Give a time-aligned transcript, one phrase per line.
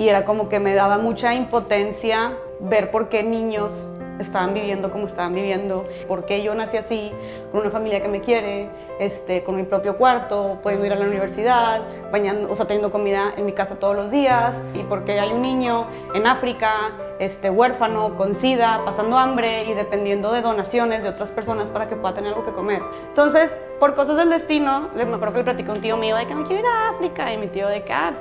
[0.00, 3.70] y era como que me daba mucha impotencia ver por qué niños
[4.18, 7.12] estaban viviendo como estaban viviendo, por qué yo nací así,
[7.52, 8.68] con una familia que me quiere,
[8.98, 13.44] este, con mi propio cuarto, pudiendo ir a la universidad, bañando, o teniendo comida en
[13.44, 16.70] mi casa todos los días, y porque hay un niño en África,
[17.18, 21.96] este, huérfano, con sida, pasando hambre y dependiendo de donaciones de otras personas para que
[21.96, 22.82] pueda tener algo que comer.
[23.08, 26.26] Entonces, por cosas del destino, me acuerdo que le platicé a un tío mío de
[26.26, 28.12] que me quiero ir a África, y mi tío de que, ah,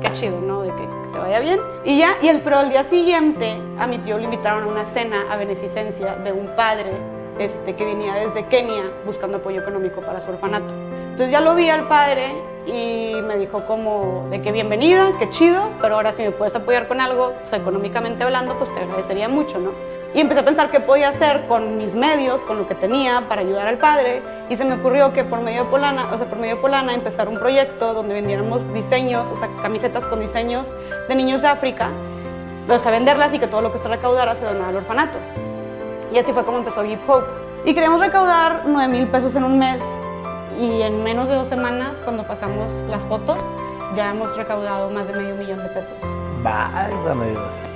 [0.00, 0.62] qué chido, ¿no?
[0.62, 1.60] De que te vaya bien.
[1.84, 4.84] Y ya, y el, pero al día siguiente a mi tío le invitaron a una
[4.86, 6.92] cena a beneficencia de un padre
[7.38, 10.72] este, que venía desde Kenia buscando apoyo económico para su orfanato.
[11.12, 12.32] Entonces ya lo vi al padre
[12.66, 16.88] y me dijo como de que bienvenida, qué chido, pero ahora si me puedes apoyar
[16.88, 19.70] con algo, o sea, económicamente hablando, pues te agradecería mucho, ¿no?
[20.14, 23.40] Y empecé a pensar qué podía hacer con mis medios, con lo que tenía para
[23.40, 24.22] ayudar al padre.
[24.50, 26.92] Y se me ocurrió que por medio de Polana, o sea, por medio de Polana
[26.92, 30.66] empezar un proyecto donde vendiéramos diseños, o sea, camisetas con diseños
[31.08, 31.88] de niños de África,
[32.68, 35.18] o sea, venderlas y que todo lo que se recaudara se donara al orfanato.
[36.12, 37.26] Y así fue como empezó Give Hope.
[37.64, 39.80] Y queríamos recaudar 9 mil pesos en un mes.
[40.60, 43.38] Y en menos de dos semanas, cuando pasamos las fotos,
[43.96, 45.96] ya hemos recaudado más de medio millón de pesos.
[46.42, 47.71] Válgame Dios.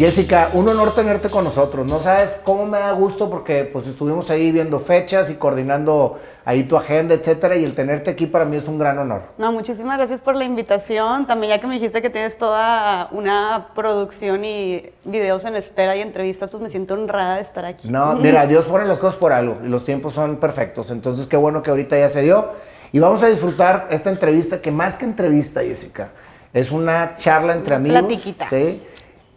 [0.00, 1.86] Jessica, un honor tenerte con nosotros.
[1.86, 6.62] No sabes cómo me da gusto porque pues estuvimos ahí viendo fechas y coordinando ahí
[6.62, 9.24] tu agenda, etcétera, y el tenerte aquí para mí es un gran honor.
[9.36, 11.26] No, muchísimas gracias por la invitación.
[11.26, 16.00] También ya que me dijiste que tienes toda una producción y videos en espera y
[16.00, 17.90] entrevistas, pues me siento honrada de estar aquí.
[17.90, 20.90] No, mira, Dios pone las cosas por algo y los tiempos son perfectos.
[20.90, 22.52] Entonces, qué bueno que ahorita ya se dio.
[22.92, 26.08] Y vamos a disfrutar esta entrevista, que más que entrevista, Jessica,
[26.54, 27.98] es una charla entre amigos.
[28.00, 28.48] Platiquita.
[28.48, 28.82] ¿sí?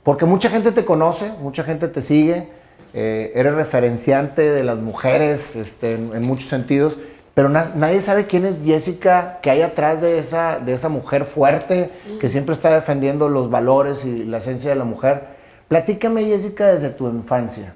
[0.03, 2.49] Porque mucha gente te conoce, mucha gente te sigue,
[2.93, 6.95] eh, eres referenciante de las mujeres este, en, muchos sentidos,
[7.33, 11.23] pero na- nadie sabe quién es Jessica, que hay atrás de esa, de esa mujer
[11.23, 15.23] fuerte, que siempre está defendiendo los valores y la esencia de la mujer.
[15.69, 17.73] Platícame, Jessica, desde tu infancia.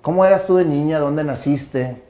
[0.00, 1.00] ¿Cómo eras tú de niña?
[1.00, 2.00] ¿Dónde naciste?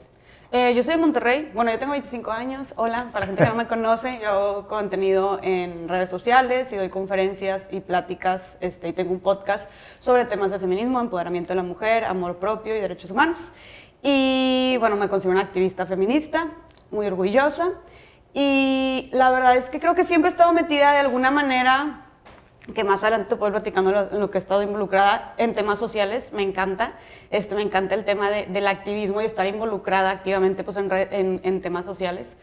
[0.51, 1.51] Eh, yo soy de Monterrey.
[1.53, 2.73] Bueno, yo tengo 25 años.
[2.75, 6.75] Hola, para la gente que no me conoce, yo hago contenido en redes sociales y
[6.75, 8.57] doy conferencias y pláticas.
[8.59, 12.75] Este, y tengo un podcast sobre temas de feminismo, empoderamiento de la mujer, amor propio
[12.75, 13.37] y derechos humanos.
[14.01, 16.47] Y bueno, me considero una activista feminista,
[16.89, 17.69] muy orgullosa.
[18.33, 22.08] Y la verdad es que creo que siempre he estado metida de alguna manera
[22.73, 25.53] que más adelante te puedo ir platicando lo, en lo que he estado involucrada en
[25.53, 26.93] temas sociales, me encanta.
[27.31, 31.09] Este, me encanta el tema de- del activismo y estar involucrada activamente pues, en, re-
[31.11, 32.35] en- en temas sociales.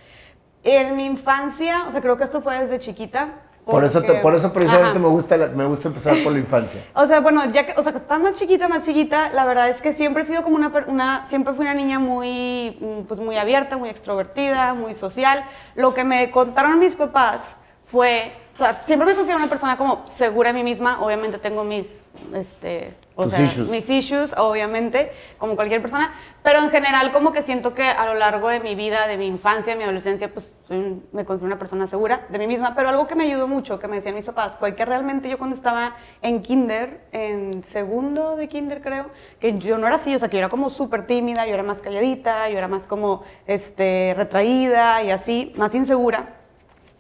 [0.65, 3.29] En mi infancia, o sea, creo que esto fue desde chiquita.
[3.65, 4.99] Por eso, te- porque- por eso precisamente Ajá.
[5.01, 6.85] me gusta, la- me gusta empezar por la infancia.
[6.95, 9.69] O sea, bueno, ya que, o sea, que estaba más chiquita, más chiquita, la verdad
[9.69, 13.19] es que siempre he sido como una, una siempre fui una niña muy, mm, pues
[13.21, 15.45] muy abierta, muy extrovertida, muy social.
[15.75, 17.41] Lo que me contaron mis papás
[17.87, 21.63] fue, o sea, siempre me considero una persona como segura de mí misma, obviamente tengo
[21.63, 21.87] mis,
[22.35, 23.69] este, o Tus sea, issues.
[23.69, 26.13] mis issues, obviamente, como cualquier persona,
[26.43, 29.27] pero en general como que siento que a lo largo de mi vida, de mi
[29.27, 32.89] infancia, de mi adolescencia, pues un- me considero una persona segura de mí misma, pero
[32.89, 35.55] algo que me ayudó mucho, que me decían mis papás, fue que realmente yo cuando
[35.55, 40.29] estaba en kinder, en segundo de kinder creo, que yo no era así, o sea,
[40.29, 44.15] que yo era como súper tímida, yo era más calladita, yo era más como este,
[44.17, 46.31] retraída y así, más insegura.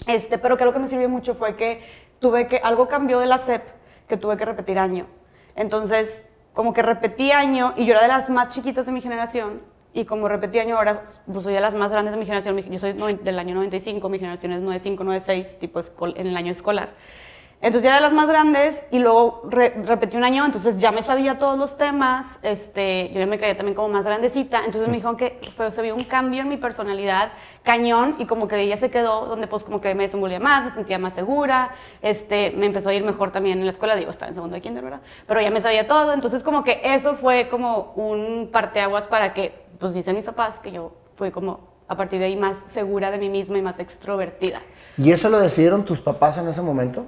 [0.06, 1.82] Este, pero que algo que me sirvió mucho fue que
[2.20, 3.62] tuve que, algo cambió de la SEP,
[4.08, 5.06] que tuve que repetir año.
[5.54, 9.60] Entonces, como que repetí año y yo era de las más chiquitas de mi generación
[9.92, 12.78] y como repetí año ahora, pues soy de las más grandes de mi generación, yo
[12.78, 15.80] soy del año 95, mi generación es 95, 96, tipo
[16.16, 16.90] en el año escolar.
[17.62, 20.92] Entonces ya era de las más grandes y luego re- repetí un año, entonces ya
[20.92, 24.86] me sabía todos los temas, este, yo ya me creía también como más grandecita, entonces
[24.88, 27.30] me dijeron que fue, se vio un cambio en mi personalidad
[27.62, 30.70] cañón y como que ella se quedó, donde pues como que me desenvolvía más, me
[30.70, 31.70] sentía más segura,
[32.02, 34.60] este, me empezó a ir mejor también en la escuela, digo, estaba en segundo de
[34.60, 35.00] kinder, ¿verdad?
[35.26, 39.64] Pero ya me sabía todo, entonces como que eso fue como un parteaguas para que,
[39.80, 43.18] pues dicen mis papás, que yo fui como a partir de ahí más segura de
[43.18, 44.60] mí misma y más extrovertida.
[44.98, 47.06] ¿Y eso lo decidieron tus papás en ese momento?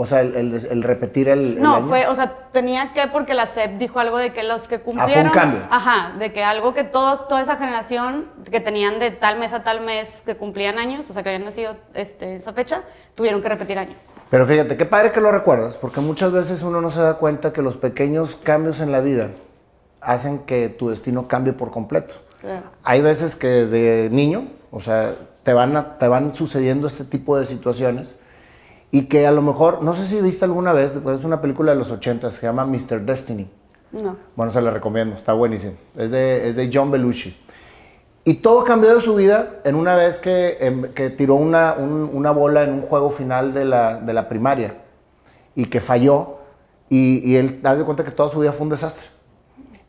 [0.00, 1.88] O sea, el, el- el repetir el, el No, año?
[1.88, 5.26] fue, o sea, tenía que porque la SEP dijo algo de que los que cumplieron...
[5.26, 5.60] Ah, cambio.
[5.70, 9.64] Ajá, de que algo que todos, toda esa generación que tenían de tal mes a
[9.64, 12.82] tal mes que cumplían años, o sea, que habían nacido este, esa fecha,
[13.16, 13.96] tuvieron que repetir año.
[14.30, 17.52] Pero fíjate, qué padre que lo recuerdas, porque muchas veces uno no se da cuenta
[17.52, 19.30] que los pequeños cambios en la vida
[20.00, 22.14] hacen que tu destino cambie por completo.
[22.40, 22.66] Claro.
[22.84, 27.46] Hay veces que desde niño, o sea, te van, te van sucediendo este tipo de
[27.46, 28.14] situaciones
[28.90, 31.78] y que a lo mejor, no sé si viste alguna vez, es una película de
[31.78, 33.00] los 80, se llama Mr.
[33.02, 33.48] Destiny.
[33.92, 34.16] No.
[34.36, 35.74] Bueno, se la recomiendo, está buenísimo.
[35.96, 37.36] Es de, es de John Belushi.
[38.24, 42.10] Y todo cambió de su vida en una vez que, em, que tiró una, un-
[42.12, 44.74] una bola en un juego final de la, de la primaria
[45.54, 46.36] y que falló.
[46.90, 49.06] Y, y él, haz de cuenta que toda su vida fue un desastre.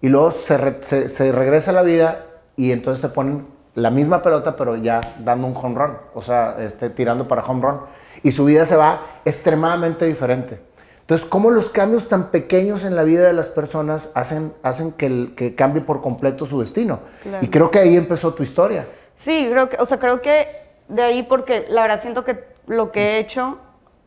[0.02, 2.26] Y luego se, re- se- se regresa a la vida
[2.56, 6.56] y entonces te ponen la misma pelota, pero ya dando un home run, o sea,
[6.60, 7.80] este, tirando para home run.
[8.24, 10.60] Y su vida se va extremadamente diferente.
[11.02, 15.08] Entonces, ¿cómo los cambios tan pequeños en la vida de las personas hacen, hacen que,
[15.08, 17.00] el- que cambie por completo su destino?
[17.24, 17.44] Claro.
[17.44, 18.86] Y creo que ahí empezó tu historia.
[19.18, 20.48] Sí, creo que, o sea, creo que
[20.88, 23.58] de ahí porque la verdad siento que lo que he hecho,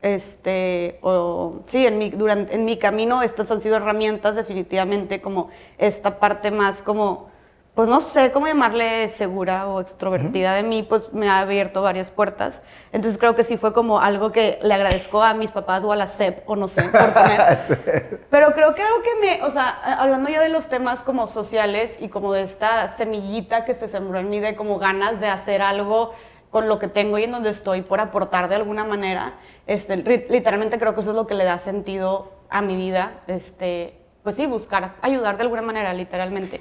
[0.00, 5.50] este, o sí, en mi, durante, en mi camino estas han sido herramientas definitivamente como
[5.79, 7.31] esta parte más como,
[7.75, 12.11] pues no sé cómo llamarle segura o extrovertida de mí, pues me ha abierto varias
[12.11, 12.61] puertas.
[12.93, 15.97] Entonces creo que sí fue como algo que le agradezco a mis papás o a
[15.97, 18.21] la SEP o no sé, por poner.
[18.31, 21.97] Pero creo que algo que me, o sea, hablando ya de los temas como sociales
[21.99, 25.63] y como de esta semillita que se sembró en mí de como ganas de hacer
[25.63, 26.13] algo
[26.51, 29.37] con lo que tengo y en donde estoy por aportar de alguna manera,
[29.67, 33.99] este, literalmente creo que eso es lo que le da sentido a mi vida, este,
[34.23, 36.61] pues sí, buscar ayudar de alguna manera, literalmente.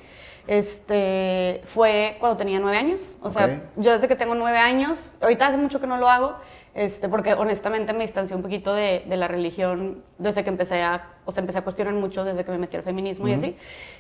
[0.52, 3.52] Este, fue cuando tenía nueve años, o sea, Ok.
[3.78, 6.36] yo desde que tengo nueve años, ahorita hace mucho que no lo hago,
[6.74, 11.08] este, porque honestamente me distancié un poquito de, de la religión desde que empecé a,
[11.26, 13.56] o sea, empecé a cuestionar mucho desde que me metí al feminismo y así.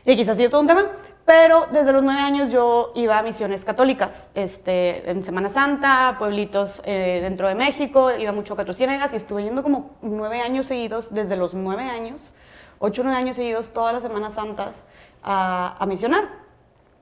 [0.05, 0.87] Y quizás ha sido todo un tema,
[1.25, 6.81] pero desde los nueve años yo iba a misiones católicas, este, en Semana Santa, pueblitos
[6.83, 10.65] eh, dentro de México, iba mucho a Cuatro Ciénegas y estuve yendo como nueve años
[10.65, 12.33] seguidos, desde los nueve años,
[12.79, 14.83] ocho o nueve años seguidos, todas las Semanas Santas,
[15.23, 16.40] a, a misionar.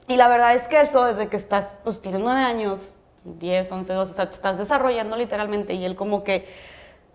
[0.10, 2.96] Y la verdad es que eso, desde que estás, pues tienes nueve años,
[3.26, 6.48] 10, 11, 12, o sea, te estás desarrollando literalmente y él como que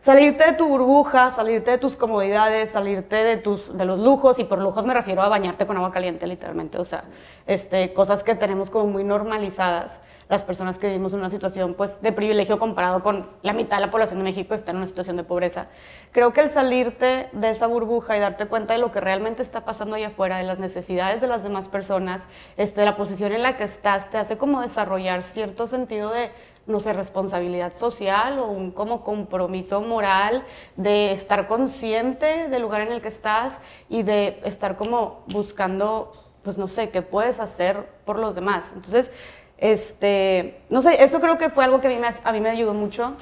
[0.01, 4.45] salirte de tu burbuja, salirte de tus comodidades, salirte de, tus, de los lujos, y
[4.45, 7.03] por lujos me refiero a bañarte con agua caliente literalmente, o sea,
[7.49, 9.99] este, cosas que tenemos como muy normalizadas
[10.35, 13.83] las personas que vivimos en una situación pues de privilegio comparado con la mitad de
[13.87, 15.69] la población de México está en una situación de pobreza.
[16.11, 19.65] Creo que el salirte de esa burbuja y darte cuenta de lo que realmente está
[19.65, 22.23] pasando allá afuera, de las necesidades de las demás personas,
[22.57, 26.33] este, de la posición en la que estás, te hace como desarrollar cierto sentido de
[26.67, 30.45] no sé, responsabilidad social o un como compromiso moral
[30.77, 36.57] de estar consciente del lugar en el que estás y de estar como buscando, pues
[36.57, 38.65] no sé, qué puedes hacer por los demás.
[38.75, 39.11] Entonces,
[39.59, 42.75] este, no sé, eso creo que fue algo que a mí me, a mí ayudó
[42.75, 43.15] mucho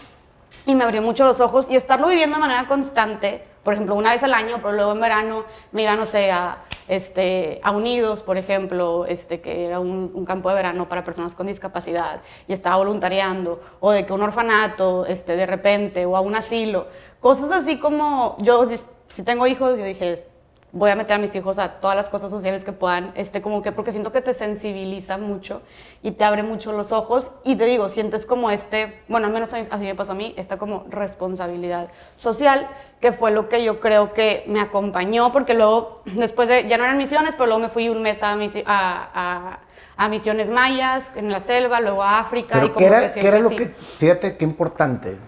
[0.67, 4.13] y me abrió mucho los ojos y estarlo viviendo de manera constante, por ejemplo, una
[4.13, 6.59] vez al año, pero luego en verano me iba, no sé, a,
[6.89, 11.35] este, a Unidos, por ejemplo, este, que era un, un campo de verano para personas
[11.35, 16.21] con discapacidad y estaba voluntariando, o de que un orfanato, este, de repente, o a
[16.21, 16.89] un asilo,
[17.21, 18.67] cosas así como, yo,
[19.09, 20.27] si tengo hijos, yo dije,
[20.73, 23.61] voy a meter a mis hijos a todas las cosas sociales que puedan, este, como
[23.61, 25.61] que porque siento que te sensibiliza mucho
[26.03, 29.51] y te abre mucho los ojos y te digo, sientes como este, bueno, al menos
[29.53, 32.69] así me pasó a mí, esta como responsabilidad social,
[33.01, 36.85] que fue lo que yo creo que me acompañó, porque luego, después de, ya no
[36.85, 39.59] eran misiones, pero luego me fui un mes a, misi- a, a-
[39.95, 42.57] a misiones mayas, en la selva, luego a África.
[42.57, 45.19] y Pero como ¿qué era, que qué era lo que, fíjate qué importante,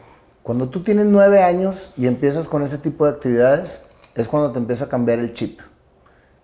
[0.43, 3.83] cuando tú tienes nueve años y empiezas con ese tipo de actividades,
[4.15, 5.61] es cuando te empieza a cambiar el chip.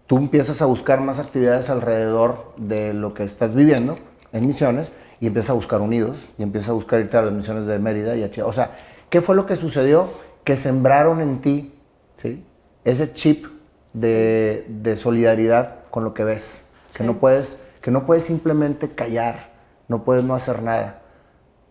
[0.07, 3.99] Tú empiezas a buscar más actividades alrededor de lo que estás viviendo
[4.33, 7.67] en misiones y empiezas a buscar unidos y empiezas a buscar irte a las misiones
[7.67, 8.51] de Mérida y a Chiapas.
[8.51, 8.77] O sea,
[9.09, 10.09] ¿qué fue lo que sucedió?
[10.43, 11.75] Que sembraron en ti
[12.17, 12.45] ¿sí?
[12.85, 13.47] ese chip
[13.93, 16.65] de, de solidaridad con lo que ves.
[16.97, 19.51] Que, no puedes, que no puedes simplemente callar,
[19.87, 21.03] no puedes no hacer nada.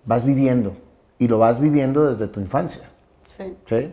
[0.06, 0.78] Vas viviendo
[1.18, 2.84] y lo vas viviendo desde tu infancia.
[3.38, 3.58] Sí.
[3.68, 3.92] ¿sí?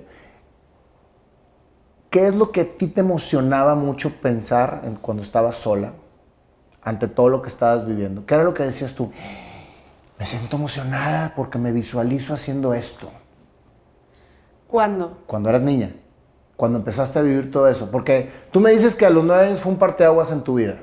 [2.10, 5.92] ¿Qué es lo que a ti te emocionaba mucho pensar en cuando estabas sola,
[6.82, 8.24] ante todo lo que estabas viviendo?
[8.26, 9.10] ¿Qué era lo que decías tú?
[10.18, 13.10] Me siento emocionada porque me visualizo haciendo esto.
[14.68, 15.18] ¿Cuándo?
[15.26, 15.94] Cuando eras niña,
[16.56, 17.90] cuando empezaste a vivir todo eso.
[17.90, 20.76] Porque tú me dices que a los nueve años fue un parteaguas en tu vida.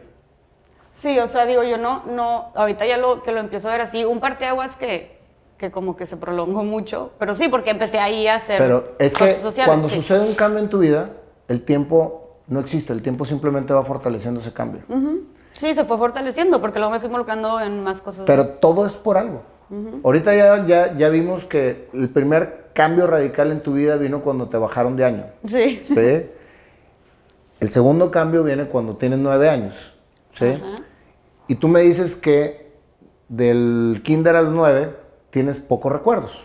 [0.93, 3.81] Sí, o sea, digo, yo no, no, ahorita ya lo que lo empiezo a ver
[3.81, 5.12] así, un parteaguas que,
[5.63, 9.13] que como que se prolongó mucho, pero sí, porque empecé ahí a hacer Pero es
[9.13, 9.95] que sociales, cuando sí.
[9.95, 11.11] sucede un cambio en tu vida,
[11.47, 14.81] el tiempo no existe, el tiempo simplemente va fortaleciendo ese cambio.
[15.53, 18.25] Sí, se fue fortaleciendo, porque luego me fui involucrando en más cosas.
[18.25, 19.43] Pero todo es por algo.
[20.03, 24.49] Ahorita ya, ya, ya vimos que el primer cambio radical en tu vida vino cuando
[24.49, 25.25] te bajaron de año.
[25.47, 25.81] sí.
[25.85, 26.25] ¿sí?
[27.61, 29.93] El segundo cambio viene cuando tienes nueve años.
[30.37, 30.61] ¿sí?
[31.47, 32.73] Y tú me dices que
[33.29, 35.02] del kinder a los nueve
[35.33, 36.39] tienes pocos recuerdos.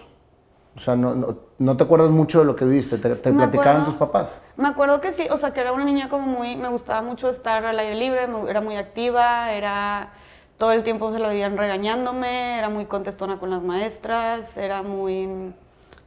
[0.74, 4.42] O sea, no, no, te acuerdas mucho de lo que viviste, te, platicaban tus papás.
[4.56, 7.28] Me acuerdo que sí, o sea, que era una niña como muy, me gustaba mucho
[7.28, 10.12] estar al aire libre, era muy activa, era,
[10.56, 15.52] todo el tiempo se lo veían regañándome, era muy contestona con las maestras, era muy,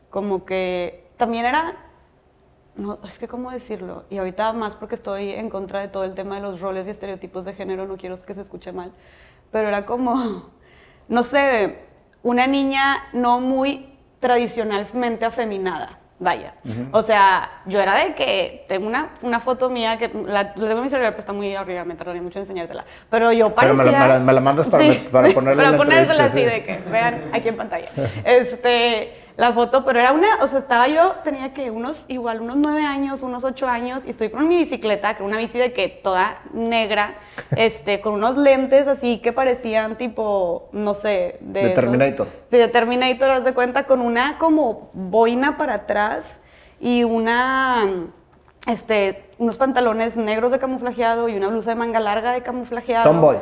[0.10, 1.76] como que, también era,
[2.78, 6.16] no, es que cómo decirlo, y ahorita más porque estoy en contra de todo el
[6.16, 8.94] tema de los roles y estereotipos de género, no quiero que se escuche mal,
[9.52, 10.50] pero era como,
[11.10, 11.91] no sé,
[12.24, 13.88] una niña no muy
[14.20, 15.98] tradicionalmente afeminada.
[16.22, 16.54] Vaya.
[16.92, 20.84] O sea, yo era de que tengo una, una foto mía que la, tengo en
[20.84, 22.86] mi celular, pero está muy arriba, me tardaría mucho en enseñártela.
[23.10, 23.84] Pero yo parecía...
[23.84, 27.58] Pero me la, mandas para, para ponerla Para ponérsela así, de que vean aquí en
[27.58, 27.90] pantalla.
[28.24, 32.58] Este, la foto, pero era una, o sea, estaba yo, tenía que unos, igual, unos
[32.58, 35.88] nueve años, unos ocho años, y estoy con mi bicicleta, que una bici de que
[35.88, 37.16] toda negra,
[37.56, 41.72] este, con unos lentes así que parecían tipo, no sé, de...
[41.72, 42.28] Terminator.
[42.52, 46.24] Sí, de Terminator, haz de cuenta, con una como boina para atrás
[46.80, 47.88] y una,
[48.68, 53.10] este, unos pantalones negros de camuflajeado y una blusa de manga larga de camuflajeado.
[53.10, 53.38] Tomboy.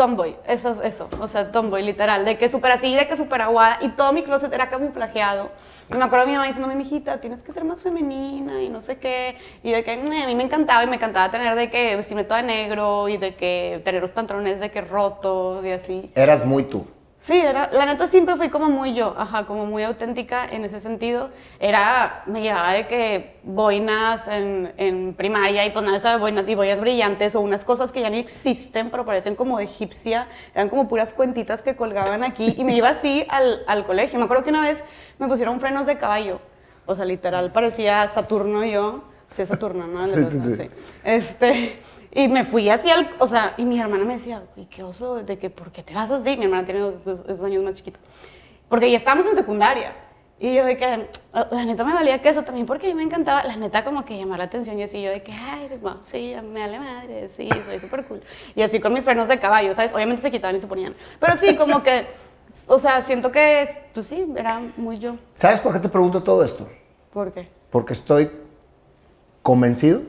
[0.00, 3.76] Tomboy, eso, eso, o sea, tomboy, literal, de que súper así, de que súper aguada,
[3.82, 5.50] y todo mi closet era camuflajeado.
[5.90, 8.80] Y me acuerdo de mi mamá diciéndome, mijita, tienes que ser más femenina y no
[8.80, 9.36] sé qué.
[9.62, 12.40] Y de que a mí me encantaba y me encantaba tener de que vestirme toda
[12.40, 16.10] negro y de que tener los pantalones de que rotos y así.
[16.14, 16.86] Eras muy tú.
[17.20, 20.80] Sí, era, la neta siempre fui como muy yo, ajá, como muy auténtica en ese
[20.80, 21.28] sentido.
[21.58, 26.80] Era, me llevaba de que boinas en, en primaria y pues nada boinas y boinas
[26.80, 31.12] brillantes o unas cosas que ya ni existen, pero parecen como egipcia, eran como puras
[31.12, 34.18] cuentitas que colgaban aquí y me iba así al, al colegio.
[34.18, 34.82] Me acuerdo que una vez
[35.18, 36.40] me pusieron frenos de caballo,
[36.86, 39.04] o sea, literal parecía Saturno yo,
[39.36, 40.06] sí, Saturno, ¿no?
[40.06, 40.70] Sí, sí, sí.
[41.04, 41.82] Este,
[42.12, 45.22] y me fui así al, o sea, y mi hermana me decía, y qué oso,
[45.22, 46.36] de que, ¿por qué te vas así?
[46.36, 48.00] Mi hermana tiene dos, años más chiquita.
[48.68, 49.94] Porque ya estábamos en secundaria.
[50.40, 53.02] Y yo de que, la neta me valía que eso también porque a mí me
[53.02, 56.00] encantaba, la neta como que llamar la atención y así yo de que, ay, bueno,
[56.06, 58.22] sí, me vale madre, sí, soy súper cool.
[58.56, 59.92] Y así con mis frenos de caballo, ¿sabes?
[59.92, 60.94] Obviamente se quitaban y se ponían.
[61.20, 62.06] Pero sí, como que,
[62.66, 65.16] o sea, siento que, pues sí, era muy yo.
[65.34, 66.66] ¿Sabes por qué te pregunto todo esto?
[67.12, 67.48] ¿Por qué?
[67.70, 68.30] Porque estoy
[69.42, 70.00] convencido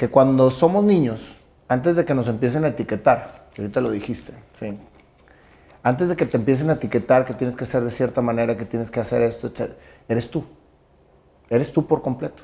[0.00, 1.30] que cuando somos niños,
[1.68, 4.32] antes de que nos empiecen a etiquetar, que ahorita lo dijiste,
[5.82, 8.64] antes de que te empiecen a etiquetar que tienes que ser de cierta manera, que
[8.64, 9.72] tienes que hacer esto, etc.,
[10.08, 10.42] eres tú.
[11.50, 12.42] Eres tú por completo.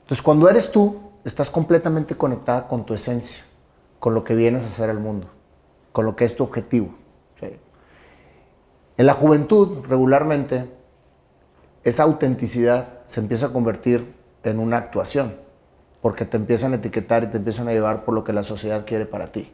[0.00, 3.44] Entonces, cuando eres tú, estás completamente conectada con tu esencia,
[4.00, 5.28] con lo que vienes a hacer al mundo,
[5.92, 6.96] con lo que es tu objetivo.
[8.96, 10.68] En la juventud, regularmente,
[11.84, 15.41] esa autenticidad se empieza a convertir en una actuación
[16.02, 18.84] porque te empiezan a etiquetar y te empiezan a llevar por lo que la sociedad
[18.84, 19.50] quiere para ti.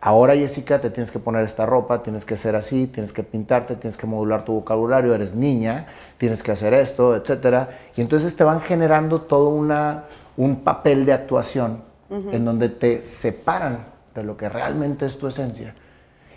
[0.00, 3.74] Ahora, Jessica, te tienes que poner esta ropa, tienes que ser así, tienes que pintarte,
[3.74, 5.88] tienes que modular tu vocabulario, eres niña,
[6.18, 7.68] tienes que hacer esto, etc.
[7.96, 10.04] Y entonces te van generando todo una,
[10.36, 15.74] un papel de actuación en donde te separan de lo que realmente es tu esencia.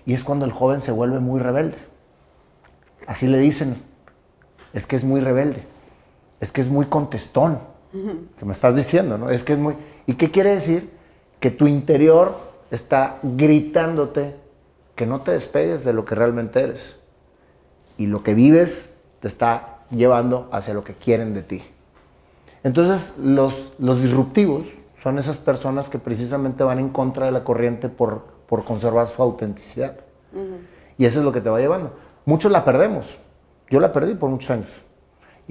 [0.08, 1.78] Y es cuando el joven se vuelve muy rebelde.
[3.06, 3.82] Así le dicen,
[4.74, 5.64] es que es muy rebelde,
[6.40, 9.30] es que es muy contestón que me estás diciendo, ¿no?
[9.30, 9.76] Es que es muy...
[10.08, 10.90] ¿Y qué quiere decir?
[11.40, 12.38] Que tu interior
[12.72, 14.36] está gritándote
[14.96, 17.00] que no te despegues de lo que realmente eres.
[17.98, 21.64] Y lo que vives te está llevando hacia lo que quieren de ti.
[22.64, 24.68] Entonces, los, los disruptivos
[25.02, 29.22] son esas personas que precisamente van en contra de la corriente por, por conservar su
[29.22, 29.98] autenticidad.
[30.98, 31.94] Y eso es lo que te va llevando.
[32.26, 33.18] Muchos la perdemos.
[33.70, 34.70] Yo la perdí por muchos años.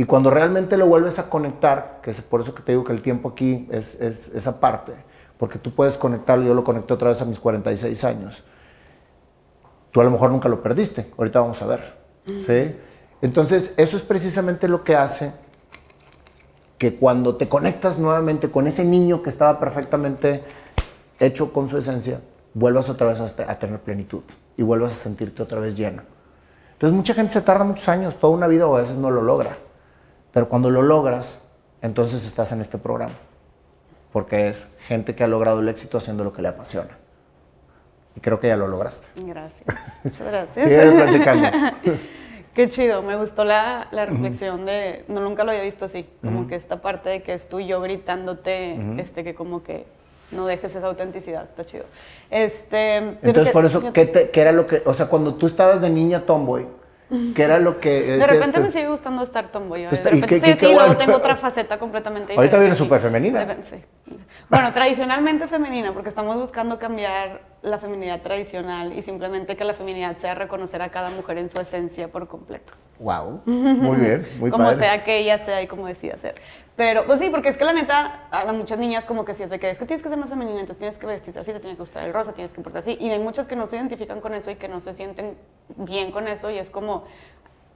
[0.01, 2.93] Y cuando realmente lo vuelves a conectar, que es por eso que te digo que
[2.95, 4.95] el tiempo aquí es, esa parte,
[5.37, 8.43] porque tú puedes conectarlo, yo lo conecté otra vez a mis 46 años.
[9.91, 11.99] Tú a lo mejor nunca lo perdiste, ahorita vamos a ver.
[12.25, 12.77] ¿sí?
[13.21, 15.35] Entonces, eso es precisamente lo que hace
[16.79, 20.43] que cuando te conectas nuevamente con ese niño que estaba perfectamente
[21.19, 22.23] hecho con su esencia,
[22.55, 24.23] vuelvas otra vez a, a tener plenitud
[24.57, 26.05] y vuelvas a sentirte otra vez lleno.
[26.73, 29.21] Entonces, mucha gente se tarda muchos años, toda una vida o a veces no lo
[29.21, 29.59] logra.
[30.33, 31.27] Pero cuando lo logras,
[31.83, 33.15] entonces estás en este programa.
[34.13, 36.99] Porque es gente que ha logrado el éxito haciendo lo que le apasiona.
[38.17, 39.07] Y creo que ya lo lograste.
[39.17, 39.63] Gracias.
[40.05, 40.69] Muchas gracias.
[40.69, 41.49] Sí, platicando.
[42.55, 46.49] Qué chido, me gustó la, la reflexión de, no nunca lo había visto así, como
[46.49, 49.87] que esta parte de que es tú y yo gritándote, este, que como que
[50.33, 51.85] no dejes esa autenticidad, está chido.
[52.29, 55.91] Este, Entonces, por eso, ¿qué, ¿qué, era lo que, o sea, cuando tú estabas de
[55.91, 56.67] niña tomboy,
[57.35, 58.03] que era lo que...
[58.03, 59.87] De repente me sigue gustando estar tomboy.
[59.89, 62.57] Pues, de repente estoy así y luego tengo otra faceta completamente diferente.
[62.57, 63.57] Ahorita viene súper femenina.
[63.63, 63.77] Sí.
[64.49, 70.17] Bueno, tradicionalmente femenina, porque estamos buscando cambiar la feminidad tradicional y simplemente que la feminidad
[70.17, 72.73] sea reconocer a cada mujer en su esencia por completo.
[72.99, 74.79] Wow, muy bien, muy como padre.
[74.79, 76.35] sea que ella sea y como decida ser.
[76.81, 79.51] Pero, pues sí, porque es que la neta, a muchas niñas como que sí es
[79.51, 81.61] de que es que tienes que ser más femenina, entonces tienes que vestirse así, te
[81.61, 82.97] tiene que gustar el rosa, tienes que portar así.
[82.99, 85.37] Y hay muchas que no se identifican con eso y que no se sienten
[85.77, 87.05] bien con eso y es como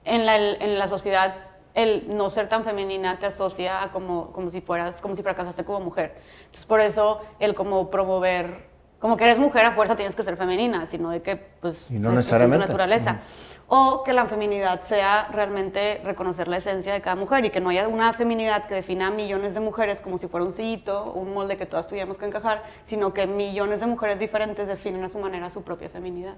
[0.05, 1.35] en la, en la sociedad
[1.75, 5.63] el no ser tan femenina te asocia a como, como si fueras, como si fracasaste
[5.65, 6.15] como mujer.
[6.45, 8.65] Entonces por eso el como promover,
[8.97, 11.99] como que eres mujer a fuerza tienes que ser femenina, sino de que pues Y
[11.99, 13.19] no es- es tu naturaleza.
[13.67, 17.69] O que la feminidad sea realmente reconocer la esencia de cada mujer y que no
[17.69, 21.33] haya una feminidad que defina a millones de mujeres como si fuera un sillito, un
[21.33, 25.17] molde que todas tuviéramos que encajar, sino que millones de mujeres diferentes definen a su
[25.17, 26.35] manera su propia feminidad.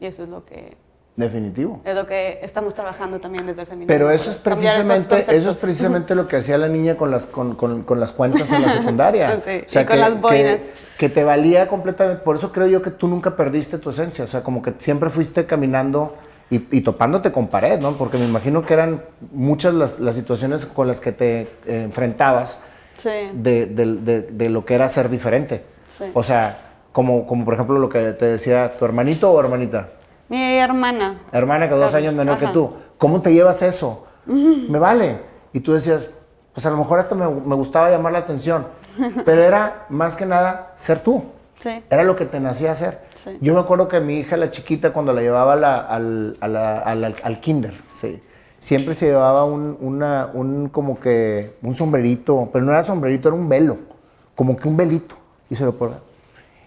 [0.00, 0.76] Y eso es lo que
[1.16, 1.82] Definitivo.
[1.84, 3.88] es lo que estamos trabajando también desde el feminismo.
[3.88, 7.56] Pero eso es precisamente, eso es precisamente lo que hacía la niña con las, con,
[7.56, 9.40] con- con las cuentas en la secundaria.
[9.44, 10.56] Sí, y con que, las boinas.
[10.60, 12.22] Que, que te valía completamente.
[12.22, 14.24] Por eso creo yo que tú nunca perdiste tu esencia.
[14.24, 16.16] O sea, como que siempre fuiste caminando
[16.50, 17.92] y, y topándote con pared, ¿no?
[17.98, 19.02] Porque me imagino que eran
[19.32, 21.48] muchas las, las situaciones con las que te eh,
[21.84, 22.60] enfrentabas
[23.02, 23.08] Sí.
[23.34, 25.64] de, de- de- de lo que era ser diferente.
[25.98, 26.04] Sí.
[26.14, 26.58] O sea,
[26.92, 29.88] como, como por ejemplo lo que te decía tu hermanito o hermanita.
[30.30, 31.18] Mi hermana.
[31.32, 32.72] Hermana que dos años menor que tú.
[32.96, 34.06] ¿Cómo te llevas eso?
[34.24, 35.18] Me vale.
[35.52, 36.10] Y tú decías,
[36.54, 38.66] pues a lo mejor hasta me, me gustaba llamar la atención.
[39.26, 41.24] Pero era más que nada ser tú.
[41.60, 41.82] Sí.
[41.90, 43.00] Era lo que te nacía hacer.
[43.24, 43.36] Sí.
[43.42, 46.48] Yo me acuerdo que mi hija, la chiquita, cuando la llevaba a la- al, a
[46.48, 48.22] la- al- al- al kinder, sí,
[48.58, 53.36] siempre se llevaba un, una, un como que un sombrerito, pero no era sombrerito, era
[53.36, 53.76] un velo,
[54.34, 55.16] como que un velito.
[55.50, 55.98] Y se lo ponía.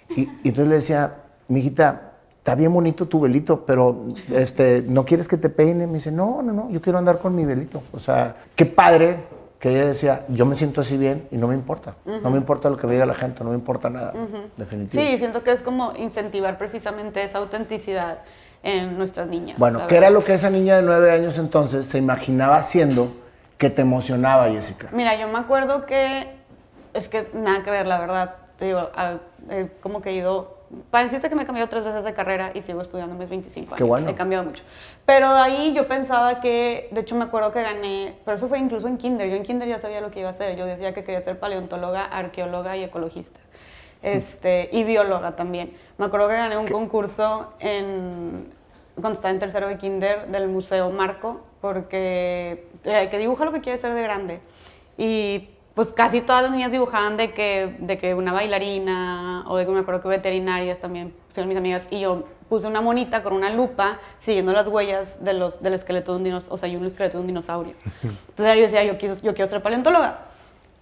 [0.09, 1.13] Y, y entonces le decía,
[1.47, 2.12] mi hijita,
[2.43, 5.87] está bien bonito tu velito, pero este, ¿no quieres que te peine?
[5.87, 7.81] Me dice, no, no, no, yo quiero andar con mi velito.
[7.93, 9.15] O sea, qué padre
[9.59, 11.95] que ella decía, yo me siento así bien y no me importa.
[12.21, 14.11] No me importa lo que me diga la gente, no me importa nada.
[14.57, 14.91] Definitivamente.
[15.13, 18.17] Sí, siento que es como incentivar precisamente esa autenticidad
[18.61, 19.57] en nuestras niñas.
[19.57, 23.07] Bueno, ¿qué era lo que esa niña de nueve años entonces se imaginaba haciendo
[23.57, 24.89] que te emocionaba, Jessica?
[24.91, 26.27] Mira, yo me acuerdo que
[26.93, 28.35] es que nada que ver, la verdad.
[28.59, 30.52] Te digo, a- eh, como que he ido.
[30.91, 33.67] Para decirte que me he cambiado tres veces de carrera y sigo estudiando mis 25
[33.67, 33.77] años.
[33.77, 34.09] Qué bueno.
[34.09, 34.63] He cambiado mucho.
[35.05, 38.59] Pero de ahí yo pensaba que, de hecho me acuerdo que gané, pero eso fue
[38.59, 39.29] incluso en kinder.
[39.29, 40.55] Yo en kinder ya sabía lo que iba a hacer.
[40.55, 43.39] Yo decía que quería ser paleontóloga, arqueóloga y ecologista.
[44.01, 45.73] Este, y bióloga también.
[45.97, 48.53] Me acuerdo que gané un concurso en,
[48.95, 53.53] cuando estaba en tercero de kinder del Museo Marco, porque era de que dibuja lo
[53.53, 54.41] que quiere ser de grande.
[54.97, 59.65] Y pues casi todas las niñas dibujaban de que, de que una bailarina o de
[59.65, 61.83] que me acuerdo que veterinarias también pusieron mis amigas.
[61.89, 66.11] Y yo puse una monita con una lupa siguiendo las huellas de los, del esqueleto
[66.11, 67.73] de un dinosaurio, o sea, un esqueleto de un dinosaurio.
[68.03, 70.27] Entonces yo decía, yo quiero, yo quiero ser paleontóloga.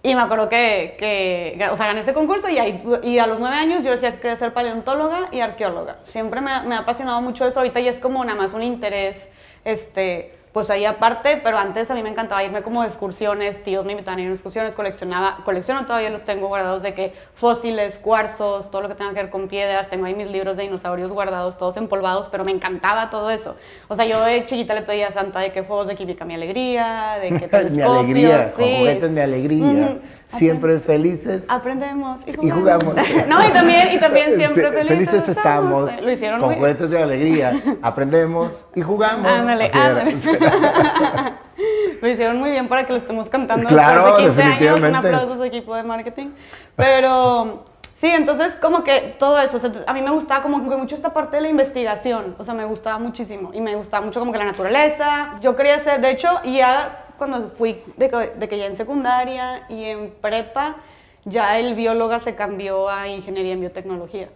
[0.02, 3.84] Y me acuerdo que, que, o sea, gané ese concurso y, a los nueve años
[3.84, 5.98] yo decía que quería ser paleontóloga y arqueóloga.
[6.04, 7.60] Siempre me, me ha apasionado mucho eso.
[7.60, 9.30] Ahorita ya es como nada más un interés,
[9.64, 13.86] este, pues ahí aparte, pero antes a mí me encantaba irme como de excursiones, tíos
[13.86, 17.96] me invitaban a ir a excursiones, coleccionaba, colecciono todavía los tengo guardados de que fósiles,
[17.98, 21.10] cuarzos, todo lo que tenga que ver con piedras, tengo ahí mis libros de dinosaurios
[21.10, 23.56] guardados, todos empolvados, pero me encantaba todo eso.
[23.88, 26.34] O sea, yo de chiquita le pedía a Santa de que juegos de química mi
[26.34, 28.76] alegría, de que mi telescopios, alegría, con sí.
[28.78, 29.98] juguetes mi alegría.
[30.26, 31.44] Siempre felices.
[31.48, 32.84] Aprendemos y Y jugamos.
[32.84, 32.94] jugamos.
[33.28, 35.90] no, y también, y también siempre Sí, felices, estamos.
[36.00, 37.52] Lo hicieron con muy juguetes de alegría.
[37.82, 39.30] Aprendemos y jugamos.
[39.30, 40.16] Ándale, ándale.
[42.00, 44.80] Lo hicieron muy bien para que lo estemos cantando Claro, después de 15 años.
[44.80, 46.30] Un aplauso a su equipo de marketing.
[46.74, 47.64] Pero
[47.98, 49.58] sí, entonces como que todo eso.
[49.58, 52.34] o sea, a mí me gustaba como que mucho esta parte de la investigación.
[52.38, 53.52] O sea, me gustaba muchísimo.
[53.54, 55.38] Y me gustaba mucho como que la naturaleza.
[55.40, 59.66] Yo quería ser, de hecho, ya cuando fui, de que, de que ya en secundaria
[59.68, 60.76] y en prepa,
[61.24, 64.28] ya el bióloga se cambió a ingeniería en biotecnología.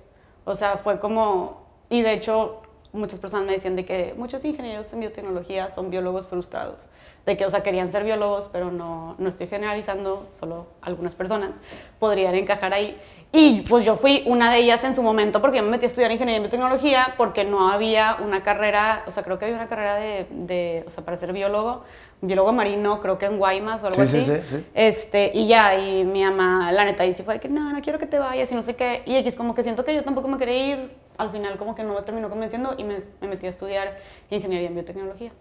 [0.45, 2.63] O sea, fue como, y de hecho
[2.97, 6.87] muchas personas me decían de que muchos ingenieros en biotecnología son biólogos frustrados,
[7.25, 11.51] de que, o sea, querían ser biólogos, pero no, no estoy generalizando, solo algunas personas
[11.99, 12.97] podrían encajar ahí.
[13.33, 15.89] Y pues yo fui una de ellas en su momento porque yo me metí a
[15.89, 19.69] estudiar ingeniería en biotecnología porque no había una carrera, o sea, creo que había una
[19.69, 21.83] carrera de, de o sea, para ser biólogo,
[22.23, 24.43] biólogo marino, creo que en Guaymas o algo Sí, sí, así.
[24.49, 24.65] sí, sí.
[24.75, 27.99] Este, y ya, y mi mamá, la neta, sí fue de que no, no quiero
[27.99, 29.03] que te vayas y no sé qué.
[29.05, 30.91] Y X, como que siento que yo tampoco me quería ir.
[31.19, 33.97] Al final, como que no me terminó convenciendo y me, me metí a estudiar
[34.31, 35.33] ingeniería en biotecnología.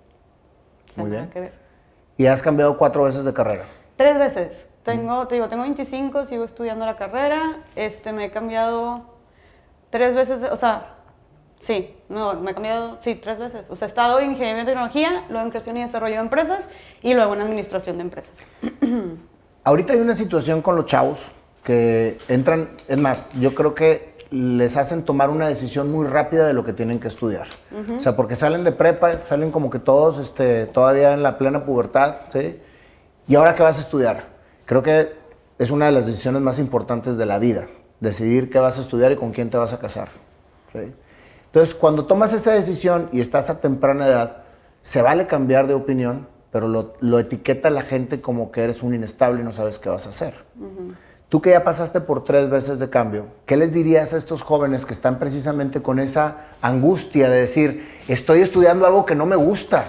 [0.89, 1.33] O sea, Muy nada bien.
[1.33, 1.53] que ver.
[2.17, 3.65] Y has cambiado cuatro veces de carrera.
[3.95, 4.67] Tres veces.
[4.83, 7.57] Tengo, te digo, tengo 25, sigo estudiando la carrera.
[7.75, 9.01] Este, me he cambiado
[9.89, 10.95] tres veces, o sea,
[11.59, 13.67] sí, no, me he cambiado, sí, tres veces.
[13.69, 16.61] O sea, he estado en ingeniería de tecnología, luego en creación y desarrollo de empresas
[17.01, 18.33] y luego en administración de empresas.
[19.63, 21.19] Ahorita hay una situación con los chavos
[21.63, 26.53] que entran, es más, yo creo que les hacen tomar una decisión muy rápida de
[26.53, 27.47] lo que tienen que estudiar.
[27.97, 31.65] O sea, porque salen de prepa, salen como que todos este, todavía en la plena
[31.65, 32.59] pubertad, ¿sí?
[33.27, 34.25] ¿Y ahora qué vas a estudiar?
[34.65, 35.13] Creo que
[35.57, 37.67] es una de las decisiones más importantes de la vida,
[37.99, 40.09] decidir qué vas a estudiar y con quién te vas a casar.
[41.45, 44.43] Entonces, cuando tomas esa decisión y estás a temprana edad,
[44.81, 49.41] se vale cambiar de opinión, pero lo, etiqueta la gente como que eres un inestable
[49.41, 50.35] y no sabes qué vas a hacer.
[51.29, 54.85] Tú que ya pasaste por tres veces de cambio, ¿qué les dirías a estos jóvenes
[54.85, 59.85] que están precisamente con esa angustia de decir, estoy estudiando algo que no me gusta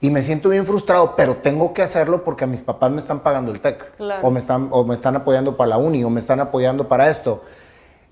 [0.00, 3.20] y me siento bien frustrado, pero tengo que hacerlo porque a mis papás me están
[3.20, 3.84] pagando el TEC
[4.22, 7.10] o, me están, o me están apoyando para la uni o me están apoyando para
[7.10, 7.42] esto?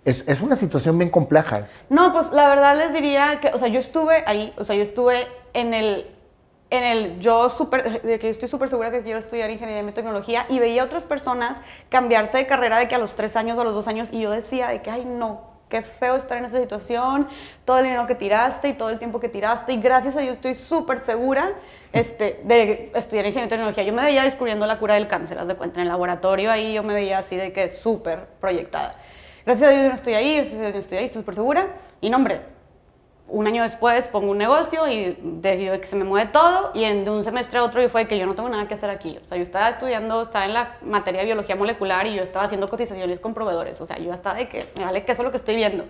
[0.05, 1.69] Es, es, una situación bien compleja.
[1.89, 4.83] No, pues la verdad les diría que, o sea, yo estuve ahí, o sea, yo
[4.83, 6.07] estuve en el
[6.73, 10.47] en el yo super, de que estoy súper segura que quiero estudiar ingeniería y tecnología
[10.49, 11.59] y veía otras personas
[11.91, 14.21] cambiarse de carrera de que a los tres años o a los dos años y
[14.23, 17.29] yo decía de que, ay no, qué feo estar en esa situación,
[17.67, 20.37] todo el dinero que tiraste y todo el tiempo que tiraste y gracias a Dios
[20.37, 21.53] estoy súper segura
[21.93, 23.85] este, de estudiar ingeniería y tecnología.
[23.85, 26.73] Yo me veía descubriendo la cura del cáncer, haz de cuenta, en el laboratorio ahí
[26.73, 28.95] yo me veía así de que súper proyectada.
[29.45, 31.67] Gracias a Dios no estoy ahí, gracias a Dios yo estoy ahí, estoy súper segura
[32.01, 32.41] y no hombre,
[33.33, 37.05] un año después pongo un negocio y decido que se me mueve todo y en,
[37.05, 39.19] de un semestre a otro y fue que yo no tengo nada que hacer aquí.
[39.23, 42.45] O sea, yo estaba estudiando, estaba en la materia de biología molecular y yo estaba
[42.45, 43.81] haciendo cotizaciones con proveedores.
[43.81, 45.85] O sea, yo estaba de que me vale que eso es lo que estoy viendo.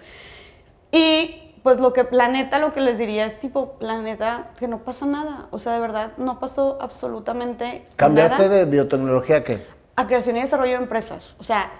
[0.93, 5.05] Y pues lo que planeta, lo que les diría es tipo, planeta, que no pasa
[5.07, 5.49] nada.
[5.51, 9.67] O sea, de verdad, no pasó absolutamente ¿Cambiaste de biotecnología a qué?
[9.97, 11.35] A creación y desarrollo de empresas.
[11.41, 11.73] O sea,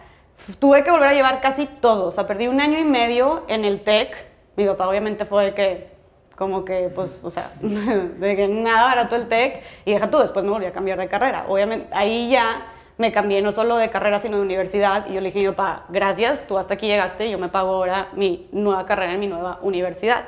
[0.59, 2.09] tuve que volver a llevar casi todo.
[2.09, 5.55] O sea, perdí un año y medio en el TEC mi papá obviamente fue de
[5.55, 5.89] que,
[6.37, 10.45] como que, pues, o sea, de que nada barato el TEC y deja tú, después
[10.45, 11.47] me volví a cambiar de carrera.
[11.49, 12.67] Obviamente, ahí ya
[12.99, 15.87] me cambié no solo de carrera, sino de universidad y yo le dije, mi papá,
[15.89, 19.59] gracias, tú hasta aquí llegaste, yo me pago ahora mi nueva carrera en mi nueva
[19.63, 20.25] universidad.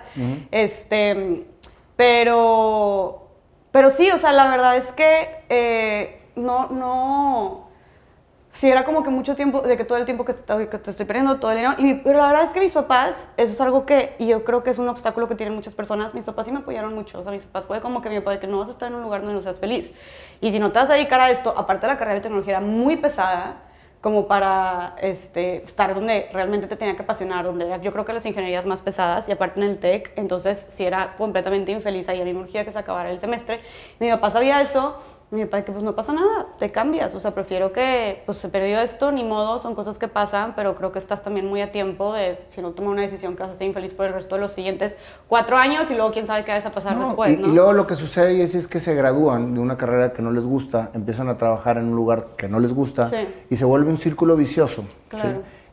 [0.50, 1.44] Este,
[1.96, 3.28] pero,
[3.70, 7.63] pero sí, o sea, la verdad es que eh, no, no,
[8.55, 11.05] sí era como que mucho tiempo, de que todo el tiempo que, que te estoy
[11.05, 11.75] perdiendo, todo el dinero.
[11.79, 14.62] Y, pero la verdad es que mis papás, eso es algo que, y yo creo
[14.62, 17.19] que es un obstáculo que tienen muchas personas, mis papás sí me apoyaron mucho.
[17.19, 18.95] O sea, mis papás fue como que mi papá, que no vas a estar en
[18.95, 19.93] un lugar donde no seas feliz.
[20.40, 22.61] Y si no te vas a dedicar a esto, aparte la carrera de tecnología era
[22.61, 23.57] muy pesada,
[24.05, 28.12] como para este, estar donde realmente te tenía que apasionar, donde era, yo creo que
[28.12, 32.21] las ingenierías más pesadas y aparte en el TEC, entonces sí era completamente infeliz ahí
[32.21, 33.61] a mi urgía que se acabara el semestre.
[34.01, 35.01] Mi papá sabía eso
[35.35, 38.49] mi papá que pues no pasa nada, te cambias, o sea, prefiero que pues se
[38.49, 41.73] perdió esto, ni modo, son cosas que pasan, pero creo que estás también muy a
[41.73, 44.37] tiempo de, si no tomas una decisión, que vas a estar infeliz por el resto
[44.37, 44.97] de los siguientes
[45.29, 47.49] cuatro años y luego quién sabe qué va a pasar después, y, ¿no?
[47.49, 50.31] Y luego lo que sucede es, es que se gradúan de una carrera que no
[50.31, 53.11] les gusta, empiezan a trabajar en un lugar que no les gusta
[53.51, 54.85] y se vuelve un círculo vicioso,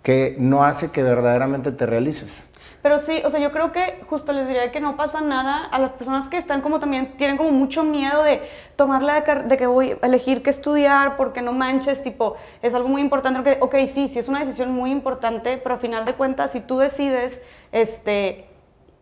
[0.04, 2.44] que no hace que verdaderamente te realices.
[2.82, 5.78] Pero sí, o sea, yo creo que justo les diría que no pasa nada a
[5.78, 8.42] las personas que están como también, tienen como mucho miedo de
[8.76, 12.90] tomarla de, de que voy a elegir qué estudiar porque no manches, tipo, es algo
[12.90, 13.44] muy importante.
[13.44, 16.60] Que, ok, sí, sí es una decisión muy importante, pero a final de cuentas, si
[16.60, 17.40] tú decides,
[17.72, 18.48] este,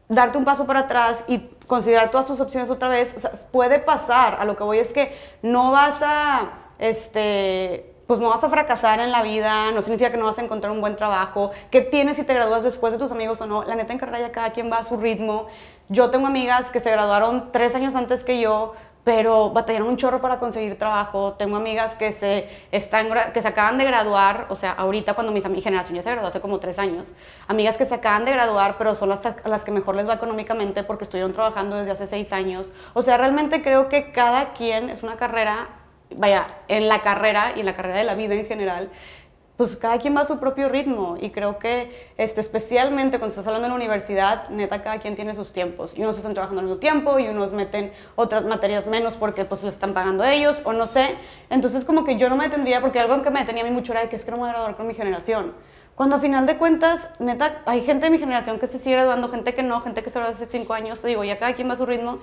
[0.09, 3.79] darte un paso para atrás y considerar todas tus opciones otra vez, o sea, puede
[3.79, 4.37] pasar.
[4.39, 8.99] A lo que voy es que no vas a, este, pues no vas a fracasar
[9.01, 12.17] en la vida, no significa que no vas a encontrar un buen trabajo, qué tienes
[12.17, 13.61] si te gradúas después de tus amigos o no.
[13.65, 15.45] La neta en carrera cada quien va a su ritmo.
[15.89, 20.21] Yo tengo amigas que se graduaron tres años antes que yo, pero batallaron un chorro
[20.21, 21.35] para conseguir trabajo.
[21.37, 25.47] Tengo amigas que se, están, que se acaban de graduar, o sea, ahorita cuando mis,
[25.47, 27.13] mi generación ya se graduó hace como tres años,
[27.47, 30.83] amigas que se acaban de graduar, pero son las, las que mejor les va económicamente
[30.83, 32.73] porque estuvieron trabajando desde hace seis años.
[32.95, 35.69] O sea, realmente creo que cada quien es una carrera
[36.15, 38.89] vaya, en la carrera y en la carrera de la vida en general,
[39.59, 43.45] pues cada quien va a su propio ritmo y creo que este, especialmente cuando estás
[43.45, 46.67] hablando en la universidad, neta, cada quien tiene sus tiempos y unos están trabajando al
[46.67, 50.71] mismo tiempo y unos meten otras materias menos porque pues le están pagando ellos o
[50.71, 51.15] no sé.
[51.49, 53.91] Entonces como que yo no me detendría porque algo que me detenía a mí mucho
[53.91, 55.53] era que es que no me voy a graduar con mi generación.
[55.99, 59.27] Cuando a final de cuentas, neta, hay gente de mi generación que se sigue graduando,
[59.27, 61.73] gente que no, gente que se graduó hace cinco años, digo, ya cada quien va
[61.73, 62.19] a su ritmo.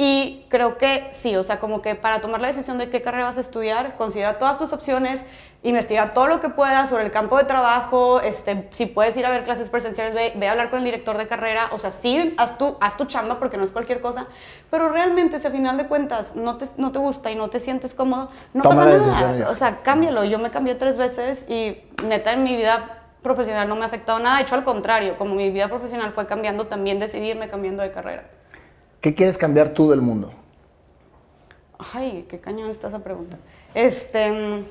[0.00, 3.24] Y creo que sí, o sea, como que para tomar la decisión de qué carrera
[3.24, 5.20] vas a estudiar, considera todas tus opciones,
[5.64, 9.30] investiga todo lo que puedas sobre el campo de trabajo, este, si puedes ir a
[9.30, 12.56] ver clases presenciales, ve, a hablar con el director de carrera, o sea, sí, haz
[12.56, 14.28] tu, haz tu chamba porque no es cualquier cosa,
[14.70, 17.58] pero realmente si a final de cuentas no te, no te gusta y no te
[17.58, 19.50] sientes cómodo, no pasa nada.
[19.50, 20.22] O sea, cámbialo.
[20.22, 24.20] Yo me cambié tres veces y neta en mi vida profesional no me ha afectado
[24.20, 27.90] nada, de hecho al contrario, como mi vida profesional fue cambiando, también decidirme cambiando de
[27.90, 28.37] carrera.
[29.00, 30.32] ¿Qué quieres cambiar tú del mundo?
[31.78, 33.38] Ay, qué cañón está esa pregunta.
[33.74, 34.64] Este,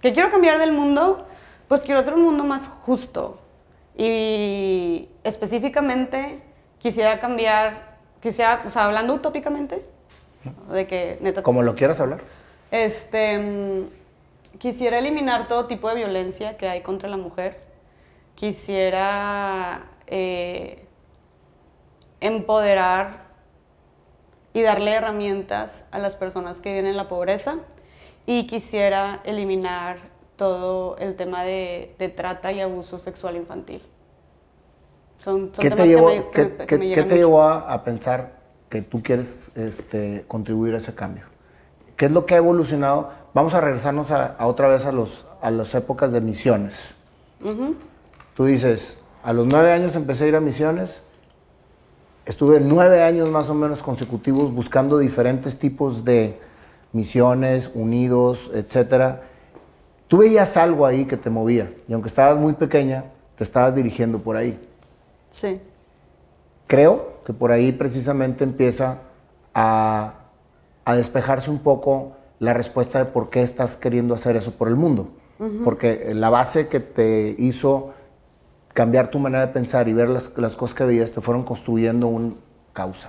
[0.00, 1.26] ¿qué quiero cambiar del mundo?
[1.68, 3.40] Pues quiero hacer un mundo más justo
[3.94, 6.40] Y específicamente
[6.78, 9.84] quisiera cambiar, quisiera, o sea, hablando utópicamente,
[10.72, 11.42] de que neta...
[11.42, 12.20] Como lo quieras hablar.
[12.70, 13.84] Este,
[14.58, 17.60] quisiera eliminar todo tipo de violencia que hay contra la mujer.
[18.34, 20.86] Quisiera eh,
[22.20, 23.27] empoderar
[24.58, 27.58] y darle herramientas a las personas que viven en la pobreza.
[28.26, 29.98] Y quisiera eliminar
[30.36, 33.82] todo el tema de, de trata y abuso sexual infantil.
[35.18, 38.32] Son, son ¿Qué te llevó, que me, que, ¿qué te llevó a, a, pensar
[38.68, 41.24] que tú quieres este, contribuir a ese cambio?
[41.96, 43.10] ¿Qué es lo que ha evolucionado?
[43.34, 46.94] Vamos a regresarnos a, a otra vez a, los, a las épocas de misiones.
[48.34, 51.00] Tú dices, a los nueve años empecé a ir a misiones,
[52.28, 56.38] estuve nueve años más o menos consecutivos buscando diferentes tipos de
[56.92, 59.22] misiones, unidos, etcétera.
[60.08, 64.18] Tú veías algo ahí que te movía y aunque estabas muy pequeña, te estabas dirigiendo
[64.18, 64.60] por ahí.
[65.30, 65.58] Sí.
[66.66, 68.98] Creo que por ahí precisamente empieza
[69.54, 70.14] a,
[70.84, 74.76] a despejarse un poco la respuesta de por qué estás queriendo hacer eso por el
[74.76, 75.08] mundo.
[75.62, 77.94] Porque la base que te hizo
[78.78, 82.06] cambiar tu manera de pensar y ver las, las cosas que veías te fueron construyendo
[82.06, 82.34] una
[82.72, 83.08] causa,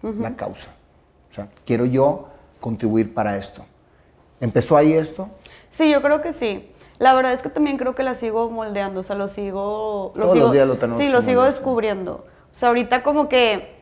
[0.00, 0.68] una causa.
[1.32, 2.28] O sea, quiero yo
[2.60, 3.64] contribuir para esto.
[4.40, 5.28] ¿Empezó ahí esto?
[5.72, 6.70] Sí, yo creo que sí.
[7.00, 10.12] La verdad es que también creo que la sigo moldeando, o sea, lo sigo...
[10.14, 12.24] Lo Todos los días lo tenemos Sí, lo sigo descubriendo.
[12.52, 13.74] O sea, ahorita como que...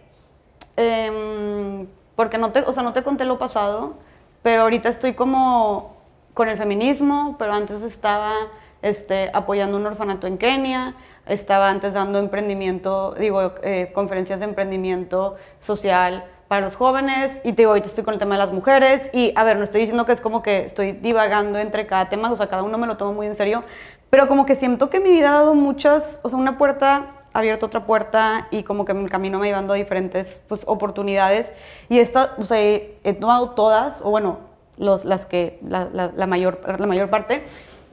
[0.79, 3.97] Em, porque no te, o sea, no te conté lo pasado,
[4.43, 5.97] pero ahorita estoy como
[6.33, 8.33] con el feminismo, pero antes estaba
[8.81, 10.95] este, apoyando un orfanato en Kenia,
[11.27, 17.63] estaba antes dando emprendimiento, digo, eh, conferencias de emprendimiento social para los jóvenes y te
[17.63, 20.07] digo, ahorita estoy con el tema de las mujeres y a ver, no estoy diciendo
[20.07, 22.97] que es como que estoy divagando entre cada tema, o sea, cada uno me lo
[22.97, 23.65] tomo muy en serio,
[24.11, 27.67] pero como que siento que mi vida ha dado muchas, o sea, una puerta abierto
[27.67, 31.47] otra puerta y como que mi camino me llevando a diferentes pues, oportunidades
[31.89, 34.39] y esta, o sea, he, tomado todas, o bueno,
[34.79, 37.45] los, las que, la, la, mayor, la mayor parte,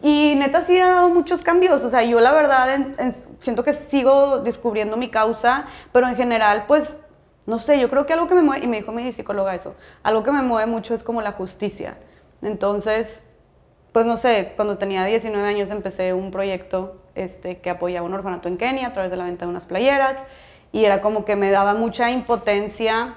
[0.03, 2.67] y neta sí ha dado muchos cambios, o sea, yo la verdad
[3.39, 6.97] siento que sigo descubriendo mi causa, pero en general pues
[7.45, 9.75] no sé, yo creo que algo que me mueve, y me dijo mi psicóloga eso,
[10.03, 11.97] algo que me mueve mucho es como la justicia.
[12.41, 13.21] Entonces,
[13.93, 18.49] pues no sé, cuando tenía 19 años empecé un proyecto este, que apoyaba un orfanato
[18.49, 20.15] en Kenia a través de la venta de unas playeras
[20.73, 23.15] y era como que me daba mucha impotencia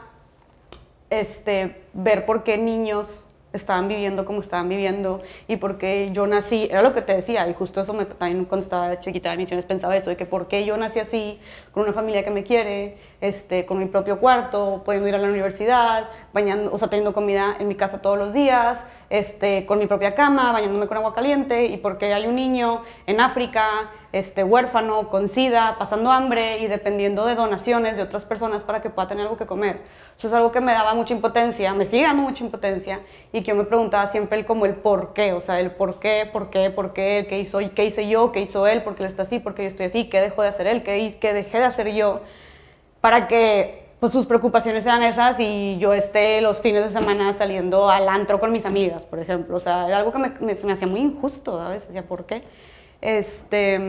[1.11, 3.26] este, ver por qué niños
[3.57, 7.55] estaban viviendo como estaban viviendo y porque yo nací, era lo que te decía, y
[7.55, 10.65] justo eso me, también cuando estaba chiquita de misiones pensaba eso, de que por qué
[10.65, 11.41] yo nací así,
[11.73, 15.29] con una familia que me quiere, este, con mi propio cuarto, pudiendo ir a la
[15.29, 18.79] universidad, bañando, o sea, teniendo comida en mi casa todos los días,
[19.11, 23.21] este, con mi propia cama, bañándome con agua caliente, y porque hay un niño en
[23.21, 23.65] África,
[24.19, 28.91] este, huérfano, con sida, pasando hambre y dependiendo de donaciones de otras personas para que
[28.91, 29.83] pueda tener algo que comer.
[30.19, 33.01] Eso es algo que me daba mucha impotencia, me sigue dando mucha impotencia,
[33.33, 35.99] y que yo me preguntaba siempre el, como el por qué, o sea, el por
[35.99, 39.05] qué, por qué, por qué, qué hizo, qué hice yo, qué hizo él, por qué
[39.05, 41.33] él está así, por qué yo estoy así, qué dejó de hacer él, qué, qué
[41.33, 42.21] dejé de hacer yo,
[43.01, 47.91] para que pues sus preocupaciones sean esas y yo esté los fines de semana saliendo
[47.91, 49.57] al antro con mis amigas, por ejemplo.
[49.57, 52.27] O sea, era algo que me, me, me hacía muy injusto a veces, decía, ¿por
[52.27, 52.43] qué?
[53.07, 53.81] Este,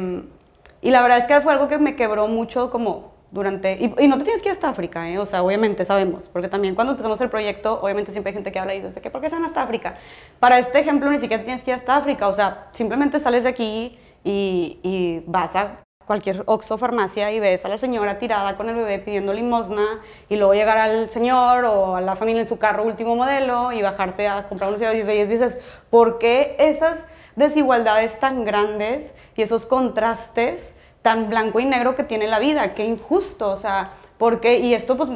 [0.80, 4.19] y la verdad es que fue algo que me quebró mucho como durante, y, no
[4.19, 5.17] te tienes que ir hasta África, ¿eh?
[5.17, 8.60] o sea, obviamente sabemos, porque también cuando empezamos el proyecto, obviamente siempre hay gente que
[8.60, 9.97] habla y dice, ¿por qué se van hasta África?
[10.39, 13.49] Para este ejemplo ni siquiera tienes que ir hasta África, o sea, simplemente sales de
[13.49, 18.69] aquí y, y vas a cualquier Oxxo farmacia y ves a la señora tirada con
[18.69, 19.99] el bebé pidiendo limosna
[20.30, 23.82] y luego llegar al señor o a la familia en su carro último modelo y
[23.82, 25.58] bajarse a comprar unos cigarros y dices,
[25.89, 27.03] ¿por qué esas
[27.38, 32.73] desigualdades tan grandes y esos contrastes tan blanco y negro que tiene la vida?
[32.73, 35.10] Qué injusto, o sea, porque, y esto pues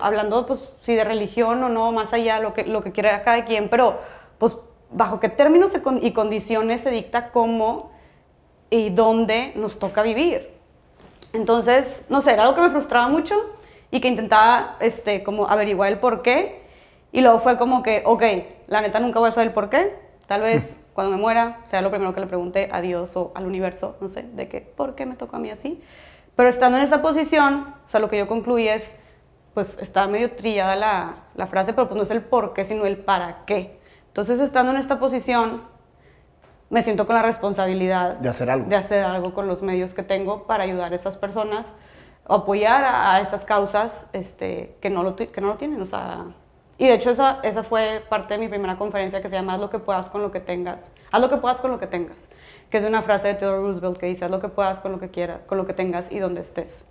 [0.00, 3.44] hablando pues si de religión o no, más allá, lo que, lo que quiera cada
[3.44, 3.98] quien, pero
[4.38, 4.56] pues
[4.90, 7.90] bajo qué términos y condiciones se dicta cómo
[8.70, 10.50] y dónde nos toca vivir.
[11.32, 13.34] Entonces, no sé, era algo que me frustraba mucho
[13.90, 16.62] y que intentaba este, como averiguar el por qué.
[17.12, 18.22] Y luego fue como que, ok,
[18.68, 19.94] la neta nunca voy a saber el por qué.
[20.26, 23.44] Tal vez cuando me muera sea lo primero que le pregunte a Dios o al
[23.44, 25.82] universo, no sé, de qué, por qué me tocó a mí así.
[26.34, 28.94] Pero estando en esa posición, o sea, lo que yo concluí es,
[29.52, 32.86] pues está medio trillada la, la frase, pero pues no es el por qué, sino
[32.86, 33.78] el para qué.
[34.08, 35.64] Entonces, estando en esta posición,
[36.70, 38.66] me siento con la responsabilidad de hacer algo.
[38.66, 41.66] De hacer algo con los medios que tengo para ayudar a esas personas,
[42.26, 45.82] apoyar a, esas causas este, que, no lo, que no lo tienen.
[45.82, 46.24] O sea,
[46.78, 49.60] Y de hecho esa, esa fue parte de mi primera conferencia que se llama Haz
[49.60, 50.90] lo que puedas con lo que tengas.
[51.10, 52.16] Haz lo que puedas con lo que tengas.
[52.70, 55.00] Que es una frase de Theodore Roosevelt que dice, haz lo que puedas con lo
[55.00, 56.84] que quieras, con lo que tengas y donde estés.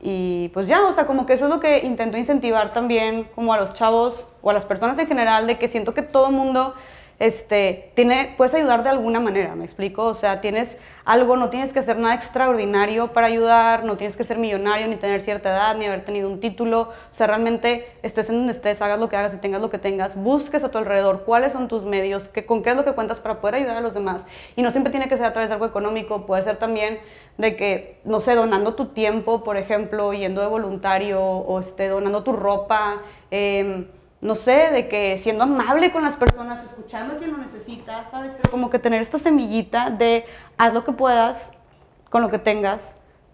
[0.00, 3.52] Y pues ya, o sea, como que eso es lo que intento incentivar también como
[3.52, 6.74] a los chavos o a las personas en general, de que siento que todo mundo
[7.18, 10.04] este, tiene, puedes ayudar de alguna manera, ¿me explico?
[10.04, 14.22] O sea, tienes algo, no tienes que hacer nada extraordinario para ayudar, no tienes que
[14.22, 16.82] ser millonario, ni tener cierta edad, ni haber tenido un título.
[16.82, 19.78] O sea, realmente estés en donde estés, hagas lo que hagas y tengas lo que
[19.78, 22.92] tengas, busques a tu alrededor cuáles son tus medios, qué, con qué es lo que
[22.92, 24.24] cuentas para poder ayudar a los demás.
[24.54, 27.00] Y no siempre tiene que ser a través de algo económico, puede ser también
[27.36, 32.22] de que, no sé, donando tu tiempo, por ejemplo, yendo de voluntario, o este, donando
[32.22, 33.02] tu ropa.
[33.32, 33.86] Eh,
[34.20, 38.32] no sé, de que siendo amable con las personas, escuchando a quien lo necesita, ¿sabes?
[38.36, 40.24] Pero como que tener esta semillita de
[40.56, 41.50] haz lo que puedas
[42.10, 42.82] con lo que tengas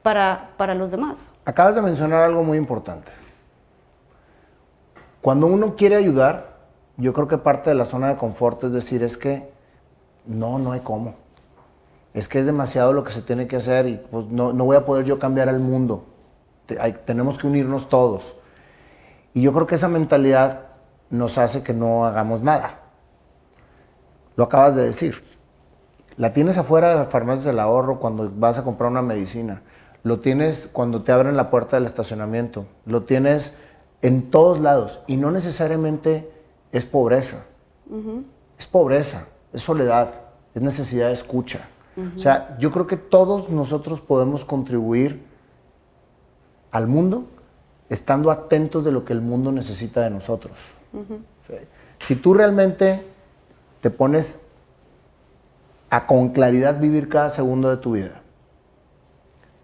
[0.03, 1.19] para, para los demás.
[1.47, 3.11] Acabas de mencionar algo muy importante.
[5.23, 6.55] Cuando uno quiere ayudar,
[6.99, 9.49] yo creo que parte de la zona de confort es decir, es que
[10.27, 11.15] no, no hay cómo.
[12.13, 14.77] Es que es demasiado lo que se tiene que hacer y pues no, no voy
[14.77, 16.05] a poder yo cambiar el mundo.
[17.07, 18.37] tenemos que unirnos todos.
[19.33, 20.74] Y yo creo que esa mentalidad
[21.11, 22.81] nos hace que no hagamos nada.
[24.37, 25.23] Lo acabas de decir.
[26.17, 29.63] La tienes afuera de las farmacias del ahorro cuando vas a comprar una medicina.
[30.03, 32.67] Lo tienes cuando te abren la puerta del estacionamiento.
[32.87, 33.55] Lo tienes
[34.03, 35.03] en todos lados.
[35.07, 36.31] Y no necesariamente
[36.73, 37.45] es pobreza.
[38.59, 40.11] Es pobreza, es soledad,
[40.55, 41.69] es necesidad de escucha.
[42.17, 45.25] O sea, yo creo que todos nosotros podemos contribuir
[46.73, 47.25] al mundo
[47.89, 50.59] estando atentos de lo que el mundo necesita de nosotros.
[52.01, 53.07] Si tú realmente
[53.81, 54.41] te pones
[55.91, 58.23] a con claridad vivir cada segundo de tu vida,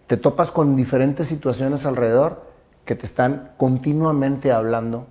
[0.06, 2.42] te topas con diferentes situaciones alrededor
[2.84, 5.06] que te están continuamente hablando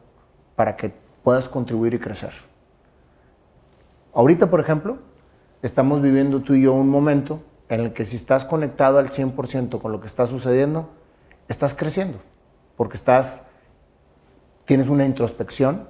[0.55, 2.33] para que puedas contribuir y crecer.
[4.13, 4.97] Ahorita, por ejemplo,
[5.61, 9.81] estamos viviendo tú y yo un momento en el que si estás conectado al 100%
[9.81, 10.89] con lo que está sucediendo,
[11.47, 12.17] estás creciendo,
[12.75, 13.43] porque estás,
[14.65, 15.87] tienes una introspección,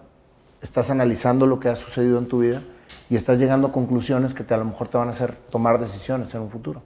[0.62, 2.62] estás analizando lo que ha sucedido en tu vida
[3.10, 5.80] y estás llegando a conclusiones que te, a lo mejor te van a hacer tomar
[5.80, 6.82] decisiones en un futuro.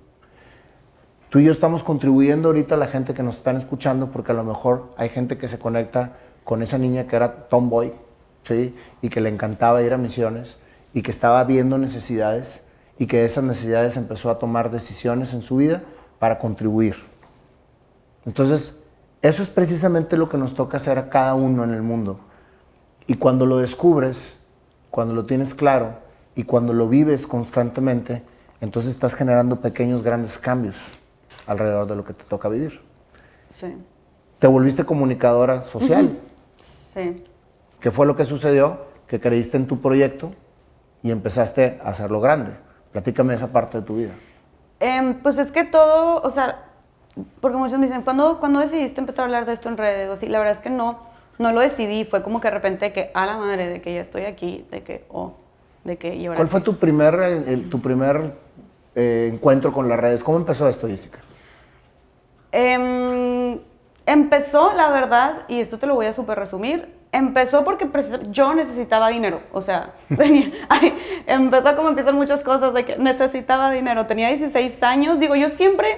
[1.30, 4.36] Tú y yo estamos contribuyendo ahorita a la gente que nos están escuchando porque a
[4.36, 7.94] lo mejor hay gente que se conecta con esa niña que era tomboy,
[8.44, 8.76] ¿sí?
[9.02, 10.58] Y que le encantaba ir a misiones
[10.94, 12.62] y que estaba viendo necesidades
[13.00, 15.82] y que de esas necesidades empezó a tomar decisiones en su vida
[16.20, 16.98] para contribuir.
[18.26, 18.78] Entonces,
[19.24, 22.20] eso es precisamente lo que nos toca hacer a cada uno en el mundo
[23.08, 24.38] y cuando lo descubres,
[24.90, 25.96] cuando lo tienes claro
[26.36, 28.24] y cuando lo vives constantemente,
[28.62, 30.78] entonces estás generando pequeños, grandes cambios
[31.46, 32.82] alrededor de lo que te toca vivir.
[33.50, 33.76] Sí.
[34.40, 36.18] Te volviste comunicadora social.
[36.94, 37.24] Sí.
[37.80, 38.86] ¿Qué fue lo que sucedió?
[39.08, 40.32] Que creíste en tu proyecto
[41.02, 42.52] y empezaste a hacerlo grande.
[42.92, 44.14] Platícame esa parte de tu vida.
[44.80, 46.66] Em, pues es que todo, o sea,
[47.42, 50.10] porque muchos me dicen, ¿cuándo, ¿cuándo decidiste empezar a hablar de esto en redes?
[50.10, 52.94] O sí, la verdad es que no no lo decidí, fue como que de repente
[52.94, 55.34] que a la madre de que ya estoy aquí, de que, oh,
[55.84, 58.34] de que y ¿Cuál fue tu primer, tu primer
[58.96, 60.24] eh, encuentro con las redes?
[60.24, 61.20] ¿Cómo empezó esto, Jessica?
[62.52, 63.60] Em,
[64.06, 67.90] empezó, la verdad, y esto te lo voy a súper resumir, empezó porque
[68.30, 69.94] yo necesitaba dinero, o sea,
[71.28, 75.98] empezó como empiezan muchas cosas de que necesitaba dinero, tenía 16 años, digo, yo siempre,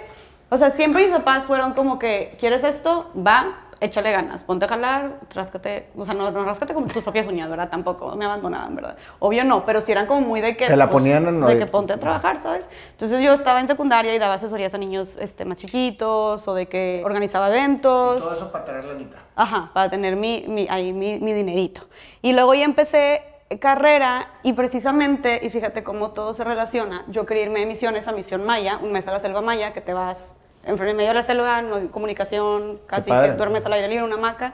[0.49, 3.11] o sea, siempre mis papás fueron como que, ¿quieres esto?
[3.15, 7.27] Va, échale ganas, ponte a jalar, ráscate, o sea, no, no ráscate con tus propias
[7.27, 7.69] uñas, ¿verdad?
[7.69, 8.97] Tampoco me abandonaban, ¿verdad?
[9.19, 10.67] Obvio no, pero si eran como muy de que...
[10.67, 11.41] Te la pues, ponían en...
[11.41, 12.69] De que ponte a trabajar, ¿sabes?
[12.91, 16.67] Entonces yo estaba en secundaria y daba asesorías a niños este, más chiquitos o de
[16.67, 18.17] que organizaba eventos.
[18.17, 19.17] Y todo eso para tener la mitad.
[19.35, 21.81] Ajá, para tener mi, mi, ahí mi, mi dinerito.
[22.21, 23.21] Y luego ya empecé
[23.59, 28.11] carrera y precisamente, y fíjate cómo todo se relaciona, yo quería irme de misiones a
[28.11, 30.33] Misión Maya, un mes a la Selva Maya, que te vas
[30.65, 34.15] en medio de la selva, no hay comunicación, casi que duermes al aire libre, una
[34.15, 34.53] hamaca.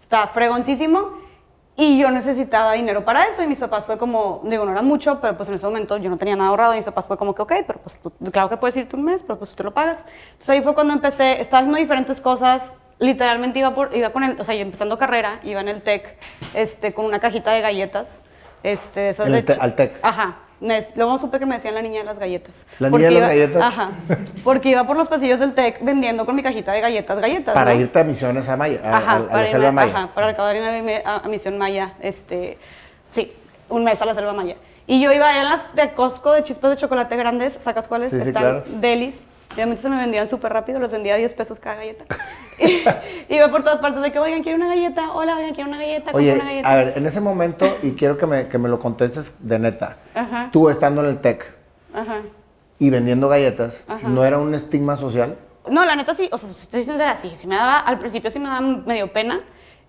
[0.00, 1.22] Está fregoncísimo.
[1.74, 5.20] Y yo necesitaba dinero para eso y mis papás fue como, digo, no era mucho,
[5.22, 7.34] pero pues en ese momento yo no tenía nada ahorrado y mis papás fue como
[7.34, 7.98] que, ok, pero pues
[8.30, 10.04] claro que puedes irte un mes, pero pues tú te lo pagas.
[10.32, 14.38] Entonces ahí fue cuando empecé, estaba haciendo diferentes cosas, literalmente iba, por, iba con el,
[14.38, 16.18] o sea, empezando carrera, iba en el TEC,
[16.52, 18.20] este, con una cajita de galletas,
[18.62, 19.56] este, esas de...
[19.58, 19.98] al TEC.
[20.02, 20.36] Ajá,
[20.94, 22.66] luego supe que me decían la niña de las galletas.
[22.78, 23.62] La niña de las galletas.
[23.62, 23.90] Ajá.
[24.44, 27.54] Porque iba por los pasillos del TEC vendiendo con mi cajita de galletas, galletas.
[27.54, 29.92] Para irte a Misiones a Maya, ajá, a, la Selva Maya.
[29.94, 32.58] Ajá, para dinero a, a, Misión Maya, este,
[33.10, 33.32] sí,
[33.68, 34.56] un mes a la Selva Maya.
[34.86, 37.86] Y yo iba a ir a las de Costco de chispas de chocolate grandes, ¿sacas
[37.86, 38.10] cuáles?
[38.10, 39.24] Sí, sí, Están delis.
[39.54, 42.04] Obviamente se me vendían súper rápido, los vendía a 10 pesos cada galleta.
[43.28, 45.78] y iba por todas partes de que, oigan, quiero una galleta, hola, oigan, quiero una
[45.78, 46.70] galleta, Oye, una galleta.
[46.70, 49.96] a ver, en ese momento, y quiero que me, que me lo contestes de neta,
[50.14, 50.48] Ajá.
[50.52, 51.52] tú estando en el TEC
[52.78, 54.08] y vendiendo galletas, Ajá.
[54.08, 55.36] ¿no era un estigma social?
[55.70, 58.30] No, la neta sí, o sea, si estoy sincera, sí, sí me daba, al principio
[58.30, 59.40] sí me daba medio pena,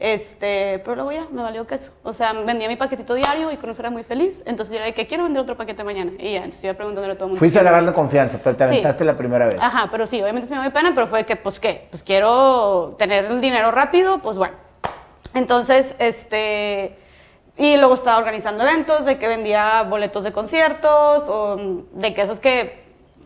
[0.04, 1.92] este, pero luego ya me valió queso.
[2.04, 4.44] O sea, vendía mi paquetito diario y con eso era muy feliz.
[4.46, 6.12] Entonces yo era de que quiero vender otro paquete mañana.
[6.20, 7.40] Y ya, entonces iba preguntándole a todo el mundo.
[7.40, 8.70] Fuiste agarrando confianza, pero te Sí.
[8.72, 9.56] aventaste la primera vez.
[9.62, 11.88] Ajá, pero sí, obviamente sí me dio pena, pero fue que, pues, ¿qué?
[11.90, 14.56] Pues quiero tener el dinero rápido, pues bueno.
[15.34, 16.98] Entonces, este...
[17.56, 21.56] Y luego estaba organizando eventos, de que vendía boletos de conciertos, o
[21.94, 22.83] de que esos que...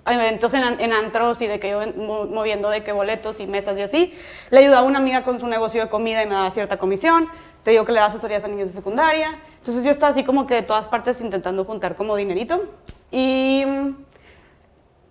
[0.10, 1.82] Eventos en, en antros y de que yo
[2.30, 4.14] moviendo de que boletos y mesas y así.
[4.50, 7.28] Le ayudaba a una amiga con su negocio de comida y me daba cierta comisión.
[7.64, 9.38] Te digo que le daba asesorías a niños de secundaria.
[9.60, 12.66] Entonces yo estaba así como que de todas partes intentando juntar como dinerito.
[13.12, 13.64] Y...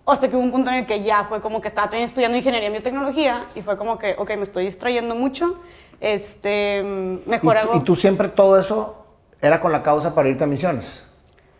[0.05, 2.37] hasta que hubo un punto en el que ya fue como que estaba también estudiando
[2.37, 5.59] ingeniería en biotecnología y fue como que, ok, me estoy distrayendo mucho,
[5.99, 6.81] este,
[7.25, 7.75] mejor ¿Y, hago...
[7.75, 9.05] y tú siempre todo eso
[9.41, 11.03] era con la causa para irte a misiones?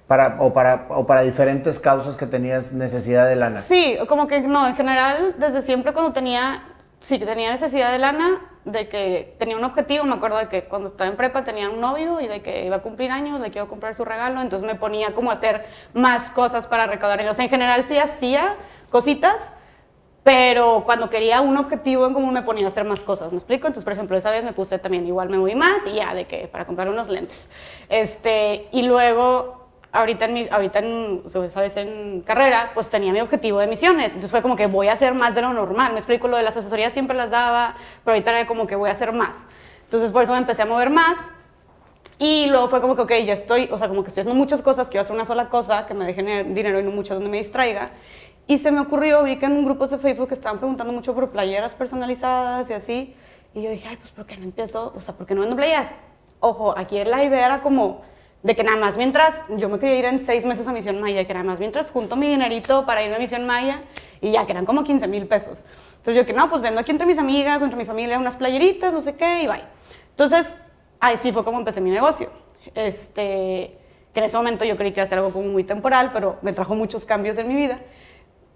[0.07, 3.57] Para, o, para, o para diferentes causas que tenías necesidad de lana.
[3.57, 6.63] Sí, como que no, en general, desde siempre cuando tenía,
[7.01, 10.89] sí, tenía necesidad de lana, de que tenía un objetivo, me acuerdo de que cuando
[10.89, 13.67] estaba en prepa tenía un novio y de que iba a cumplir años, le quiero
[13.67, 17.25] comprar su regalo, entonces me ponía como a hacer más cosas para recaudar.
[17.27, 18.55] O sea, en general sí hacía
[18.89, 19.35] cositas,
[20.23, 23.67] pero cuando quería un objetivo en común me ponía a hacer más cosas, ¿me explico?
[23.67, 26.25] Entonces, por ejemplo, esa vez me puse también, igual me moví más y ya, de
[26.25, 27.49] que para comprar unos lentes.
[27.87, 29.56] Este, y luego,
[29.97, 34.07] ahorita en, mi, ahorita en, vez en carrera, pues tenía mi objetivo de misiones.
[34.07, 36.43] Entonces fue como que voy a hacer más de lo normal, me explico, lo de
[36.43, 39.47] las asesorías siempre las daba, pero ahorita era como que voy a hacer más.
[39.83, 41.17] Entonces, por eso me empecé a mover más.
[42.19, 44.61] Y luego fue como que, ok, ya estoy, o sea, como que estoy haciendo muchas
[44.61, 47.37] cosas, quiero hacer una sola cosa que me deje dinero y no muchas donde me
[47.37, 47.91] distraiga.
[48.47, 51.29] Y se me ocurrió, vi que en un grupo de Facebook estaban preguntando mucho por
[51.29, 53.15] playeras personalizadas y así.
[53.53, 54.93] Y yo dije, ay, pues, ¿por qué no empiezo?
[54.95, 55.93] O sea, ¿por qué no vendo playeras?
[56.39, 58.01] Ojo, aquí la idea era como
[58.43, 61.25] de que nada más mientras, yo me quería ir en seis meses a Misión Maya,
[61.25, 63.81] que nada más mientras junto mi dinerito para irme a Misión Maya
[64.21, 65.63] y ya, que eran como 15 mil pesos.
[65.97, 68.93] Entonces yo que no, pues vendo aquí entre mis amigas entre mi familia unas playeritas,
[68.93, 69.63] no sé qué, y bye.
[70.11, 70.55] Entonces,
[70.99, 72.29] ahí sí fue como empecé mi negocio.
[72.73, 73.77] Este,
[74.13, 76.37] que en ese momento yo creí que iba a ser algo como muy temporal, pero
[76.41, 77.79] me trajo muchos cambios en mi vida.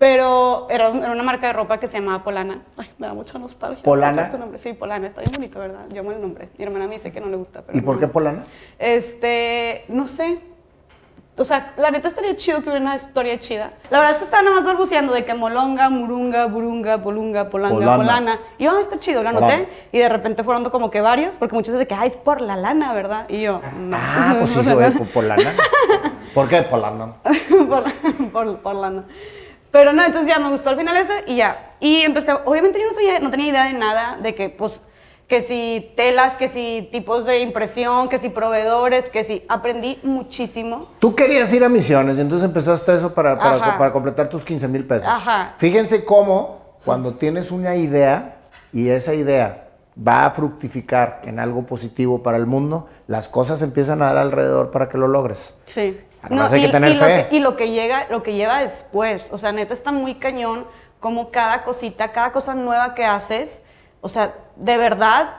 [0.01, 2.63] Pero era, era una marca de ropa que se llamaba Polana.
[2.75, 3.83] Ay, me da mucha nostalgia.
[3.83, 4.31] ¿Polana?
[4.31, 4.57] su nombre.
[4.57, 5.05] Sí, Polana.
[5.05, 5.81] Está bien bonito, ¿verdad?
[5.93, 6.49] Yo amo el nombre.
[6.57, 7.61] Mi hermana me dice que no le gusta.
[7.61, 8.13] Pero ¿Y por me qué gusta.
[8.17, 8.43] Polana?
[8.79, 10.39] Este, no sé.
[11.37, 13.73] O sea, la neta estaría chido que hubiera una historia chida.
[13.91, 17.75] La verdad es que estaba nada más balbuceando de que molonga, murunga, burunga, polunga, polanga,
[17.75, 17.97] Polana.
[17.97, 18.39] polana.
[18.57, 19.45] Y yo, ah, está chido, lo anoté.
[19.45, 19.65] Polana.
[19.91, 22.55] Y de repente fueron como que varios, porque muchos dicen que, ay, es por la
[22.55, 23.29] lana, ¿verdad?
[23.29, 23.97] Y yo, no.
[23.99, 25.51] Ah, pues sí, ve por Polana.
[26.33, 27.13] ¿Por qué Polana?
[27.69, 27.83] por,
[28.31, 29.05] por, por lana.
[29.71, 31.71] Pero no, entonces ya me gustó al final ese y ya.
[31.79, 34.81] Y empecé, obviamente yo no sabía, no tenía idea de nada, de que pues,
[35.27, 40.89] que si telas, que si tipos de impresión, que si proveedores, que si, aprendí muchísimo.
[40.99, 44.67] Tú querías ir a misiones y entonces empezaste eso para, para, para completar tus 15
[44.67, 45.07] mil pesos.
[45.07, 45.55] Ajá.
[45.57, 48.39] Fíjense cómo cuando tienes una idea
[48.73, 54.01] y esa idea va a fructificar en algo positivo para el mundo, las cosas empiezan
[54.01, 55.53] a dar alrededor para que lo logres.
[55.65, 55.97] Sí.
[56.23, 57.27] Además hay que tener y lo fe.
[57.29, 60.65] que- y lo que llega, lo que lleva después, o sea, neta está muy cañón
[60.99, 63.61] como cada cosita, cada cosa nueva que haces,
[64.01, 65.29] o sea, de verdad,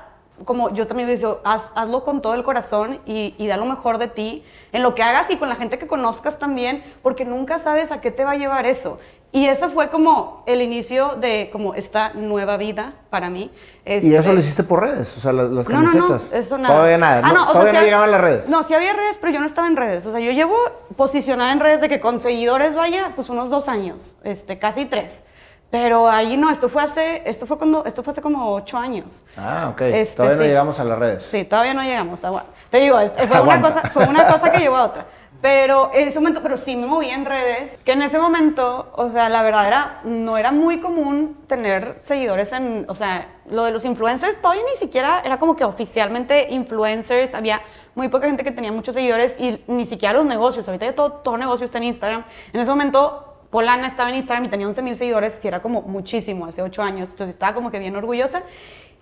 [0.45, 3.99] como yo también digo, haz, hazlo con todo el corazón y, y da lo mejor
[3.99, 7.61] de ti en lo que hagas y con la gente que conozcas también, porque nunca
[7.61, 8.99] sabes a qué te va a llevar eso.
[9.35, 13.51] Y eso fue como el inicio de como esta nueva vida para mí.
[13.87, 16.31] Y Este, eso lo hiciste por redes, o sea, las, las no, no, camisetas.
[16.31, 16.75] no, eso nada.
[16.75, 17.21] Todavía nada.
[17.25, 18.49] Ah, no, no, o sea, todavía no hab- llegaban las redes.
[18.51, 20.05] No, sí había redes, pero yo no estaba en redes.
[20.05, 20.55] O sea, yo llevo
[20.97, 25.23] posicionada en redes de que con seguidores vaya, pues unos dos años, este, casi tres.
[25.71, 29.23] Pero ahí no, esto fue hace, esto fue cuando, esto fue hace como ocho años.
[29.39, 29.81] Ah, ok.
[29.81, 30.49] Este, todavía no sí.
[30.49, 31.23] llegamos a las redes.
[31.31, 32.21] Sí, todavía no llegamos.
[32.69, 35.07] Te digo, es- fue una, cosa, fue una cosa que llevó a otra.
[35.43, 39.11] Pero en ese momento, pero sí me moví en redes, que en ese momento, o
[39.11, 43.73] sea, la verdad era, no era muy común tener seguidores en, o sea, lo de
[43.73, 47.61] los influencers todavía ni siquiera era como que oficialmente influencers, había
[47.97, 51.11] muy poca gente que tenía muchos seguidores y ni siquiera los negocios, ahorita ya todo,
[51.11, 52.25] todo negocio está en Instagram.
[52.53, 55.83] En ese momento Polana estaba en Instagram y tenía 11 mil seguidores, y era como
[55.83, 58.45] muchísimo, hace 8 años, entonces estaba como que bien orgullosa.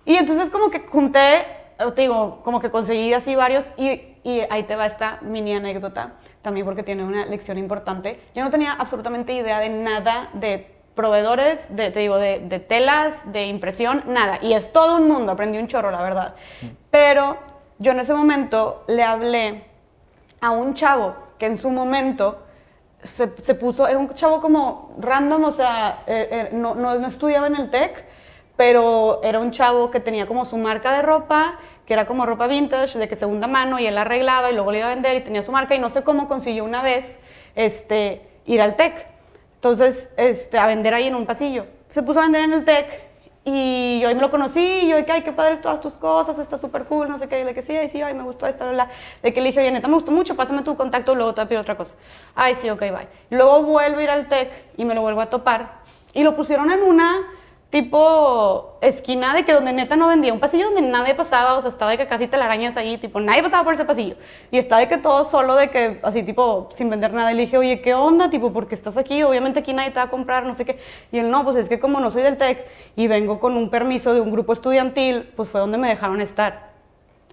[0.05, 1.45] Y entonces como que junté,
[1.95, 6.15] te digo, como que conseguí así varios y, y ahí te va esta mini anécdota,
[6.41, 8.19] también porque tiene una lección importante.
[8.35, 13.13] Yo no tenía absolutamente idea de nada de proveedores, de, te digo, de, de telas,
[13.25, 14.39] de impresión, nada.
[14.41, 16.35] Y es todo un mundo, aprendí un chorro, la verdad.
[16.89, 17.37] Pero
[17.79, 19.63] yo en ese momento le hablé
[20.41, 22.43] a un chavo que en su momento
[23.03, 27.07] se, se puso, era un chavo como random, o sea, eh, eh, no, no, no
[27.07, 28.05] estudiaba en el TEC,
[28.55, 31.57] pero era un chavo que tenía como su marca de ropa,
[31.91, 34.71] que era como ropa vintage, de que segunda mano, y él la arreglaba y luego
[34.71, 37.19] le iba a vender y tenía su marca, y no sé cómo consiguió una vez
[37.53, 39.07] este, ir al TEC.
[39.55, 41.65] Entonces, este, a vender ahí en un pasillo.
[41.89, 42.87] Se puso a vender en el TEC
[43.43, 46.39] y yo ahí me lo conocí, y yo que, ay, qué padres todas tus cosas,
[46.39, 48.47] está súper cool, no sé qué, y de que sí, ay, sí, ay, me gustó
[48.47, 48.89] esta, bla, bla.
[49.21, 51.45] De que le dije, oye, neta, me gustó mucho, pásame tu contacto, luego te voy
[51.45, 51.93] a pedir otra cosa.
[52.35, 53.09] Ay, sí, ok, bye.
[53.31, 55.81] Luego vuelvo a ir al TEC y me lo vuelvo a topar.
[56.13, 57.17] Y lo pusieron en una
[57.71, 61.69] tipo esquina de que donde neta no vendía, un pasillo donde nadie pasaba, o sea,
[61.69, 64.17] estaba de que casi telarañas ahí, tipo, nadie pasaba por ese pasillo.
[64.51, 67.31] Y estaba de que todo solo, de que así, tipo, sin vender nada.
[67.31, 68.29] Y le dije, oye, ¿qué onda?
[68.29, 69.23] Tipo, porque estás aquí?
[69.23, 70.79] Obviamente aquí nadie te va a comprar, no sé qué.
[71.13, 72.67] Y él, no, pues es que como no soy del TEC
[72.97, 76.70] y vengo con un permiso de un grupo estudiantil, pues fue donde me dejaron estar.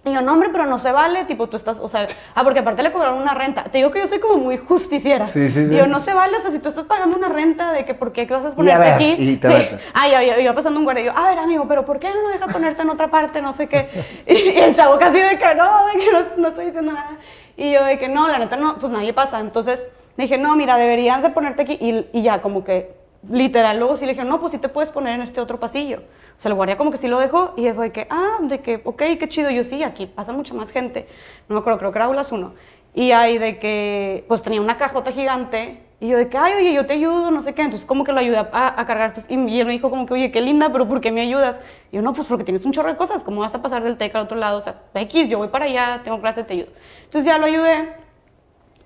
[0.05, 2.59] Y yo, no, hombre, pero no se vale, tipo, tú estás, o sea, ah, porque
[2.59, 3.63] aparte le cobraron una renta.
[3.65, 5.27] Te digo que yo soy como muy justiciera.
[5.27, 5.73] Sí, sí, sí.
[5.73, 7.93] Y yo, no se vale, o sea, si tú estás pagando una renta, de que,
[7.93, 9.15] ¿por qué ¿Qué vas a ponerte ver, aquí?
[9.17, 9.75] y te Sí.
[9.93, 12.09] Ah, yo, yo, yo pasando un guardia, y yo, a ver, amigo, pero ¿por qué
[12.09, 13.41] no lo deja ponerte en otra parte?
[13.41, 13.89] No sé qué.
[14.27, 17.17] Y, y el chavo casi de que no, de que no, no estoy diciendo nada.
[17.57, 19.39] Y yo de que no, la neta no, pues nadie pasa.
[19.39, 19.83] Entonces
[20.15, 21.77] dije, no, mira, deberías de ponerte aquí.
[21.81, 24.91] Y, y ya, como que, literal, luego sí le dije, no, pues sí te puedes
[24.91, 26.01] poner en este otro pasillo.
[26.37, 28.61] O sea, el guardia como que sí lo dejó y fue de que, ah, de
[28.61, 29.49] que, ok, qué chido.
[29.49, 31.07] Yo sí, aquí pasa mucha más gente.
[31.49, 32.53] No me acuerdo, creo que era Aulas 1.
[32.93, 35.83] Y ahí de que, pues tenía una cajota gigante.
[35.99, 37.63] Y yo de que, ay, oye, yo te ayudo, no sé qué.
[37.63, 38.47] Entonces, como que lo ayudé a,
[38.79, 39.13] a cargar.
[39.27, 41.57] Y él me dijo como que, oye, qué linda, pero ¿por qué me ayudas?
[41.91, 43.21] Y yo, no, pues porque tienes un chorro de cosas.
[43.21, 44.59] ¿Cómo vas a pasar del TEC al otro lado?
[44.59, 46.69] O sea, X, yo voy para allá, tengo clase, te ayudo.
[47.03, 47.89] Entonces ya lo ayudé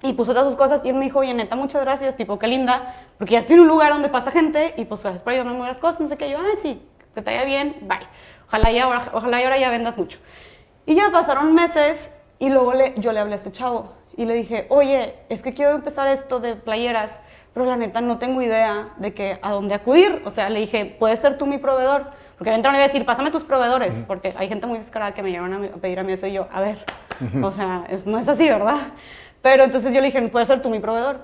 [0.04, 2.48] y puso todas sus cosas y él me dijo, oye, neta, muchas gracias, tipo, qué
[2.48, 5.54] linda, porque ya estoy en un lugar donde pasa gente y pues gracias por ayudarme
[5.54, 6.82] en muchas cosas, no sé qué, yo, ay, sí,
[7.16, 8.06] que te vaya bien, bye.
[8.48, 10.20] Ojalá y ahora, ojalá y ahora ya vendas mucho.
[10.86, 14.34] Y ya pasaron meses y luego le, yo le hablé a este chavo y le
[14.36, 17.20] dije, oye, es que quiero empezar esto de playeras,
[17.54, 20.22] pero la neta no tengo idea de que a dónde acudir.
[20.26, 22.12] O sea, le dije, ¿puedes ser tú mi proveedor?
[22.38, 25.24] Porque dentro le iba a decir, pásame tus proveedores, porque hay gente muy descarada que
[25.24, 26.84] me llevan a, a pedir a mí eso y yo, a ver,
[27.42, 28.78] o sea, es- no es así, ¿verdad?
[29.44, 31.18] Pero entonces yo le dije, ¿puedes ser tú mi proveedor?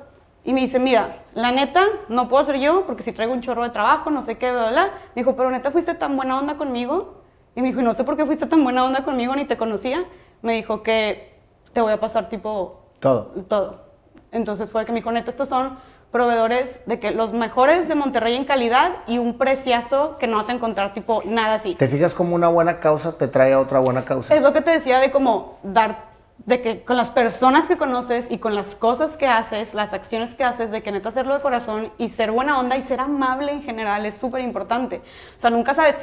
[0.44, 3.64] Y me dice, mira, la neta, no puedo ser yo porque si traigo un chorro
[3.64, 4.86] de trabajo, no sé qué, bla, bla.
[5.16, 7.22] Me dijo, pero neta, fuiste tan buena onda conmigo.
[7.56, 9.58] Y me dijo, "Y no sé por qué fuiste tan buena onda conmigo, ni te
[9.58, 10.04] conocía.
[10.42, 11.40] Me dijo que
[11.74, 13.32] te voy a pasar tipo Todo.
[13.48, 13.86] todo.
[14.32, 15.78] Entonces fue que me dijo, neta, estos son
[16.12, 20.50] proveedores de que los mejores de Monterrey en calidad y un preciazo que no vas
[20.50, 21.76] a encontrar tipo nada así.
[21.76, 24.36] ¿Te fijas como una buena causa te trae a otra buena causa?
[24.36, 26.09] Es lo que te decía de como dar,
[26.46, 30.36] de que con las personas que conoces y con las cosas que haces, las acciones
[30.36, 33.52] que haces, de que neta hacerlo de corazón y ser buena onda y ser amable
[33.52, 35.02] en general es súper importante.
[35.38, 35.96] O sea, nunca sabes,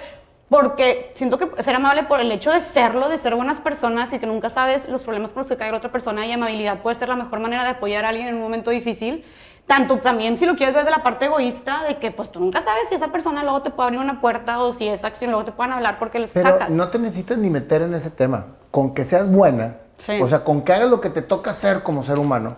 [0.49, 4.19] porque siento que ser amable por el hecho de serlo, de ser buenas personas y
[4.19, 7.09] que nunca sabes los problemas con los que cae otra persona y amabilidad puede ser
[7.09, 9.25] la mejor manera de apoyar a alguien en un momento difícil.
[9.67, 12.63] Tanto también si lo quieres ver de la parte egoísta, de que pues tú nunca
[12.63, 15.45] sabes si esa persona luego te puede abrir una puerta o si esa acción luego
[15.45, 16.71] te puedan hablar porque les Pero sacas.
[16.71, 18.47] no te necesitas ni meter en ese tema.
[18.71, 20.19] Con que seas buena, Sí.
[20.21, 22.57] o sea, con que hagas lo que te toca hacer como ser humano,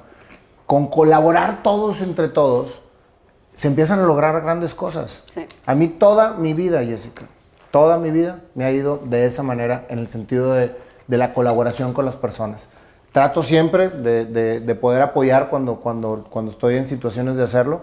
[0.66, 2.80] con colaborar todos entre todos,
[3.54, 5.22] se empiezan a lograr grandes cosas.
[5.34, 5.46] Sí.
[5.66, 7.22] A mí toda mi vida, Jessica,
[7.70, 10.74] toda mi vida me ha ido de esa manera en el sentido de,
[11.06, 12.66] de la colaboración con las personas.
[13.12, 17.80] Trato siempre de, de- de poder apoyar cuando, cuando, cuando estoy en situaciones de hacerlo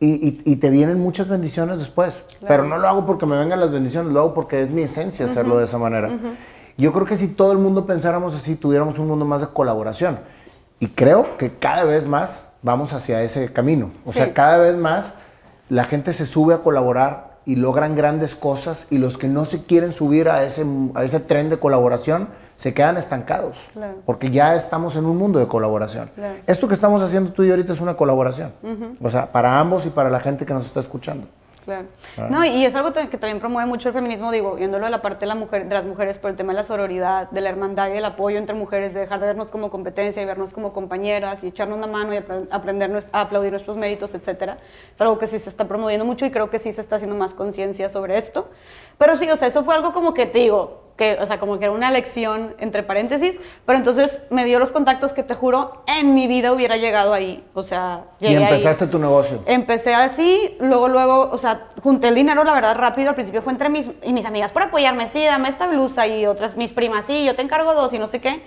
[0.00, 2.14] y, y- y te vienen muchas bendiciones después.
[2.46, 5.24] Pero no lo hago porque me vengan las bendiciones, lo hago porque es mi esencia
[5.26, 6.10] hacerlo de esa manera.
[6.76, 10.18] Yo creo que si todo el mundo pensáramos así, tuviéramos un mundo más de colaboración.
[10.80, 13.90] Y creo que cada vez más vamos hacia ese camino.
[14.04, 14.18] O Sí.
[14.18, 15.14] sea, cada vez más
[15.68, 19.64] la gente se sube a colaborar y logran grandes cosas y los que no se
[19.64, 20.64] quieren subir a ese,
[20.94, 23.56] a ese tren de colaboración se quedan estancados.
[23.72, 23.96] Claro.
[24.06, 26.10] Porque ya estamos en un mundo de colaboración.
[26.14, 26.36] Claro.
[26.46, 28.52] Esto que estamos haciendo tú y yo ahorita es una colaboración.
[29.02, 31.26] O sea, para ambos y para la gente que nos está escuchando.
[31.64, 31.86] Claro.
[32.28, 35.20] No, y es algo que también promueve mucho el feminismo, digo, viéndolo de la parte
[35.20, 37.88] de, la mujer, de las mujeres por el tema de la sororidad, de la hermandad
[37.88, 41.42] y del apoyo entre mujeres, de dejar de vernos como competencia y vernos como compañeras
[41.42, 44.58] y echarnos una mano y apre- aprender a aplaudir nuestros méritos, etcétera.
[44.94, 47.16] Es algo que sí se está promoviendo mucho y creo que sí se está haciendo
[47.16, 48.50] más conciencia sobre esto.
[48.98, 51.58] Pero sí, o sea, eso fue algo como que te digo, que, o sea, como
[51.58, 55.82] que era una lección entre paréntesis, pero entonces me dio los contactos que te juro
[55.88, 57.44] en mi vida hubiera llegado ahí.
[57.52, 58.52] O sea, Y llegué ahí.
[58.52, 59.42] empezaste tu negocio.
[59.46, 63.08] Empecé así, luego, luego, o sea, junté el dinero, la verdad, rápido.
[63.08, 66.26] Al principio fue entre mis, y mis amigas por apoyarme, sí, dame esta blusa, y
[66.26, 68.42] otras, mis primas, sí, yo te encargo dos, y no sé qué.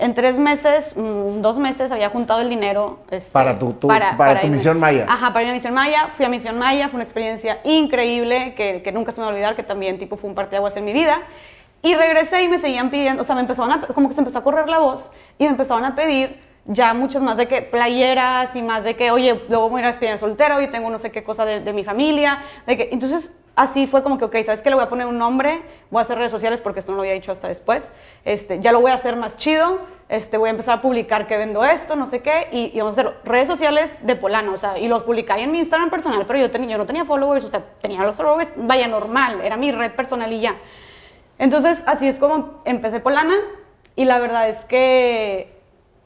[0.00, 2.98] En tres meses, mm, dos meses, había juntado el dinero.
[3.12, 4.56] este, Para tu- tu- para tu irme.
[4.56, 5.06] Misión Maya.
[5.08, 6.08] Ajá, para a Misión Maya.
[6.16, 9.34] Fui a Misión Maya, fue una experiencia increíble, que, que nunca se me va a
[9.34, 11.22] olvidar, que también, tipo, fue un parteaguas en mi vida.
[11.84, 14.38] Y regresé y me seguían pidiendo, o sea, me empezaron a, como que se empezó
[14.38, 18.56] a correr la voz, y me empezaban a pedir ya muchas más de que playeras
[18.56, 20.98] y más de que, oye, luego voy a ir a despedir soltero y tengo no
[20.98, 22.42] sé qué cosa de, de mi familia.
[22.66, 24.70] De que, entonces, así fue como que, ok, ¿sabes qué?
[24.70, 25.60] Le voy a poner un nombre,
[25.90, 27.84] voy a hacer redes sociales porque esto no lo había dicho hasta después.
[28.24, 31.36] Este, ya lo voy a hacer más chido, este, voy a empezar a publicar que
[31.36, 34.56] vendo esto, no sé qué, y, y vamos a hacer redes sociales de Polana, o
[34.56, 37.44] sea, y los publicaba en mi Instagram personal, pero yo, tenía, yo no tenía followers,
[37.44, 40.56] o sea, tenía los followers, vaya, normal, era mi red personal y ya.
[41.38, 43.34] Entonces, así es como empecé Polana,
[43.96, 45.54] y la verdad es que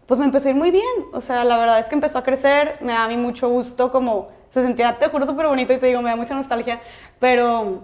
[0.06, 0.84] pues me empezó a ir muy bien.
[1.12, 3.92] O sea, la verdad es que empezó a crecer, me da a mí mucho gusto,
[3.92, 6.80] como se sentía, te juro, súper bonito y te digo, me da mucha nostalgia,
[7.18, 7.82] pero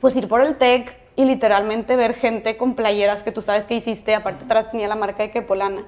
[0.00, 3.74] pues ir por el TEC y literalmente ver gente con playeras que tú sabes que
[3.74, 5.86] hiciste, aparte atrás tenía la marca de Kepolana.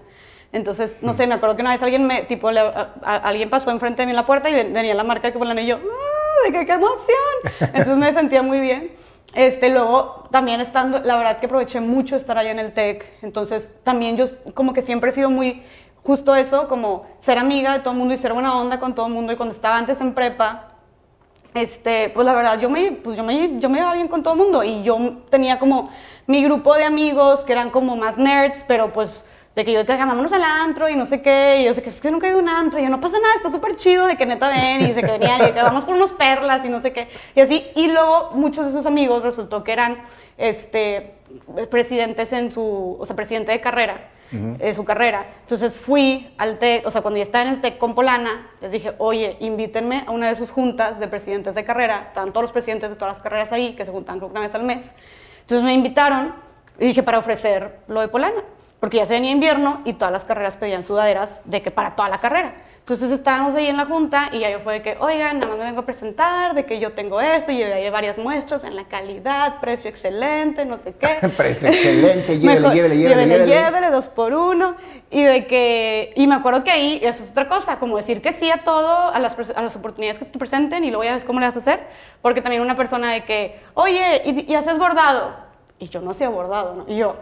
[0.53, 3.51] Entonces, no sé, me acuerdo que una vez alguien me, tipo, le, a, a, alguien
[3.51, 5.77] pasó enfrente de mí en la puerta y venía la marca de Kepolana y yo,
[5.77, 7.35] ¡ah, de qué, qué emoción!
[7.61, 8.93] Entonces me sentía muy bien.
[9.35, 13.73] Este, luego, también estando, la verdad que aproveché mucho estar allá en el TEC, entonces
[13.85, 15.63] también yo como que siempre he sido muy,
[16.03, 19.07] justo eso, como ser amiga de todo el mundo y ser buena onda con todo
[19.07, 20.73] el mundo, y cuando estaba antes en prepa,
[21.55, 24.35] este, pues la verdad, yo me, pues yo me, yo me iba bien con todo
[24.35, 25.89] el mundo, y yo tenía como
[26.27, 29.09] mi grupo de amigos que eran como más nerds, pero pues
[29.55, 31.89] de que yo te llamámonos al antro y no sé qué, y yo sé que
[31.89, 33.75] es que nunca he ido a un antro, y yo no pasa nada, está súper
[33.77, 36.63] chido de que neta ven, y dice que venían, y que vamos por unos perlas
[36.63, 39.97] y no sé qué, y así, y luego muchos de esos amigos resultó que eran
[40.39, 41.15] este,
[41.71, 44.57] presidentes en su, o sea, presidente de carrera, uh -huh.
[44.59, 47.79] de su carrera, entonces fui al TEC, o sea, cuando ya estaba en el TEC
[47.79, 52.05] con Polana, les dije, oye, invítenme a una de sus juntas de presidentes de carrera,
[52.07, 54.55] estaban todos los presidentes de todas las carreras ahí, que se juntan creo una vez
[54.55, 54.83] al mes,
[55.41, 56.35] entonces me invitaron,
[56.79, 58.43] y dije, para ofrecer lo de Polana,
[58.81, 62.09] porque ya se venía invierno y todas las carreras pedían sudaderas de que para toda
[62.09, 62.55] la carrera.
[62.87, 65.59] Entonces estábamos ahí en la junta y ya yo fue de que, oigan, nada más
[65.59, 68.85] me vengo a presentar, de que yo tengo esto, y llevé varias muestras en la
[68.85, 71.19] calidad, precio excelente, no sé qué.
[71.37, 73.65] precio excelente, llévele, Mejor, llévele, llévele, llévele, llévele.
[73.65, 74.77] llévele, dos por uno.
[75.11, 78.33] Y de que, y me acuerdo que ahí, eso es otra cosa, como decir que
[78.33, 81.25] sí a todo, a las, a las oportunidades que te presenten y luego ya ves
[81.25, 81.81] cómo le vas a hacer.
[82.23, 85.35] Porque también una persona de que, oye, ¿y, y haces bordado?
[85.81, 86.85] Y yo no hacía bordado, ¿no?
[86.87, 87.17] Y yo,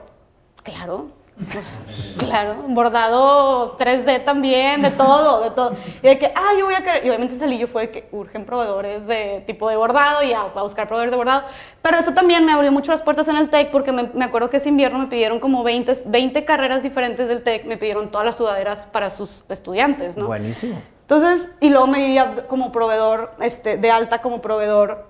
[0.62, 1.06] claro,
[2.18, 5.76] claro, bordado 3D también, de todo, de todo.
[6.02, 8.08] Y de que, ah, yo voy a querer, y obviamente salí yo fue de que
[8.12, 11.44] urgen proveedores de tipo de bordado y a, a buscar proveedores de bordado.
[11.82, 14.48] Pero eso también me abrió mucho las puertas en el TEC porque me, me, acuerdo
[14.48, 18.26] que ese invierno me pidieron como 20, 20 carreras diferentes del TEC, me pidieron todas
[18.26, 20.26] las sudaderas para sus estudiantes, ¿no?
[20.26, 20.80] Buenísimo.
[21.02, 25.06] Entonces, y luego me di como proveedor, este, de alta como proveedor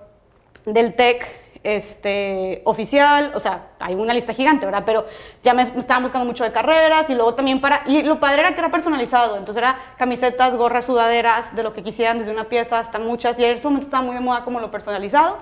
[0.65, 4.83] del TEC este, oficial, o sea, hay una lista gigante, ¿verdad?
[4.85, 5.05] Pero
[5.43, 8.53] ya me, estaban buscando mucho de carreras y luego también para, y lo padre era
[8.53, 12.79] que era personalizado, entonces era camisetas, gorras, sudaderas, de lo que quisieran, desde una pieza
[12.79, 15.37] hasta muchas, y en ese momento estaba muy de moda como lo personalizado.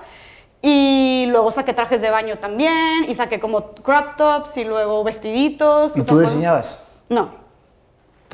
[0.65, 5.91] Y luego saqué trajes de baño también, y saqué como crop tops y luego vestiditos.
[5.97, 6.79] ¿Y tú sea, diseñabas?
[7.09, 7.42] No.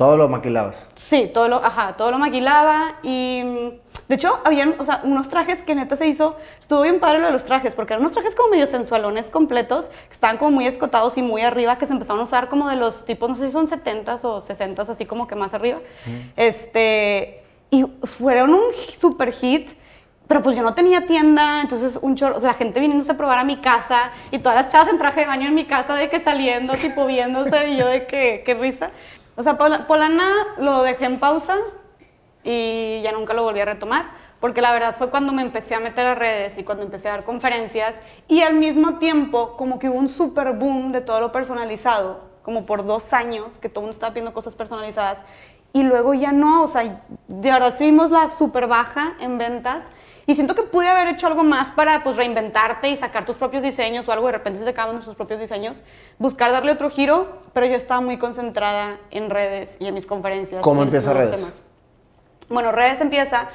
[0.00, 0.86] ¿Todo lo maquilabas?
[0.96, 3.42] Sí, todo lo, ajá, todo lo maquilaba y
[4.08, 7.26] de hecho habían, o sea, unos trajes que neta se hizo, estuvo bien padre lo
[7.26, 10.66] de los trajes, porque eran unos trajes como medio sensualones completos, que estaban como muy
[10.66, 13.44] escotados y muy arriba, que se empezaron a usar como de los tipos, no sé
[13.48, 15.80] si son 70s o 60s, así como que más arriba.
[16.06, 16.10] Mm.
[16.34, 19.68] Este, y fueron un super hit
[20.30, 23.44] pero pues yo no tenía tienda, entonces un chorro, la gente viniéndose a probar a
[23.44, 26.20] mi casa y todas las chavas en traje de baño en mi casa de que
[26.20, 28.92] saliendo, tipo viéndose y yo de que, qué risa.
[29.40, 31.56] O sea, Polana lo dejé en pausa
[32.44, 35.80] y ya nunca lo volví a retomar, porque la verdad fue cuando me empecé a
[35.80, 37.94] meter a redes y cuando empecé a dar conferencias
[38.28, 42.66] y al mismo tiempo como que hubo un super boom de todo lo personalizado, como
[42.66, 45.16] por dos años que todo el mundo estaba pidiendo cosas personalizadas
[45.72, 49.84] y luego ya no, o sea, de verdad sí vimos la super baja en ventas
[50.30, 53.64] y siento que pude haber hecho algo más para pues reinventarte y sacar tus propios
[53.64, 55.82] diseños o algo, de repente se sacaban nuestros propios diseños,
[56.18, 60.62] buscar darle otro giro, pero yo estaba muy concentrada en redes y en mis conferencias.
[60.62, 61.34] ¿Cómo empieza redes?
[61.34, 61.60] Temas.
[62.48, 63.48] Bueno, redes empieza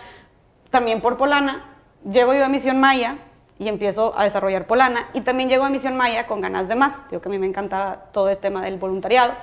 [0.69, 3.19] también por Polana, llego yo a Misión Maya
[3.57, 7.07] y empiezo a desarrollar Polana y también llego a Misión Maya con ganas de más,
[7.09, 9.33] digo que a mí me encantaba todo este tema del voluntariado.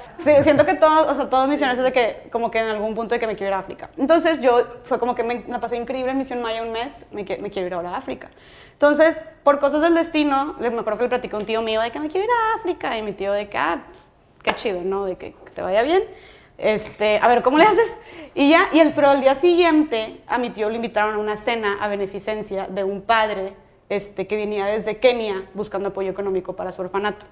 [0.43, 3.21] Siento que todos, o sea, todos misioneros de que como que en algún punto de
[3.21, 3.89] que me quiero ir a África.
[3.97, 7.25] Entonces yo fue como que me, me pasé increíble en Misión Maya un mes, me,
[7.25, 8.31] me, quiero ir ahora a África.
[8.73, 11.91] Entonces, por cosas del destino, me acuerdo que le platicé a un tío mío de
[11.91, 13.83] que me quiero ir a África y mi tío de que, ah,
[14.43, 15.07] qué chido, ¿no?
[15.07, 16.03] De que, que te vaya bien.
[16.59, 17.97] Este, a ver, ¿cómo le haces?
[18.35, 21.37] Y ya, y el, pero al día siguiente a mi tío le invitaron a una
[21.37, 23.55] cena a beneficencia de un padre
[23.97, 27.27] este, que venía desde Kenia buscando apoyo económico para su orfanato.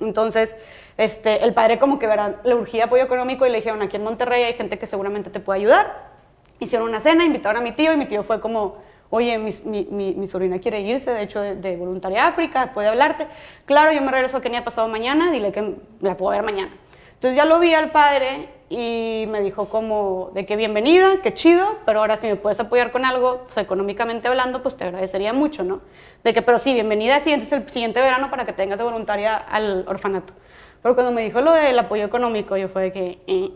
[0.00, 0.56] Entonces,
[0.96, 2.36] este, el padre como que ¿verdad?
[2.42, 5.40] le urgía apoyo económico y le dijeron, aquí en Monterrey hay gente que seguramente te
[5.40, 6.10] puede ayudar.
[6.58, 8.78] Hicieron una cena, invitaron a mi tío y mi tío fue como,
[9.10, 13.28] oye, mi, sobrina quiere irse, de hecho, de, de, voluntaria África, puede hablarte.
[13.66, 16.72] Claro, yo me regreso a Kenia pasado mañana, dile que la puedo ver mañana.
[17.20, 21.76] Entonces ya lo vi al padre y me dijo como de que bienvenida, que chido,
[21.84, 25.62] pero ahora si me puedes apoyar con algo, pues, económicamente hablando, pues te agradecería mucho,
[25.62, 25.82] ¿no?
[26.24, 29.84] De que, pero sí, bienvenida es el siguiente verano para que tengas de voluntaria al
[29.86, 30.32] orfanato.
[30.80, 33.50] Pero cuando me dijo lo del apoyo económico, yo fue de que, eh,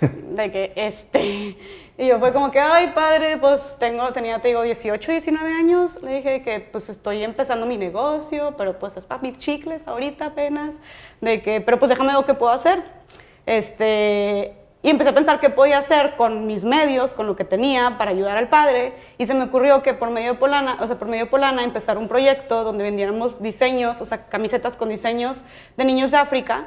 [0.30, 1.58] de que, este,
[1.98, 6.00] y yo fue como que, ay, padre, pues tengo, tenía, te digo, 18, 19 años,
[6.00, 10.26] le dije que pues estoy empezando mi negocio, pero pues es para mis chicles ahorita
[10.26, 10.76] apenas,
[11.20, 13.01] de que, pero pues déjame ver qué puedo hacer.
[13.46, 17.98] Este, y empecé a pensar qué podía hacer con mis medios, con lo que tenía
[17.98, 18.94] para ayudar al padre.
[19.16, 21.62] Y se me ocurrió que por medio de Polana, o sea, por medio de Polana
[21.62, 25.42] empezar un proyecto donde vendiéramos diseños, o sea, camisetas con diseños
[25.76, 26.66] de niños de África,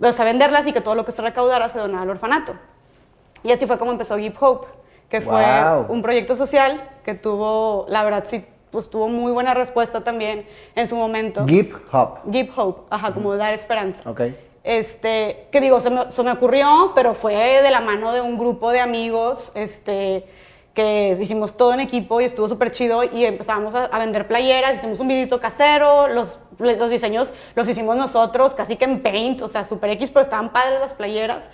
[0.00, 2.54] o sea, venderlas y que todo lo que se recaudara se donara al orfanato.
[3.44, 4.66] Y así fue como empezó Give Hope,
[5.08, 5.44] que fue
[5.88, 10.88] un proyecto social que tuvo, la verdad, sí, pues tuvo muy buena respuesta también en
[10.88, 11.46] su momento.
[11.46, 12.20] Give Hope.
[12.32, 14.02] Give Hope, ajá, como dar esperanza.
[14.10, 14.36] Okay.
[14.66, 18.36] Este, que digo, se me, se me, ocurrió, pero fue de la mano de un
[18.36, 20.26] grupo de amigos, este,
[20.74, 24.98] que hicimos todo en equipo y estuvo súper chido y empezamos a, vender playeras, hicimos
[24.98, 29.64] un vidito casero, los, los diseños los hicimos nosotros, casi que en Paint, o sea,
[29.64, 31.48] súper X, pero estaban padres las playeras.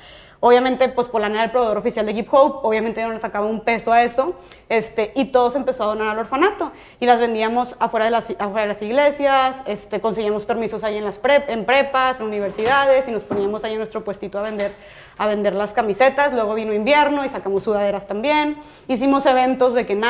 [0.44, 3.60] Obviamente, pues Polana era el proveedor oficial de Give Hope, obviamente no le sacaba un
[3.60, 4.34] peso a eso,
[4.68, 6.72] este, y todo se empezó a donar al orfanato.
[6.98, 11.04] Y las vendíamos afuera de las, afuera de las iglesias, este, conseguíamos permisos ahí en,
[11.04, 14.74] las en prepas, en universidades, y nos poníamos ahí en nuestro puestito a vender,
[15.16, 16.32] a vender las camisetas.
[16.32, 18.60] Luego vino invierno y sacamos sudaderas también.
[18.88, 20.02] Hicimos eventos de que en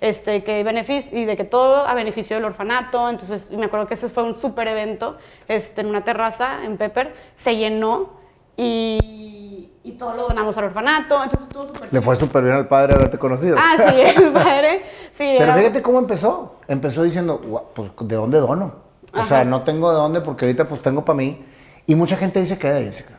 [0.00, 3.08] este, que beneficio, y de que todo a beneficio del orfanato.
[3.08, 5.16] Entonces, me acuerdo que ese fue un súper evento
[5.46, 7.14] este, en una terraza en Pepper.
[7.36, 8.17] Se llenó
[8.58, 12.66] y, y todo lo donamos al orfanato, entonces estuvo súper Le fue súper bien al
[12.66, 13.56] padre haberte conocido.
[13.58, 14.82] Ah, sí, el padre,
[15.16, 15.36] sí.
[15.38, 18.88] Pero fíjate cómo empezó, empezó diciendo, pues, ¿de dónde dono?
[19.14, 21.44] O sea, no tengo de dónde porque ahorita pues tengo para mí.
[21.86, 23.14] Y mucha gente dice de Jessica.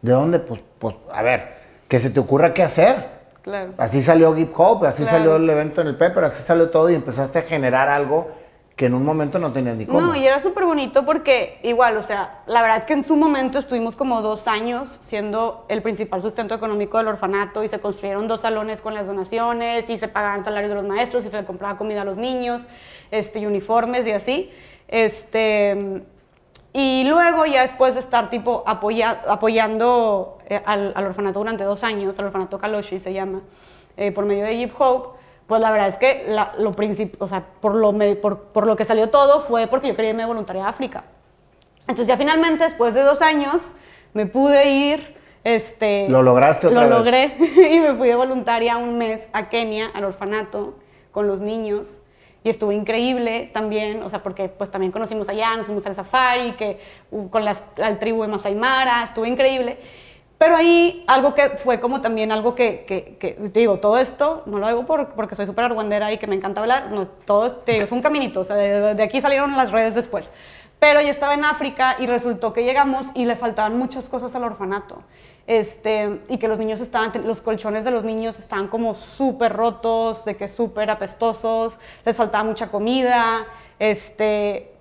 [0.00, 0.38] ¿De dónde?
[0.38, 3.18] Pues, pues, a ver, que se te ocurra qué hacer.
[3.42, 3.74] Claro.
[3.76, 6.94] Así salió Hip Hop, así salió el evento en el Pepper, así salió todo y
[6.94, 8.30] empezaste a generar algo
[8.78, 10.00] que en un momento no tenías ni cómo.
[10.00, 13.16] No, y era súper bonito porque igual, o sea, la verdad es que en su
[13.16, 18.28] momento estuvimos como dos años siendo el principal sustento económico del orfanato y se construyeron
[18.28, 21.44] dos salones con las donaciones y se pagaban salarios de los maestros y se le
[21.44, 22.68] compraba comida a los niños,
[23.10, 24.50] este, y uniformes y así.
[24.86, 26.04] Este,
[26.72, 32.26] y luego ya después de estar tipo apoyando eh, al, orfanato durante dos años, al
[32.26, 33.42] orfanato Kaloshi se llama,
[33.96, 35.17] eh, por medio de Hip Hope,
[35.48, 36.26] pues la verdad es que
[36.58, 36.74] lo
[37.18, 40.26] o sea, por lo, por, por, lo que salió todo fue porque yo quería irme
[40.26, 41.04] voluntaria a África.
[41.80, 43.62] Entonces ya finalmente, después de dos años,
[44.12, 45.16] me pude ir.
[45.44, 49.90] Este, ¿Lo lograste otra Lo logré y me fui de voluntaria un mes a Kenia,
[49.94, 50.74] al orfanato,
[51.12, 52.02] con los niños.
[52.44, 56.52] Y estuvo increíble también, o sea, porque pues también conocimos allá, nos fuimos al safari,
[56.52, 56.78] que,
[57.30, 57.54] con la,
[57.98, 59.78] tribu de Masai Mara, estuvo increíble.
[60.38, 64.58] Pero ahí algo que fue como también algo que, que, que digo, todo esto no
[64.58, 67.72] lo hago por, porque soy súper argüendera y que me encanta hablar, no, todo te
[67.72, 70.30] digo, es un caminito, o sea, de, aquí salieron las redes después.
[70.78, 74.44] Pero ya estaba en África y resultó que llegamos y le faltaban muchas cosas al
[74.44, 75.02] orfanato.
[75.48, 80.24] Este, y que los niños estaban, los colchones de los niños estaban como súper rotos,
[80.24, 83.44] de que súper apestosos, les faltaba mucha comida,
[83.80, 84.77] este,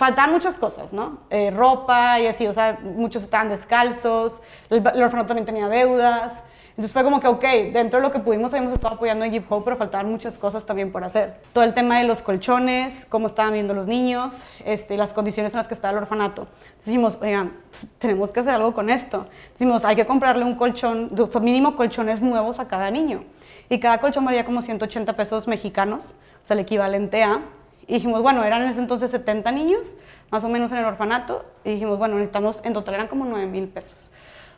[0.00, 1.18] faltaban muchas cosas, ¿no?
[1.28, 4.40] Eh, ropa y así, o sea, muchos estaban descalzos,
[4.70, 6.42] el, orfanato también tenía deudas.
[6.70, 9.64] Entonces fue como que, ok, dentro de lo que pudimos habíamos estado apoyando Give Hope,
[9.66, 11.42] pero faltaban muchas cosas también por hacer.
[11.52, 15.58] Todo el tema de los colchones, cómo estaban viendo los niños, este, las condiciones en
[15.58, 16.48] las que estaba el orfanato.
[16.62, 19.26] Entonces dijimos, oigan, pues, tenemos que hacer algo con esto.
[19.52, 21.10] Dijimos, hay que comprarle un colchón,
[21.42, 23.24] mínimo colchones nuevos a cada niño.
[23.68, 26.04] Y cada colchón valía como 180 pesos mexicanos,
[26.42, 27.42] o sea, el equivalente a
[27.86, 29.96] y dijimos, bueno, eran en ese entonces 70 niños,
[30.30, 33.46] más o menos en el orfanato, y dijimos, bueno, necesitamos, en total eran como 9
[33.46, 34.10] mil pesos.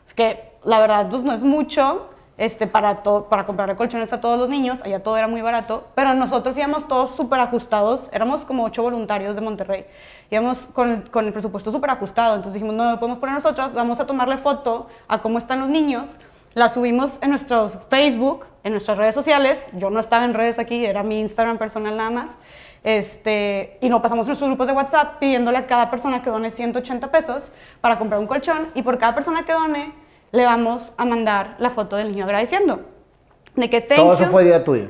[0.06, 4.38] Es que la verdad, pues no es mucho este, para, para comprar colchones a todos
[4.38, 8.64] los niños, allá todo era muy barato, pero nosotros íbamos todos súper ajustados, éramos como
[8.64, 9.86] 8 voluntarios de Monterrey,
[10.30, 13.72] íbamos con el, con el presupuesto súper ajustado, entonces dijimos, no lo podemos poner nosotros,
[13.74, 16.18] vamos a tomarle foto a cómo están los niños,
[16.54, 20.84] la subimos en nuestro Facebook, en nuestras redes sociales, yo no estaba en redes aquí,
[20.84, 22.30] era mi Instagram personal nada más,
[22.84, 27.10] este, y nos pasamos nuestros grupos de WhatsApp pidiéndole a cada persona que done 180
[27.10, 29.92] pesos para comprar un colchón y por cada persona que done
[30.32, 32.80] le vamos a mandar la foto del niño agradeciendo.
[33.54, 34.88] De que Todo eso fue día tuyo.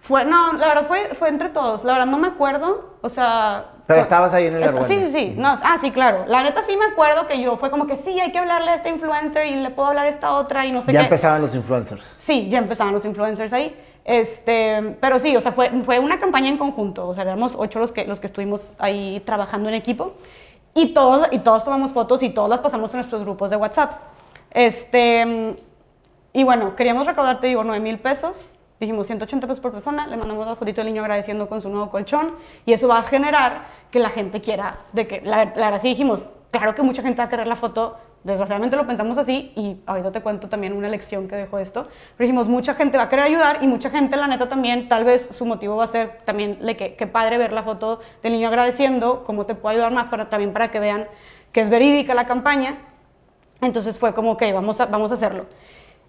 [0.00, 1.84] Fue, no, la verdad fue, fue entre todos.
[1.84, 3.72] La verdad no me acuerdo, o sea...
[3.86, 5.34] Pero estabas ahí en el Sí, sí, sí.
[5.36, 6.24] No, ah, sí, claro.
[6.28, 8.74] La neta sí me acuerdo que yo fue como que sí, hay que hablarle a
[8.76, 10.98] este influencer y le puedo hablar a esta otra y no sé qué.
[10.98, 12.04] Ya empezaban los influencers.
[12.18, 13.74] Sí, ya empezaban los influencers ahí.
[14.08, 17.78] Este, pero sí, o sea, fue, fue una campaña en conjunto, o sea, éramos ocho
[17.78, 20.14] los que, los que estuvimos ahí trabajando en equipo.
[20.74, 24.00] Y todos, y todos tomamos fotos y todos las pasamos en nuestros grupos de WhatsApp.
[24.50, 25.56] Este,
[26.32, 28.34] y bueno, queríamos recaudar, te digo, 9 mil pesos.
[28.80, 31.90] Dijimos 180 pesos por persona, le mandamos la fotito del niño agradeciendo con su nuevo
[31.90, 35.82] colchón y eso va a generar que la gente quiera, de que, la, la verdad
[35.82, 37.98] sí dijimos, claro que mucha gente va a querer la foto,
[38.32, 42.26] desgraciadamente lo pensamos así y ahorita te cuento también una lección que dejó esto, pero
[42.26, 45.28] dijimos, mucha gente va a querer ayudar y mucha gente, la neta, también, tal vez
[45.32, 48.48] su motivo va a ser también, de que, qué padre ver la foto del niño
[48.48, 51.08] agradeciendo, cómo te puedo ayudar más, para, también para que vean
[51.52, 52.78] que es verídica la campaña.
[53.60, 55.46] Entonces fue como, ok, vamos a, vamos a hacerlo.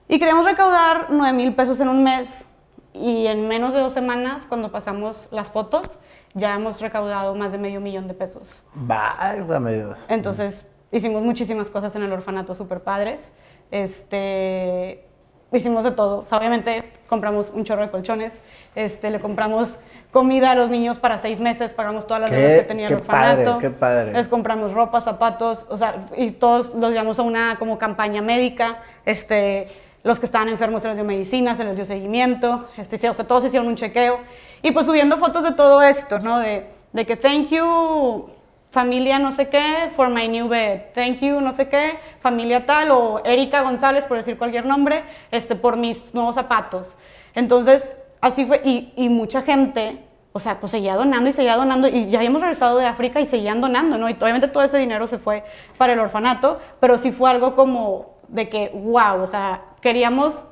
[0.08, 2.46] Y queríamos recaudar 9 mil pesos en un mes
[2.94, 5.98] y en menos de dos semanas, cuando pasamos las fotos,
[6.34, 8.64] ya hemos recaudado más de medio millón de pesos.
[8.74, 10.00] Válgame Dios.
[10.08, 13.32] Entonces, hicimos muchísimas cosas en el orfanato super padres.
[13.72, 15.04] Este,
[15.52, 16.20] hicimos de todo.
[16.20, 18.40] O sea, obviamente compramos un chorro de colchones,
[18.76, 19.78] este, le compramos
[20.12, 23.04] comida a los niños para seis meses, pagamos todas las deudas que tenía el qué
[23.04, 23.60] padre, orfanato.
[23.60, 24.14] qué padre.
[24.14, 28.84] Les compramos ropa, zapatos, o sea, y todos los llevamos a una como campaña médica.
[29.06, 29.68] Este,
[30.04, 33.28] los que estaban enfermos se les dio medicina, se les dio seguimiento, este, o sea,
[33.28, 34.20] todos hicieron un chequeo.
[34.62, 36.40] Y pues subiendo fotos de todo esto, ¿no?
[36.40, 38.30] De, de que thank you
[38.72, 42.92] familia no sé qué for my new bed, thank you no sé qué, familia tal
[42.92, 46.96] o Erika González por decir cualquier nombre, este por mis nuevos zapatos.
[47.34, 47.92] Entonces,
[48.22, 50.04] así fue y, y mucha gente,
[50.34, 53.26] o sea, pues seguía donando y seguía donando y ya habíamos regresado de África y
[53.26, 54.10] seguían donando, ¿no?
[54.10, 55.44] Y obviamente todo ese dinero se fue
[55.78, 60.46] para el orfanato, pero sí fue algo como de que, wow, o sea, queríamos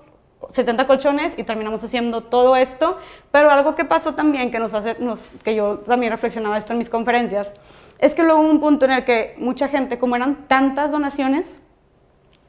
[0.49, 2.97] 70 colchones y terminamos haciendo todo esto,
[3.32, 6.80] pero algo que pasó también, que, nos hace, nos, que yo también reflexionaba esto en
[6.80, 7.51] mis conferencias,
[7.99, 11.59] es que luego hubo un punto en el que mucha gente, como eran tantas donaciones,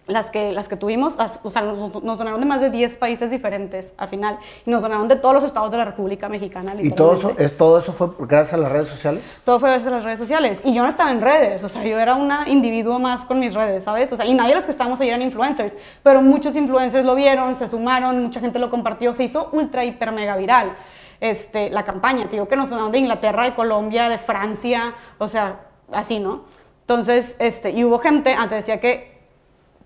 [0.08, 3.30] las que, las que tuvimos, o sea, nos, nos donaron de más de 10 países
[3.30, 6.90] diferentes al final, y nos donaron de todos los estados de la República Mexicana, ¿Y
[6.90, 9.36] todo eso, es, todo eso fue gracias a las redes sociales?
[9.44, 10.62] Todo fue gracias a las redes sociales.
[10.64, 13.52] Y yo no estaba en redes, o sea, yo era una individuo más con mis
[13.52, 14.10] redes, ¿sabes?
[14.10, 17.14] O sea, y nadie de los que estábamos ahí eran influencers, pero muchos influencers lo
[17.14, 20.72] vieron, se sumaron, mucha gente lo compartió, se hizo ultra, hiper, mega viral.
[21.20, 25.26] Este, la campaña, te digo que nos donaron de Inglaterra, de Colombia, de Francia, o
[25.28, 25.60] sea,
[25.92, 26.44] así, ¿no?
[26.82, 29.18] Entonces, este, y hubo gente, antes decía que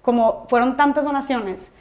[0.03, 1.73] como fueron tantas donaciones,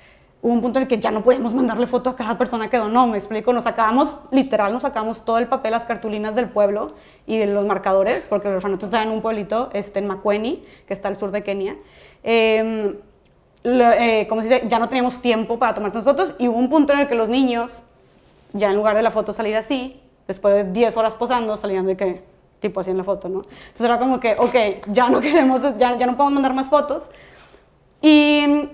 [0.42, 2.78] hubo un punto en el que ya no podíamos mandarle foto a cada persona que
[2.78, 6.94] donó, me explico, nos sacábamos, literal, nos sacamos todo el papel, las cartulinas del pueblo
[7.28, 10.94] y de los marcadores, porque el orfanato estaba en un pueblito, este, en Makueni, que
[10.94, 11.76] está al sur de Kenia.
[13.64, 16.58] Lo- eh, como se dice, ya no teníamos tiempo para tomar tantas fotos y hubo
[16.58, 17.84] un punto en el que los niños,
[18.54, 21.98] ya en lugar de la foto salir así, después de 10 horas posando, salían de
[21.98, 22.24] que,
[22.60, 23.42] tipo así en la foto, ¿no?
[23.42, 27.04] Entonces era como que, ok, ya no queremos, ya, ya no podemos mandar más fotos.
[28.02, 28.70] Y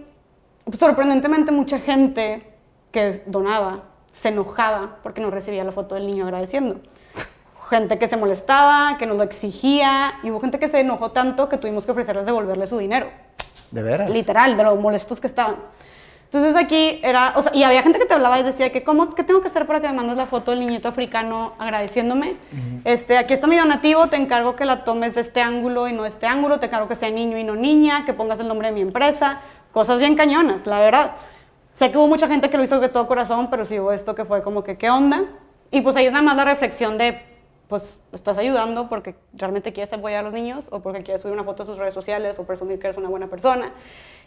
[0.66, 2.54] pues, sorprendentemente mucha gente
[2.92, 6.80] que donaba se enojaba porque no recibía la foto del niño agradeciendo.
[7.70, 11.50] Gente que se molestaba, que nos lo exigía, y hubo gente que se enojó tanto
[11.50, 13.08] que tuvimos que ofrecerles devolverle su dinero.
[13.72, 14.10] ¿De veras?
[14.10, 15.58] Literal, de lo molestos que estaban.
[16.28, 19.12] Entonces aquí era, o sea, y había gente que te hablaba y decía que, ¿cómo,
[19.12, 22.36] ¿qué tengo que hacer para que me mandes la foto del niñito africano agradeciéndome?
[22.84, 26.04] este, aquí está mi donativo, te encargo que la tomes de este ángulo y no
[26.04, 28.68] de este ángulo, te encargo que sea niño y no niña, que pongas el nombre
[28.68, 29.40] de mi empresa,
[29.72, 31.12] cosas bien cañonas, la verdad.
[31.74, 34.14] Sé que hubo mucha gente que lo hizo de todo corazón, pero sí hubo esto
[34.14, 35.24] que fue como que, ¿qué onda?
[35.72, 37.22] Y pues ahí es nada más la reflexión de,
[37.70, 41.44] pues, estás ayudando porque realmente quieres apoyar a los niños o porque quieres subir una
[41.44, 43.72] foto a tus redes sociales o presumir que eres una buena persona.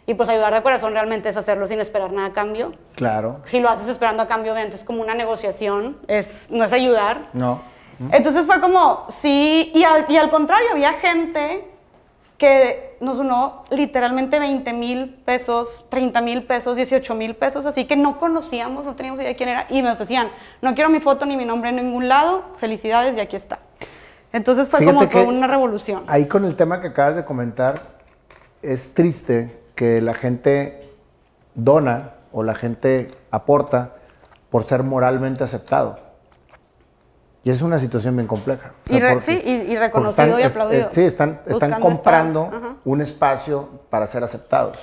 [0.05, 2.73] Y pues ayudar de corazón realmente es hacerlo sin esperar nada a cambio.
[2.95, 3.41] Claro.
[3.45, 7.29] Si lo haces esperando a cambio, obviamente es como una negociación, es, no es ayudar.
[7.33, 7.61] No.
[8.11, 11.67] Entonces fue como, sí, y al, y al contrario, había gente
[12.41, 17.95] que nos donó literalmente 20 mil pesos, 30 mil pesos, 18 mil pesos, así que
[17.95, 20.29] no conocíamos, no teníamos idea de quién era, y nos decían,
[20.59, 23.59] no quiero mi foto ni mi nombre en ningún lado, felicidades, y aquí está.
[24.33, 26.03] Entonces fue Fíjate como que una revolución.
[26.07, 27.99] Ahí con el tema que acabas de comentar,
[28.63, 30.79] es triste que la gente
[31.55, 33.95] dona o la gente aporta
[34.49, 35.99] por ser moralmente aceptado.
[37.43, 38.71] Y es una situación bien compleja.
[38.89, 40.87] Y re- sí, y- y reconocido y es- aplaudido.
[40.87, 44.77] es- sí, están, están comprando un espacio para ser aceptados.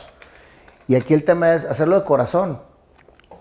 [0.89, 2.61] Y aquí el tema es hacerlo de corazón,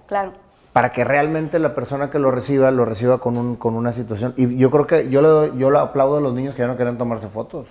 [0.07, 0.33] Claro.
[0.77, 4.35] Para que realmente la persona que lo reciba, lo reciba con, un, con una situación.
[4.37, 6.67] Y yo creo que yo le doy- yo lo aplaudo a los niños que ya
[6.67, 7.65] no querían tomarse fotos.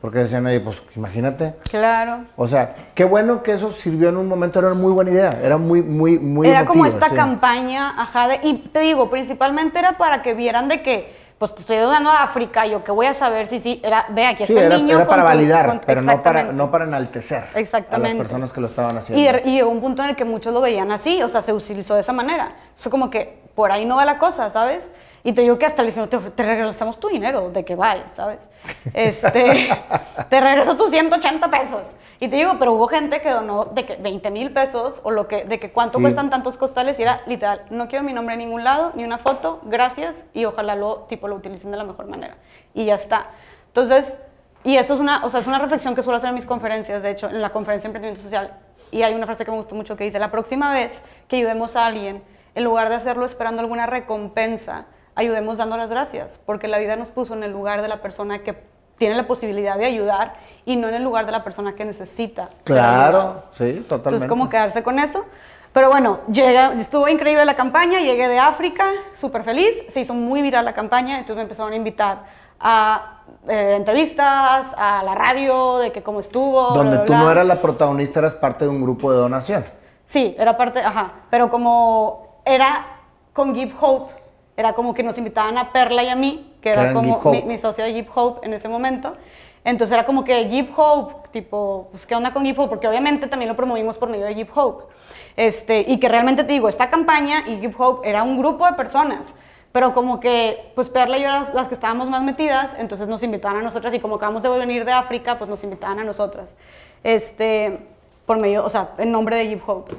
[0.00, 1.56] Porque decían, oye, pues imagínate.
[1.70, 2.20] Claro.
[2.36, 5.40] O sea, qué bueno que eso sirvió en un momento, era una muy buena idea,
[5.42, 7.14] era muy, muy, muy era como esta sí.
[7.14, 11.62] campaña, ajá, de- y te digo, principalmente era para que vieran de que, pues te
[11.62, 14.52] estoy donando a África, yo que voy a saber si sí, era, ve, aquí Sí,
[14.52, 14.94] está era, el niño.
[14.98, 16.52] era para con validar, con- pero no para, exactamente.
[16.52, 18.16] no para enaltecer a las Exactamente.
[18.22, 19.32] personas que lo estaban Y, haciendo.
[19.32, 21.52] de- y llegó un punto en el que muchos lo veían así, o sea, se
[21.52, 22.52] utilizó de esa manera.
[22.78, 24.88] Fue como que por ahí no va la cosa, ¿sabes?
[25.24, 28.06] Y te digo que hasta le dije, te, te regresamos tu dinero, de que vaya,
[28.16, 28.48] ¿sabes?
[28.92, 29.68] Este,
[30.28, 31.94] te regreso tus 180 pesos.
[32.18, 35.28] Y te digo, pero hubo gente que donó de que 20 mil pesos o lo
[35.28, 38.40] que, de que cuánto cuestan tantos costales y era literal, no quiero mi nombre en
[38.40, 42.08] ningún lado, ni una foto, gracias, y ojalá lo, tipo, lo utilicen de la mejor
[42.08, 42.36] manera.
[42.74, 43.30] Y ya está.
[43.68, 44.16] Entonces,
[44.64, 47.00] y eso es una, o sea, es una reflexión que suelo hacer en mis conferencias,
[47.00, 48.58] de hecho, en la conferencia de emprendimiento social.
[48.90, 51.76] Y hay una frase que me gustó mucho que dice, la próxima vez que ayudemos
[51.76, 52.22] a alguien,
[52.54, 57.08] en lugar de hacerlo esperando alguna recompensa, ayudemos dando las gracias, porque la vida nos
[57.08, 58.56] puso en el lugar de la persona que
[58.98, 60.34] tiene la posibilidad de ayudar
[60.64, 62.50] y no en el lugar de la persona que necesita.
[62.64, 63.94] Claro, sí, totalmente.
[63.94, 65.24] Entonces, como quedarse con eso.
[65.72, 70.42] Pero bueno, llega, estuvo increíble la campaña, llegué de África, súper feliz, se hizo muy
[70.42, 72.24] viral la campaña, entonces me empezaron a invitar
[72.60, 76.74] a eh, entrevistas, a la radio, de que cómo estuvo.
[76.74, 79.64] Donde tú no eras la protagonista, eras parte de un grupo de donación.
[80.06, 82.84] Sí, era parte, ajá, pero como era
[83.32, 84.12] con Give Hope,
[84.56, 87.84] era como que nos invitaban a Perla y a mí, que era como mi, socio
[87.84, 89.16] de Give Hope en ese momento.
[89.64, 93.28] Entonces era como que Give Hope, tipo, pues qué onda con Give Hope, porque obviamente
[93.28, 94.92] también lo promovimos por medio de Give Hope.
[95.36, 98.72] Este, y que realmente te digo, esta campaña y Give Hope era un grupo de
[98.74, 99.24] personas,
[99.70, 103.22] pero como que, pues Perla y yo las, las que estábamos más metidas, entonces nos
[103.22, 106.54] invitaban a nosotras y como acabamos de venir de África, pues nos invitaban a nosotras.
[107.02, 107.78] Este,
[108.26, 109.94] por medio, o sea, en nombre de Give Hope.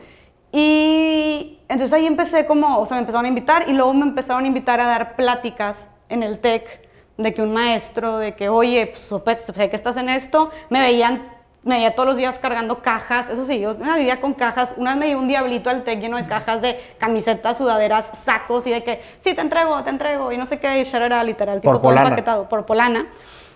[0.56, 4.44] Y entonces ahí empecé como, o sea, me empezaron a invitar y luego me empezaron
[4.44, 6.88] a invitar a dar pláticas en el TEC
[7.18, 8.94] de que un maestro, de que, oye,
[9.24, 11.28] pues, sé que estás en esto, me veían,
[11.64, 14.92] me veía todos los días cargando cajas, eso sí, yo una vivía con cajas, una
[14.92, 18.70] vez me dio un diablito al TEC lleno de cajas de camisetas, sudaderas, sacos y
[18.70, 21.80] de que, sí, te entrego, te entrego, y no sé qué, y era literal, tipo
[21.80, 23.08] todo empaquetado, por Polana.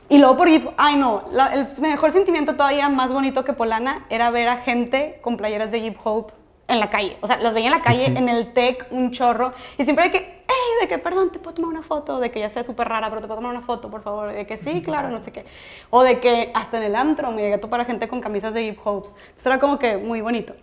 [0.10, 4.48] Y luego por ay no, el mejor sentimiento todavía más bonito que Polana era ver
[4.50, 6.37] a gente con playeras de Hip Hope
[6.68, 7.18] en la calle.
[7.22, 9.54] O sea, los veía en la calle, en el TEC, un chorro.
[9.78, 12.20] Y siempre de que, hey, de que, perdón, ¿te puedo tomar una foto?
[12.20, 14.32] De que ya sea súper rara, pero ¿te puedo tomar una foto, por favor?
[14.32, 15.46] De que sí, claro, no sé qué.
[15.90, 18.54] O de que hasta en el antro me llegué a topar a gente con camisas
[18.54, 19.06] de hip hop.
[19.06, 20.56] Entonces era como que muy bonito.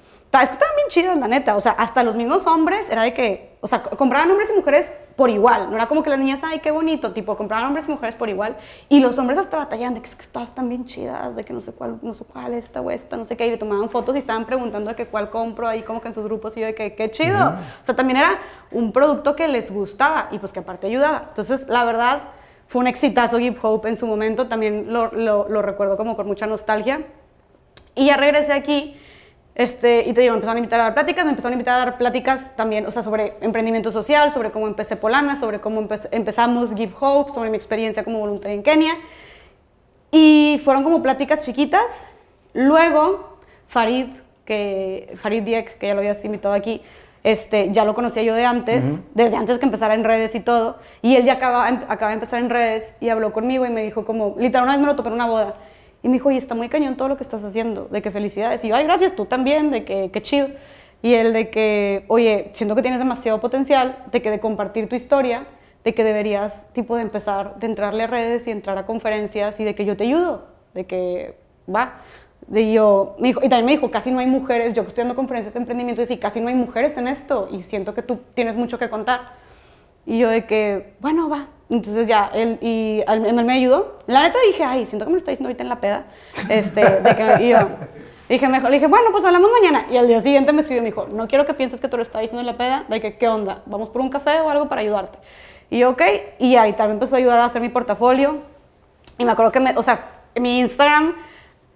[0.43, 1.57] Estaban bien chidas, la neta.
[1.57, 4.91] O sea, hasta los mismos hombres era de que, o sea, compraban hombres y mujeres
[5.17, 5.71] por igual.
[5.71, 8.29] No era como que las niñas, ay, qué bonito, tipo, compraban hombres y mujeres por
[8.29, 8.57] igual.
[8.89, 11.53] Y los hombres hasta batallaban de que, es que estás tan bien chidas, de que
[11.53, 13.47] no sé cuál, no sé cuál, esta o esta, no sé qué.
[13.47, 16.15] Y le tomaban fotos y estaban preguntando de que cuál compro ahí, como que en
[16.15, 16.57] sus grupos.
[16.57, 17.51] Y yo de que, qué chido.
[17.83, 18.39] O sea, también era
[18.73, 21.27] un producto que les gustaba y pues que aparte ayudaba.
[21.29, 22.23] Entonces, la verdad,
[22.67, 24.49] fue un exitazo Hip Hope en su momento.
[24.49, 27.07] También lo, lo, lo recuerdo como con mucha nostalgia.
[27.95, 28.97] Y ya regresé aquí
[29.55, 31.75] este, y te digo, me empezaron a invitar a dar pláticas, me empezaron a invitar
[31.75, 35.87] a dar pláticas también, o sea, sobre emprendimiento social, sobre cómo empecé Polana, sobre cómo
[36.11, 38.95] empezamos Give Hope, sobre mi experiencia como voluntaria en Kenia.
[40.11, 41.87] Y fueron como pláticas chiquitas.
[42.53, 43.39] Luego,
[43.69, 44.07] Farid,
[44.45, 46.83] que, Farid Diek, que ya lo habías invitado aquí,
[47.23, 48.85] este, ya lo conocía yo de antes,
[49.15, 50.79] desde antes que empezara en redes y todo.
[51.01, 54.05] Y él ya acaba, acaba de empezar en redes y habló conmigo y me dijo
[54.05, 55.55] como, literal, una vez me lo topé en una boda
[56.05, 58.63] y me dijo, oye, está muy cañón todo lo que estás haciendo, de que felicidades.
[58.63, 60.49] Y yo, ay, gracias, tú también, de que qué chido.
[61.01, 64.97] Y él de que, oye, siento que tienes demasiado potencial, de que de compartir tu
[64.97, 65.47] historia,
[65.83, 69.65] de que deberías, tipo, de empezar, de entrarle a redes y entrar a conferencias y
[69.65, 71.39] de que yo te ayudo, de que
[71.75, 72.03] va.
[72.49, 75.05] De yo, me dijo, y también me dijo, casi no hay mujeres, yo que estoy
[75.05, 78.03] dando conferencias de emprendimiento, y sí, casi no hay mujeres en esto y siento que
[78.03, 79.43] tú tienes mucho que contar.
[80.07, 83.99] Y yo de que, bueno, va, entonces ya, él, y él, me ayudó.
[84.07, 86.05] La neta dije, ay, siento que me lo está diciendo ahorita en la peda.
[86.49, 87.69] Este, de que, y yo
[88.29, 89.87] dije, mejor, le dije, bueno, pues hablamos mañana.
[89.91, 92.03] Y al día siguiente me escribió, me dijo, no quiero que pienses que tú lo
[92.03, 93.63] estás diciendo en la peda, de que, ¿qué onda?
[93.67, 95.19] ¿Vamos por un café o algo para ayudarte?
[95.71, 96.03] Y yo, ok.
[96.39, 98.39] Y ahorita me empezó a ayudar a hacer mi portafolio.
[99.19, 101.15] Y me acuerdo que, me, o sea, mi Instagram,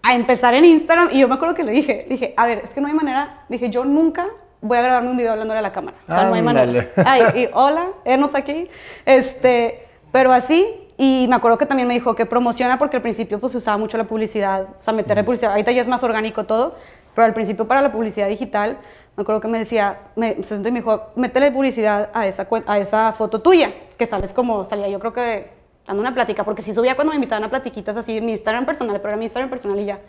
[0.02, 2.74] a empezar en Instagram, y yo me acuerdo que le dije, dije, a ver, es
[2.74, 4.28] que no hay manera, dije, yo nunca
[4.60, 5.96] voy a grabarme un video hablándole a la cámara.
[6.08, 6.90] O sea, no hay manera.
[6.96, 8.68] Ay, y hola, enos aquí.
[9.04, 13.38] Este, pero así, y me acuerdo que también me dijo que promociona porque al principio
[13.38, 15.52] pues se usaba mucho la publicidad, o sea, meterle publicidad.
[15.52, 16.76] Ahorita ya es más orgánico todo,
[17.14, 18.78] pero al principio para la publicidad digital,
[19.16, 23.40] me acuerdo que me decía, me, me dijo, métele publicidad a esa, a esa foto
[23.40, 25.50] tuya, que sales como, salía yo creo que
[25.86, 28.96] dando una plática, porque si subía cuando me invitaban a platiquitas así mi Instagram personal,
[28.96, 30.00] pero era mi Instagram personal y ya,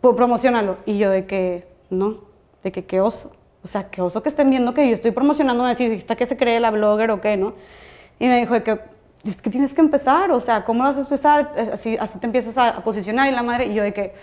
[0.00, 0.76] pues promocionalo.
[0.84, 2.18] Y yo de que, no,
[2.62, 3.32] de que qué oso.
[3.62, 6.26] O sea, qué oso que estén viendo que yo estoy promocionando, me decir, ¿está que
[6.26, 7.54] se cree la blogger o qué, no?
[8.18, 8.80] Y me dijo que,
[9.24, 11.52] es que tienes que empezar, o sea, ¿cómo vas a empezar?
[11.72, 14.14] Así, así te empiezas a, posicionar y la madre, y yo de que,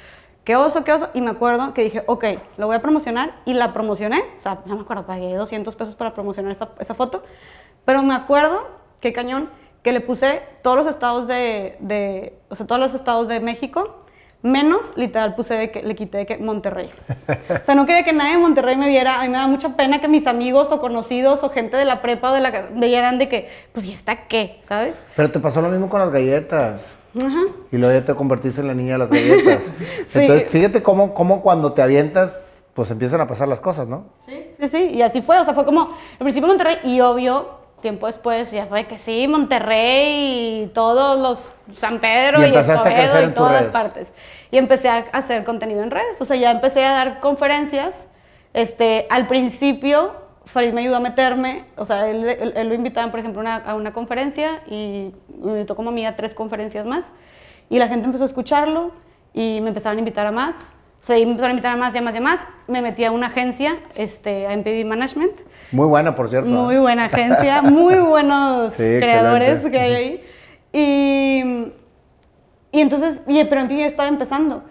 [0.43, 2.25] qué oso, qué oso, y me acuerdo que dije, ok,
[2.57, 5.95] lo voy a promocionar, y la promocioné, o sea, no me acuerdo, pagué 200 pesos
[5.95, 7.23] para promocionar esa, esa foto,
[7.83, 8.67] pero me acuerdo,
[9.01, 9.49] qué cañón,
[9.83, 14.04] que le puse todos los estados de, de, o sea, todos los estados de México,
[14.45, 16.91] Menos, literal, puse de que le quité de que Monterrey.
[17.49, 19.19] O sea, no quería que nadie de Monterrey me viera.
[19.19, 22.03] A mí me da mucha pena que mis amigos o conocidos o gente de la
[22.03, 24.59] prepa o de la me vieran de que, pues, ¿y está qué?
[24.67, 24.93] ¿Sabes?
[25.15, 26.93] Pero te pasó lo mismo con las galletas.
[27.19, 27.41] Ajá.
[27.71, 29.63] Y luego ya te convertiste en la niña de las galletas.
[30.13, 30.19] Sí.
[30.19, 32.37] Entonces, fíjate cómo, cómo cuando te avientas,
[32.75, 34.05] pues empiezan a pasar las cosas, ¿no?
[34.27, 37.65] Sí, sí, sí, y así fue, o sea, fue como, al principio Monterrey, y obvio,
[37.81, 43.23] tiempo después ya fue que sí, Monterrey y todos los San Pedro Y y, Escobedo
[43.23, 44.11] y todas las partes.
[44.55, 47.93] Y empecé a hacer contenido en redes, o sea, ya empecé a dar conferencias.
[48.53, 50.13] Este, al principio,
[50.45, 53.57] Farid me ayudó a meterme, o sea, él, él- él lo invitaban, por ejemplo, una-
[53.57, 57.11] a una conferencia y me invitó como a mí a tres conferencias más.
[57.69, 58.91] Y la gente empezó a escucharlo
[59.33, 60.55] y me empezaron a invitar a más.
[61.01, 62.39] O sea, y me empezaron a invitar a más y a más y a más.
[62.67, 65.33] Me metí a una agencia, este, a MPV Management.
[65.73, 66.49] Muy buena, por cierto.
[66.49, 66.79] Muy ¿eh?
[66.79, 69.71] buena agencia, muy buenos Sí, creadores excelente.
[69.71, 70.23] que hay ahí.
[70.71, 71.73] Y,
[72.77, 74.63] y entonces, y, pero en fin, yo estaba empezando.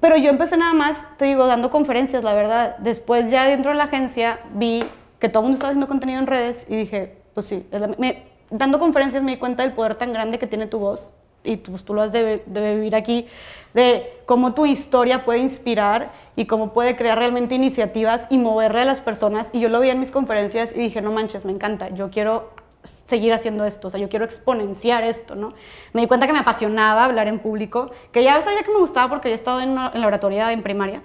[0.00, 2.76] Pero yo empecé nada más, te digo, dando conferencias, la verdad.
[2.78, 4.84] Después ya dentro de la agencia vi
[5.18, 7.66] que todo el mundo estaba haciendo contenido en redes y dije, pues sí,
[7.98, 11.12] me- dando conferencias me di cuenta del poder tan grande que tiene tu voz
[11.44, 13.26] y tú, pues, tú lo has de, de vivir aquí,
[13.74, 18.84] de cómo tu historia puede inspirar y cómo puede crear realmente iniciativas y moverle a
[18.84, 19.48] las personas.
[19.52, 22.50] Y yo lo vi en mis conferencias y dije, no manches, me encanta, yo quiero
[23.06, 25.54] seguir haciendo esto, o sea, yo quiero exponenciar esto, ¿no?
[25.92, 29.08] Me di cuenta que me apasionaba hablar en público, que ya sabía que me gustaba
[29.08, 31.02] porque ya estaba en, la oratoria en primaria,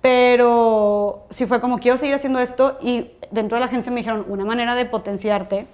[0.00, 4.24] pero sí fue como, quiero seguir haciendo esto y dentro de la agencia me dijeron,
[4.28, 5.66] una manera de potenciarte,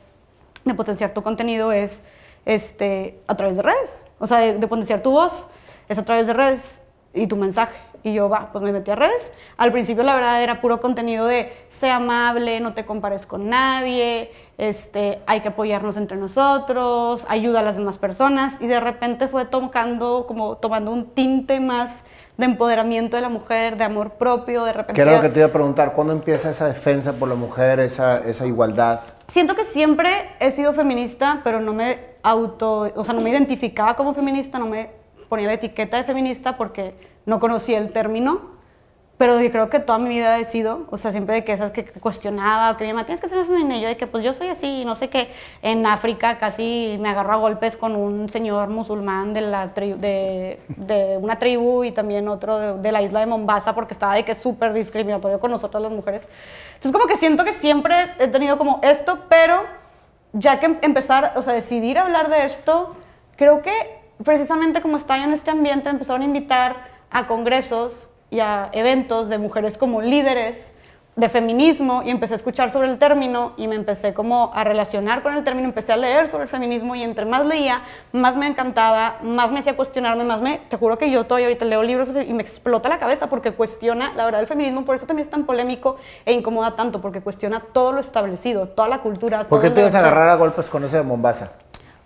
[0.64, 2.00] de potenciar tu contenido es
[2.44, 5.46] este, a través de redes, o sea, de potenciar tu voz,
[5.88, 6.62] es a través de redes
[7.14, 7.76] y tu mensaje.
[8.02, 9.32] Y yo, va, pues me metí a redes.
[9.56, 14.30] Al principio, la verdad, era puro contenido de sé amable, no te compares con nadie,
[14.58, 18.54] este, hay que apoyarnos entre nosotros, ayuda a las demás personas.
[18.60, 22.04] Y de repente fue tocando, como tomando un tinte más
[22.36, 24.94] de empoderamiento de la mujer, de amor propio, de repente...
[24.94, 25.92] ¿Qué era lo que te iba a preguntar?
[25.94, 29.00] ¿Cuándo empieza esa defensa por la mujer, esa, esa igualdad?
[29.28, 33.96] Siento que siempre he sido feminista, pero no me auto, o sea, no me identificaba
[33.96, 34.90] como feminista, no me
[35.28, 36.94] ponía la etiqueta de feminista porque
[37.24, 38.55] no conocía el término,
[39.18, 41.72] pero yo creo que toda mi vida he sido, o sea, siempre de que esas
[41.72, 44.22] que cuestionaba, o que me decían, tienes que ser femenina, y yo de que pues
[44.22, 45.30] yo soy así, no sé qué,
[45.62, 50.60] en África casi me agarro a golpes con un señor musulmán de, la tri- de,
[50.68, 54.24] de una tribu y también otro de, de la isla de Mombasa porque estaba de
[54.24, 56.22] que súper discriminatorio con nosotras las mujeres.
[56.74, 59.60] Entonces como que siento que siempre he tenido como esto, pero
[60.34, 62.94] ya que em- empezar, o sea, decidir hablar de esto,
[63.36, 63.72] creo que
[64.22, 66.76] precisamente como estaba en este ambiente, empezaron a invitar
[67.10, 70.72] a congresos y a eventos de mujeres como líderes
[71.16, 75.22] de feminismo y empecé a escuchar sobre el término y me empecé como a relacionar
[75.22, 77.80] con el término, empecé a leer sobre el feminismo y entre más leía,
[78.12, 81.64] más me encantaba, más me hacía cuestionarme, más me, te juro que yo todavía ahorita
[81.64, 85.06] leo libros y me explota la cabeza porque cuestiona la verdad del feminismo, por eso
[85.06, 85.96] también es tan polémico
[86.26, 89.44] e incomoda tanto, porque cuestiona todo lo establecido, toda la cultura.
[89.44, 91.52] ¿Por qué el te ibas a agarrar a golpes con ese de Mombasa?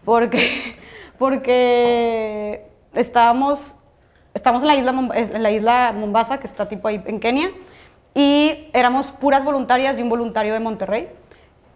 [0.04, 0.76] Porque,
[1.18, 2.64] porque
[2.94, 3.58] estábamos,
[4.34, 7.50] estábamos en, la isla, en la isla Mombasa, que está tipo ahí en Kenia,
[8.14, 11.08] y éramos puras voluntarias y un voluntario de Monterrey.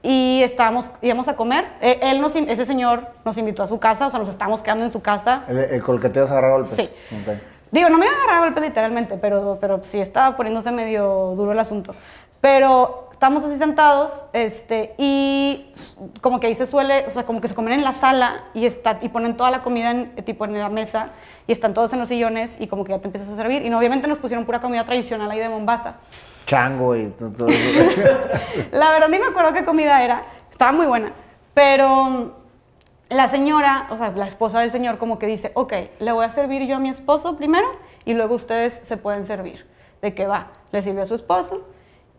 [0.03, 1.65] Y estábamos, íbamos a comer.
[1.81, 4.85] E- Él nos, ese señor nos invitó a su casa, o sea, nos estábamos quedando
[4.85, 5.45] en su casa.
[5.49, 6.77] ¿El, el con el que te ibas a agarrar a golpes?
[6.77, 6.89] Sí.
[7.23, 7.35] Ok.
[7.71, 11.53] Digo, no me iba a agarrar golpes literalmente, pero, pero sí estaba poniéndose medio duro
[11.53, 11.95] el asunto.
[12.41, 15.73] Pero estamos así sentados, este, y
[16.21, 18.67] como que ahí se suele, o sea, como que se comen en la sala y,
[18.67, 21.11] está, y ponen toda la comida en, tipo en la mesa
[21.47, 23.65] y están todos en los sillones y como que ya te empiezas a servir.
[23.65, 25.95] Y no, obviamente nos pusieron pura comida tradicional ahí de Mombasa.
[26.47, 28.01] Chango y to- todo eso.
[28.73, 31.13] La verdad ni me acuerdo qué comida era, estaba muy buena,
[31.55, 32.35] pero
[33.09, 36.31] la señora, o sea, la esposa del señor como que dice, ok, le voy a
[36.31, 37.67] servir yo a mi esposo primero
[38.05, 39.67] y luego ustedes se pueden servir.
[40.03, 41.67] De que va, le sirvió a su esposo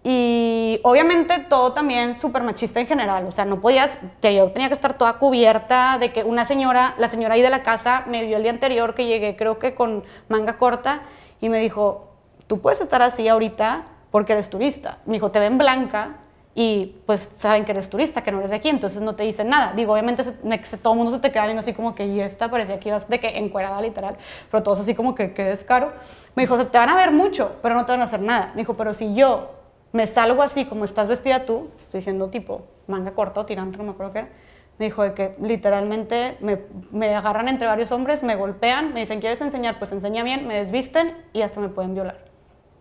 [0.08, 4.76] y obviamente todo también súper machista en general, o sea, no podías, yo tenía que
[4.76, 8.38] estar toda cubierta de que una señora, la señora ahí de la casa me vio
[8.38, 11.02] el día anterior que llegué creo que con manga corta
[11.41, 12.11] y me dijo,
[12.45, 14.99] tú puedes estar así ahorita porque eres turista.
[15.07, 16.18] Me dijo, te ven blanca
[16.53, 19.49] y pues saben que eres turista, que no eres de aquí, entonces no te dicen
[19.49, 19.73] nada.
[19.76, 22.49] Digo, obviamente se- todo el mundo se te queda viendo así como que, y esta
[22.52, 24.18] parecía que ibas de que encuerada literal,
[24.52, 25.91] pero todos así como que, qué descaro.
[26.36, 28.52] Me dijo, te van a ver mucho, pero no te van a hacer nada.
[28.53, 29.49] Me dijo, pero si yo
[29.95, 33.91] me salgo así como estás vestida tú, estoy diciendo tipo manga corta tirante, no me
[33.91, 34.30] acuerdo qué era,
[34.77, 36.59] me dijo de que literalmente me,
[36.91, 39.80] me agarran entre varios hombres, me golpean, me dicen, ¿quieres enseñar?
[39.80, 42.26] Pues enseña bien, me desvisten y hasta me pueden violar.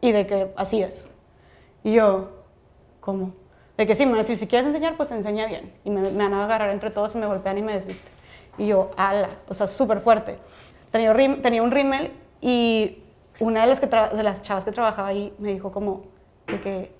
[0.00, 1.08] Y de que así es.
[1.84, 2.30] Y yo,
[3.00, 3.32] ¿cómo?
[3.76, 5.72] De que sí, me van a decir, si quieres enseñar, pues enseña bien.
[5.84, 8.12] Y me, me van a agarrar entre todos y me golpean y me desvisten.
[8.58, 10.38] Y yo, ala, o sea, súper fuerte.
[10.90, 12.10] Tenía, rim- tenía un rímel
[12.40, 12.98] y
[13.38, 16.02] una de las, que de las chavas que trabajaba ahí me dijo como,
[16.48, 16.92] de que,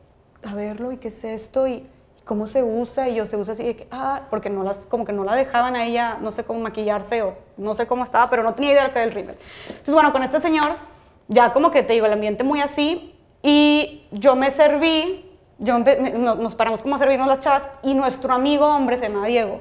[0.45, 1.67] a verlo, ¿y qué es esto?
[1.67, 1.87] Y
[2.25, 5.05] cómo se usa, y yo se usa así, de que, ah, porque no las, como
[5.05, 8.31] que no la dejaban a ella, no sé cómo maquillarse, o no sé cómo estaba,
[8.31, 9.37] pero no tenía idea de lo que era el rímel.
[9.69, 10.77] Entonces, bueno, con este señor,
[11.29, 16.55] ya como que te digo, el ambiente muy así, y yo me serví, yo nos
[16.55, 19.61] paramos como a servirnos las chavas, y nuestro amigo hombre se llama Diego,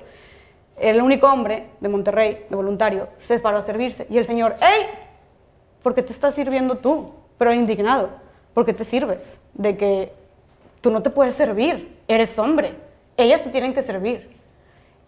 [0.77, 4.85] el único hombre de Monterrey, de voluntario, se paró a servirse, y el señor, ¡Ey!
[5.81, 7.13] ¿Por qué te estás sirviendo tú?
[7.37, 8.09] Pero indignado,
[8.53, 9.37] ¿por qué te sirves?
[9.53, 10.13] De que
[10.83, 12.75] tú no te puedes servir, eres hombre,
[13.15, 14.29] ellas te tienen que servir.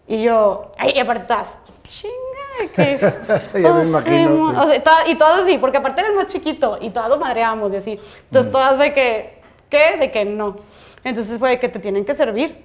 [0.08, 2.98] Y yo, ay, aparte estás, chinga, que...
[3.60, 4.62] ya me imagino.
[4.62, 7.76] O sea, y todas así, porque aparte eres más chiquito y todas lo madreamos y
[7.76, 8.00] así.
[8.24, 9.98] Entonces todas de que, ¿qué?
[9.98, 10.56] De que no.
[11.04, 12.64] Entonces fue de que te tienen que servir.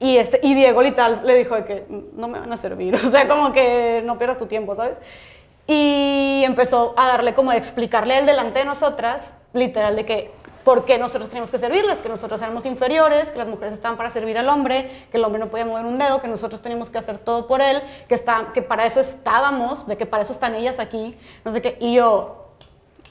[0.00, 1.84] Y, este, y Diego literal le dijo de que
[2.14, 4.96] no me van a servir, o sea, como que no pierdas tu tiempo, ¿sabes?
[5.66, 10.30] Y empezó a darle como a explicarle el delante de nosotras, literal, de que
[10.66, 14.10] por qué nosotros teníamos que servirles, que nosotros éramos inferiores, que las mujeres estaban para
[14.10, 16.98] servir al hombre, que el hombre no podía mover un dedo, que nosotros teníamos que
[16.98, 20.56] hacer todo por él, que, está, que para eso estábamos, de que para eso están
[20.56, 21.76] ellas aquí, no sé qué.
[21.78, 22.48] Y yo,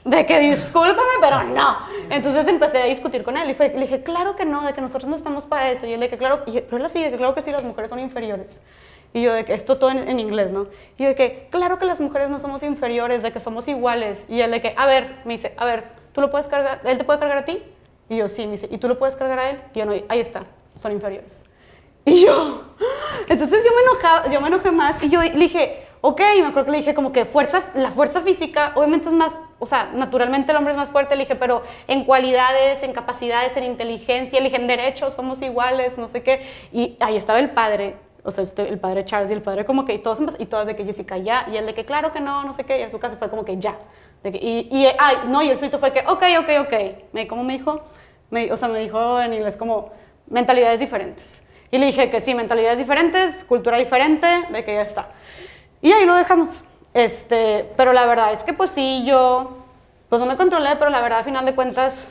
[0.03, 1.77] de que discúlpame, pero no.
[2.09, 5.09] Entonces empecé a discutir con él y le dije, claro que no, de que nosotros
[5.09, 5.85] no estamos para eso.
[5.85, 7.89] Y él de que claro, pero él así, de que claro que sí, las mujeres
[7.89, 8.59] son inferiores.
[9.13, 10.67] Y yo de que esto todo en, inglés, ¿no?
[10.97, 14.25] Y yo de que claro que las mujeres no somos inferiores, de que somos iguales.
[14.27, 16.79] Y él de que, a ver, me dice, a ver, ¿tú lo puedes cargar?
[16.85, 17.61] ¿Él te puede cargar a ti?
[18.07, 19.61] Y yo, sí, me dice, ¿y tú lo puedes cargar a él?
[19.73, 20.43] Y yo, no, ahí está,
[20.75, 21.43] son inferiores.
[22.05, 22.63] Y yo,
[23.27, 26.65] entonces yo me, enojaba, yo me enojé más y yo le dije, ok, me acuerdo
[26.65, 30.51] que le dije como que fuerza, la fuerza física obviamente es más, o sea, naturalmente
[30.51, 34.45] el hombre es más fuerte, le dije, pero en cualidades, en capacidades, en inteligencia, le
[34.45, 36.47] dije, en derechos somos iguales, no sé qué.
[36.71, 39.83] Y ahí estaba el padre, o sea, este, el padre Charles y el padre como
[39.83, 42.21] que, y todos, y todas de que Jessica ya, y él de que claro que
[42.21, 43.75] no, no sé qué, y en su casa fue como que ya
[44.33, 46.73] y, y, ay, no, y el suito fue que, ok, ok, ok.
[47.13, 47.81] Me, ¿Cómo me dijo?
[48.29, 49.91] Me, o sea, me dijo en inglés como
[50.27, 51.41] mentalidades diferentes.
[51.71, 55.09] Y le dije que sí, mentalidades diferentes, cultura diferente, de que ya está.
[55.81, 56.49] Y ahí lo dejamos.
[56.93, 59.57] Este, pero la verdad es que pues sí, yo,
[60.07, 62.07] pues no me controlé, pero la verdad, a final de cuentas,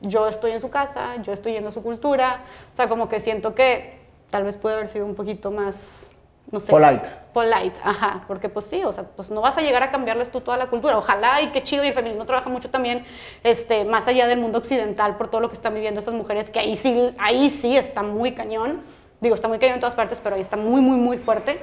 [0.00, 2.44] yo estoy en su casa, yo estoy yendo a su cultura.
[2.72, 3.98] O sea, como que siento que
[4.30, 6.05] tal vez puede haber sido un poquito más
[6.50, 6.70] no sé.
[6.70, 7.06] Polite.
[7.32, 10.40] Polite, ajá, porque pues sí, o sea, pues no vas a llegar a cambiarles tú
[10.40, 10.96] toda la cultura.
[10.96, 13.04] Ojalá y qué chido, y el feminismo trabaja mucho también,
[13.42, 16.60] este, más allá del mundo occidental, por todo lo que están viviendo esas mujeres, que
[16.60, 18.82] ahí sí, ahí sí está muy cañón.
[19.20, 21.60] Digo, está muy cañón en todas partes, pero ahí está muy, muy, muy fuerte.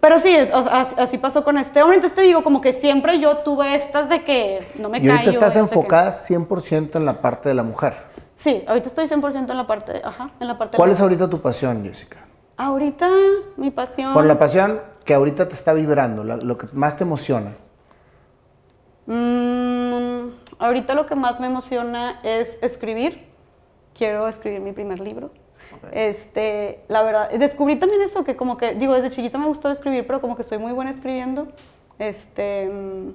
[0.00, 0.36] Pero sí,
[0.98, 1.96] así, pasó con este hombre.
[1.96, 5.30] Entonces te digo, como que siempre yo tuve estas de que no me ¿Y ahorita
[5.30, 7.94] estás enfocada 100% en la parte de la mujer?
[8.36, 11.40] Sí, ahorita estoy 100% en la parte, ajá, en la parte ¿Cuál es ahorita tu
[11.40, 12.18] pasión, Jessica?
[12.56, 13.08] Ahorita
[13.56, 14.14] mi pasión...
[14.14, 17.52] Por la pasión que ahorita te está vibrando, lo, que más te emociona.
[19.06, 23.26] Mm, ahorita lo que más me emociona es escribir.
[23.94, 25.30] Quiero escribir mi primer libro.
[25.92, 30.06] Este, la verdad, descubrí también eso, que como que, digo, desde chiquita me gustó escribir,
[30.06, 31.48] pero como que soy muy buena escribiendo.
[31.98, 33.10] Este, mm,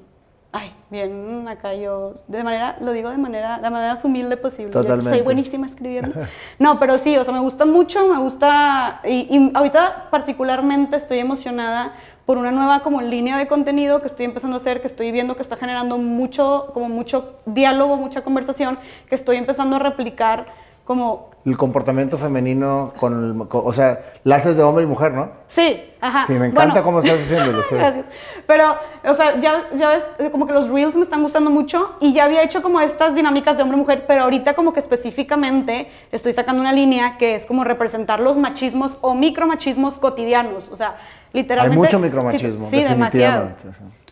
[0.52, 4.72] ay, bien, acá yo, de manera, lo digo de manera, la manera más humilde posible.
[4.72, 5.12] Totalmente.
[5.12, 6.16] soy buenísima escribiendo.
[6.60, 11.94] No, pero sí, o sea, me gusta mucho, me gusta, y, ahorita particularmente estoy emocionada
[12.26, 15.36] por una nueva como línea de contenido que estoy empezando a hacer, que estoy viendo
[15.36, 18.78] que está generando mucho, como mucho diálogo, mucha conversación,
[19.08, 20.48] que estoy empezando a replicar
[20.90, 25.30] como el comportamiento femenino con, o sea, la haces de hombre y mujer, ¿no?
[25.48, 26.26] Sí, ajá.
[26.26, 27.64] Sí, me encanta cómo estás haciéndolo.
[27.70, 28.06] Gracias.
[28.48, 28.76] Pero,
[29.06, 32.26] o sea, ya, ya ves, como que los reels me están gustando mucho y ya
[32.26, 36.74] había hecho como estas dinámicas de hombre-mujer, pero ahorita como que específicamente estoy sacando una
[36.74, 40.96] línea que es como representar los machismos o micromachismos cotidianos, o sea,
[41.34, 41.86] literalmente...
[41.86, 43.50] Hay mucho micromachismo, Sí, demasiado.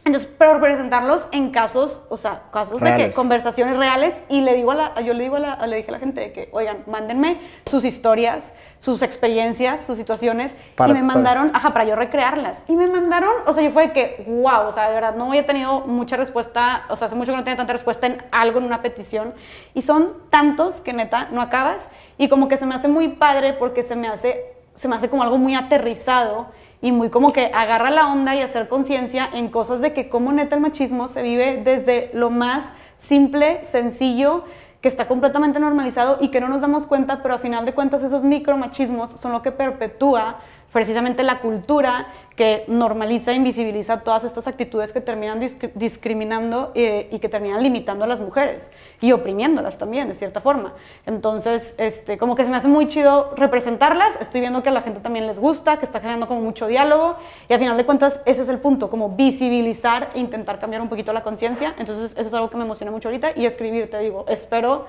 [0.08, 4.72] Entonces, pero presentarlos en casos, o sea, casos de que conversaciones reales y le digo
[4.72, 6.84] a la, yo le digo a la, le dije a la gente de que, oigan,
[6.88, 10.54] mándenme sus historias, sus experiencias, sus situaciones
[10.88, 12.58] y me mandaron, ajá, para yo recrearlas.
[12.70, 15.26] Y me mandaron, o sea, yo fue de que, wow, o sea, de verdad, no
[15.28, 18.60] había tenido mucha respuesta, o sea, hace mucho que no tenía tanta respuesta en algo,
[18.60, 19.34] en una petición.
[19.74, 21.90] Y son tantos que neta, no acabas.
[22.18, 25.10] Y como que se me hace muy padre porque se me hace, se me hace
[25.10, 26.48] como algo muy aterrizado
[26.82, 30.32] y muy como que agarra la onda y hacer conciencia en cosas de que como
[30.32, 32.66] neta el machismo se vive desde lo más
[33.00, 34.44] simple, sencillo,
[34.82, 38.04] que está completamente normalizado y que no nos damos cuenta, pero a final de cuentas
[38.04, 40.38] esos micromachismos son lo que perpetúa
[40.78, 42.06] precisamente la cultura
[42.36, 45.40] que normaliza e invisibiliza todas estas actitudes que terminan
[45.74, 48.70] discriminando eh, y que terminan limitando a las mujeres
[49.02, 50.76] y oprimiéndolas también, de cierta forma.
[51.08, 54.84] Entonces, este, como que se me hace muy chido representarlas, estoy viendo que a la
[54.84, 57.16] gente también les gusta, que está generando como mucho diálogo
[57.50, 60.90] y al final de cuentas ese es el punto, como visibilizar e intentar cambiar un
[60.90, 61.74] poquito la conciencia.
[61.80, 64.86] Entonces, eso es algo que me emociona mucho ahorita y escribir, te digo, espero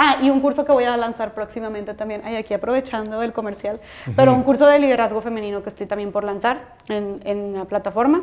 [0.00, 3.80] Ah, y un curso que voy a lanzar próximamente también, ay, aquí aprovechando el comercial,
[4.14, 8.22] pero un curso de liderazgo femenino que estoy también por lanzar en, en la plataforma,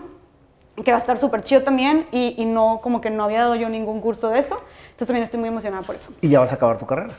[0.82, 3.56] que va a estar súper chido también y, y, no, como que no había dado
[3.56, 6.14] yo ningún curso de eso, entonces también estoy muy emocionada por eso.
[6.22, 7.14] ¿Y ya vas a acabar tu carrera?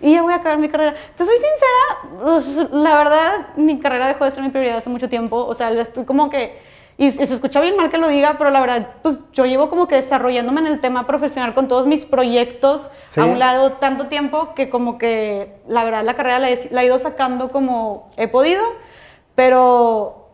[0.00, 0.94] Y ya voy a acabar mi carrera.
[1.16, 5.08] Te soy sincera, pues, la verdad, mi carrera dejó de ser mi prioridad hace mucho
[5.08, 6.58] tiempo, o sea, estoy como que
[6.98, 9.88] y, se escucha bien mal que lo diga, pero la verdad, pues yo llevo como
[9.88, 14.54] que desarrollándome en el tema profesional con todos mis proyectos a un lado tanto tiempo
[14.54, 18.62] que como que la verdad la carrera la he, ido sacando como he podido,
[19.34, 20.28] pero,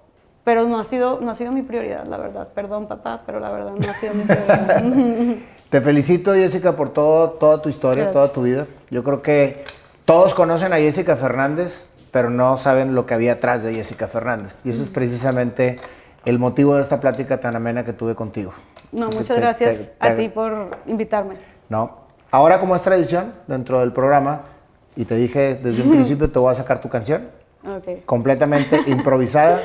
[0.45, 2.49] pero no, ha sido, no ha sido mi prioridad, la verdad.
[2.55, 4.83] Perdón, papá, pero la verdad no ha sido mi prioridad.
[5.71, 8.67] Te felicito, Jessica, por todo, toda tu historia, toda tu vida.
[8.91, 9.65] Yo creo que
[10.07, 14.65] todos conocen a Jessica Fernández, pero no saben lo que había atrás de Jessica Fernández.
[14.65, 15.79] Y eso es precisamente
[16.29, 18.53] el motivo de esta plática tan amena que tuve contigo.
[18.93, 21.37] No, muchas gracias a ti por invitarme.
[21.71, 24.43] No, ahora como es tradición dentro del programa,
[24.95, 27.29] y te dije desde un principio te voy a sacar tu canción,
[27.67, 28.03] okay.
[28.05, 29.63] completamente improvisada.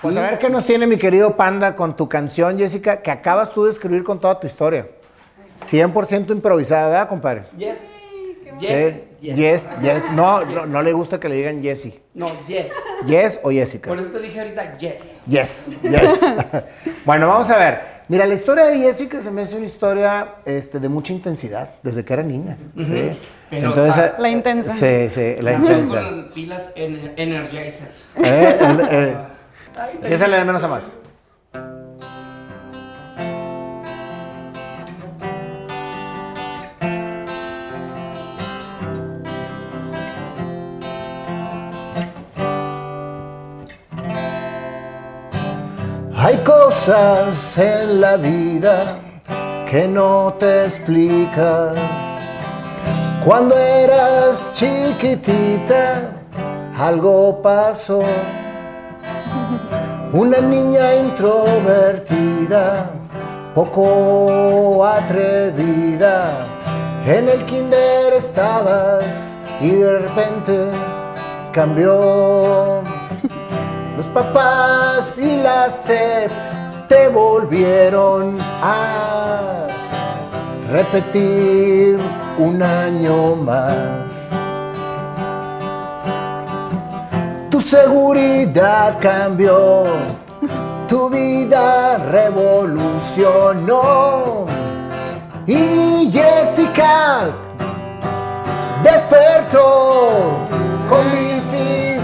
[0.00, 3.52] Pues a ver qué nos tiene mi querido Panda con tu canción, Jessica, que acabas
[3.52, 4.88] tú de escribir con toda tu historia.
[5.60, 7.42] 100% improvisada, ¿verdad, compadre?
[7.56, 7.78] Yes.
[8.58, 8.94] Yes.
[9.20, 10.02] Yes, yes.
[10.12, 12.00] No, no, no, le gusta que le digan Jessie.
[12.14, 12.72] No, yes.
[13.06, 13.88] Yes o Jessica.
[13.88, 15.20] Por eso te dije ahorita yes.
[15.26, 16.20] Yes, yes.
[17.04, 17.98] bueno, vamos a ver.
[18.08, 22.04] Mira, la historia de Jessica se me hace una historia este, de mucha intensidad, desde
[22.04, 22.56] que era niña.
[22.74, 23.10] ¿sí?
[23.50, 24.72] Pero Entonces, la intensa.
[24.74, 26.02] Sí, sí, la intensa.
[26.02, 27.88] Con pilas en Energizer.
[28.16, 28.58] Eh,
[28.90, 29.16] eh,
[30.04, 30.90] esa le da menos a más.
[46.88, 48.98] Cosas en la vida
[49.70, 51.76] que no te explicas.
[53.26, 56.12] Cuando eras chiquitita,
[56.78, 58.02] algo pasó.
[60.14, 62.90] Una niña introvertida,
[63.54, 66.46] poco atrevida.
[67.06, 69.04] En el kinder estabas
[69.60, 70.70] y de repente
[71.52, 72.80] cambió
[73.96, 76.30] los papás y la sed
[76.88, 79.66] te volvieron a
[80.70, 81.98] repetir
[82.38, 83.76] un año más.
[87.50, 89.84] Tu seguridad cambió,
[90.88, 93.66] tu vida revolucionó.
[95.46, 97.28] Y Jessica
[98.82, 100.46] despertó
[100.88, 102.00] con bicis,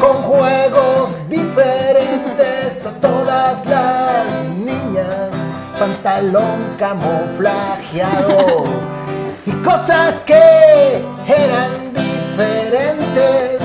[0.00, 2.57] con juegos diferentes
[3.00, 5.30] todas las niñas,
[5.78, 8.64] pantalón camuflajeado
[9.46, 13.60] y cosas que eran diferentes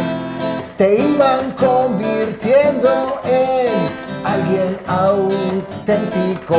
[0.78, 3.70] te iban convirtiendo en
[4.26, 6.58] alguien auténtico.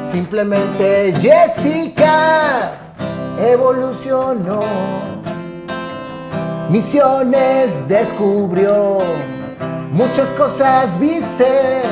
[0.00, 2.72] Simplemente Jessica
[3.38, 4.60] evolucionó,
[6.68, 8.98] misiones descubrió
[9.92, 11.82] muchas cosas viste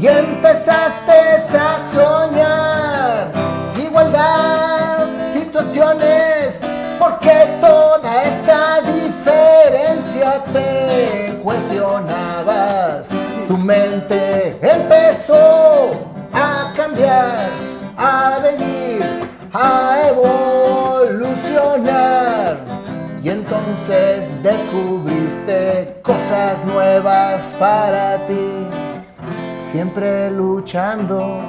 [0.00, 3.32] y empezaste a soñar.
[3.76, 6.60] Igualdad, situaciones,
[6.98, 13.08] porque toda esta diferencia te cuestionabas.
[13.48, 15.92] Tu mente empezó
[16.32, 17.48] a cambiar,
[17.96, 19.02] a venir,
[19.52, 21.16] a evolucionar.
[23.66, 28.68] Entonces descubriste cosas nuevas para ti,
[29.60, 31.40] siempre luchando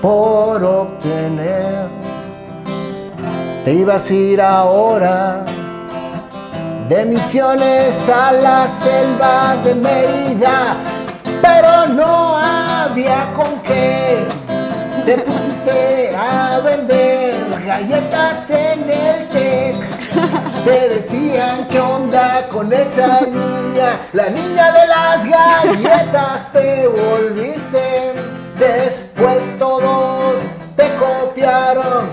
[0.00, 1.88] por obtener.
[3.64, 5.44] Te ibas a ir ahora
[6.88, 10.76] de misiones a la selva de Mérida,
[11.42, 14.18] pero no había con qué.
[15.04, 17.34] Te pusiste a vender
[17.66, 19.81] galletas en el TEC
[20.64, 28.12] te decían qué onda con esa niña, la niña de las galletas te volviste.
[28.58, 30.36] Después todos
[30.76, 32.10] te copiaron,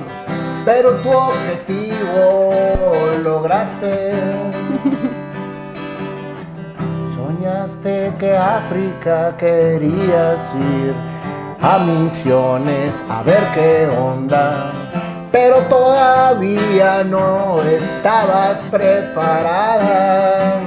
[0.66, 2.54] pero tu objetivo
[3.24, 4.14] lograste.
[7.16, 10.96] Soñaste que África querías ir
[11.62, 14.72] a misiones a ver qué onda,
[15.32, 20.60] pero todavía no estabas preparada.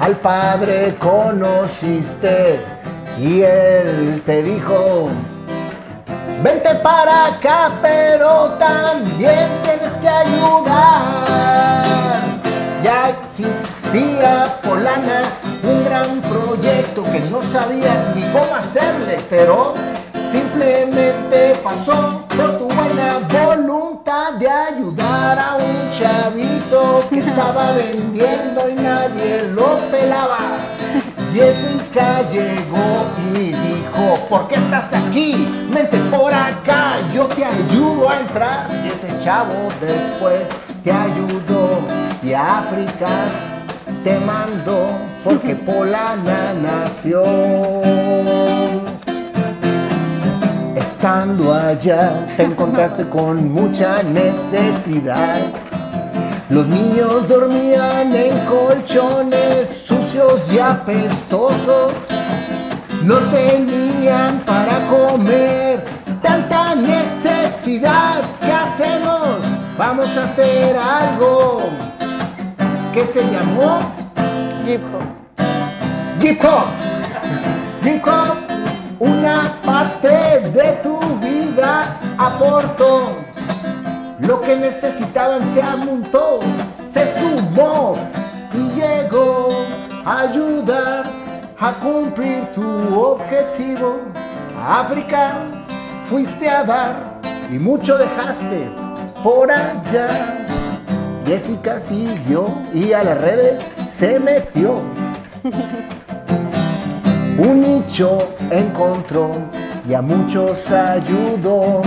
[0.00, 2.60] Al padre conociste
[3.18, 5.10] y él te dijo,
[6.42, 11.28] Vente para acá, pero también tienes que ayudar.
[12.84, 15.22] Ya existía Polana,
[15.64, 19.74] un gran proyecto que no sabías ni cómo hacerle, pero
[20.30, 28.74] simplemente pasó por tu buena voluntad de ayudar a un chavito que estaba vendiendo y
[28.74, 30.38] nadie lo pelaba.
[31.32, 35.46] Jessica llegó y dijo, ¿por qué estás aquí?
[35.70, 38.68] Vente por acá, yo te ayudo a entrar.
[38.84, 40.48] Y ese chavo después
[40.82, 41.80] te ayudó
[42.22, 43.08] y a África
[44.02, 44.88] te mandó
[45.22, 47.22] porque Polana nació.
[50.98, 55.42] Estando allá te encontraste con mucha necesidad.
[56.50, 61.92] Los niños dormían en colchones sucios y apestosos.
[63.04, 65.84] No tenían para comer.
[66.20, 68.22] Tanta necesidad.
[68.40, 69.38] ¿Qué hacemos?
[69.78, 71.58] Vamos a hacer algo
[72.92, 73.78] que se llamó
[74.66, 76.24] Hip hop.
[76.24, 76.66] Hip Hop.
[77.84, 78.67] Hip Hop,
[79.00, 83.16] una parte de tu vida aportó.
[84.20, 86.40] Lo que necesitaban se amuntó,
[86.92, 87.96] se sumó
[88.52, 89.64] y llegó
[90.04, 91.04] a ayudar
[91.58, 94.00] a cumplir tu objetivo.
[94.60, 95.34] A África
[96.08, 97.20] fuiste a dar
[97.50, 98.68] y mucho dejaste
[99.22, 100.46] por allá.
[101.24, 103.60] Jessica siguió y a las redes
[103.90, 104.80] se metió.
[107.38, 109.30] Un nicho encontró
[109.88, 111.82] y a muchos ayudó.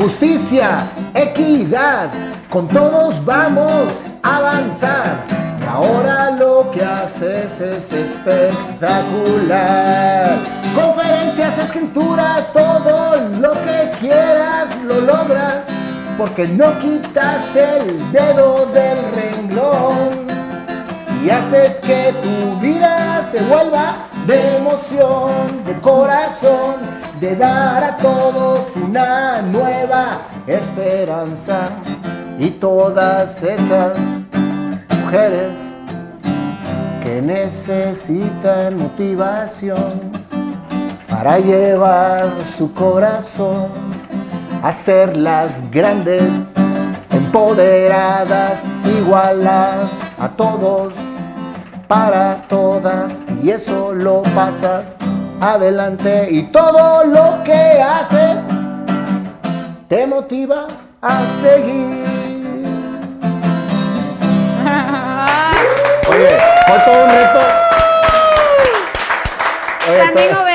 [0.00, 2.10] Justicia, equidad,
[2.50, 3.92] con todos vamos
[4.24, 5.24] a avanzar.
[5.60, 10.36] Y ahora lo que haces es espectacular.
[10.74, 15.68] Conferencias, escritura, todo lo que quieras lo logras.
[16.18, 20.35] Porque no quitas el dedo del renglón
[21.26, 23.96] y haces que tu vida se vuelva
[24.28, 26.76] de emoción, de corazón,
[27.18, 31.70] de dar a todos una nueva esperanza.
[32.38, 33.98] Y todas esas
[35.02, 35.58] mujeres
[37.02, 40.12] que necesitan motivación
[41.10, 43.66] para llevar su corazón
[44.62, 46.22] a ser las grandes
[47.10, 49.88] empoderadas, igualar
[50.18, 50.92] a todos,
[51.88, 54.96] para todas, y eso lo pasas
[55.40, 57.52] adelante y todo lo que
[57.82, 58.42] haces
[59.88, 60.66] te motiva
[61.02, 62.04] a seguir.
[66.10, 67.40] Oye, fue todo un reto.
[69.88, 70.46] Oye, todo-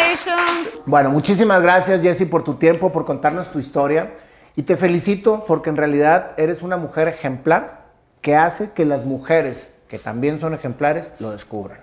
[0.86, 4.12] bueno, muchísimas gracias Jessy por tu tiempo, por contarnos tu historia
[4.56, 7.84] y te felicito porque en realidad eres una mujer ejemplar
[8.20, 11.80] que hace que las mujeres, que también son ejemplares, lo descubran.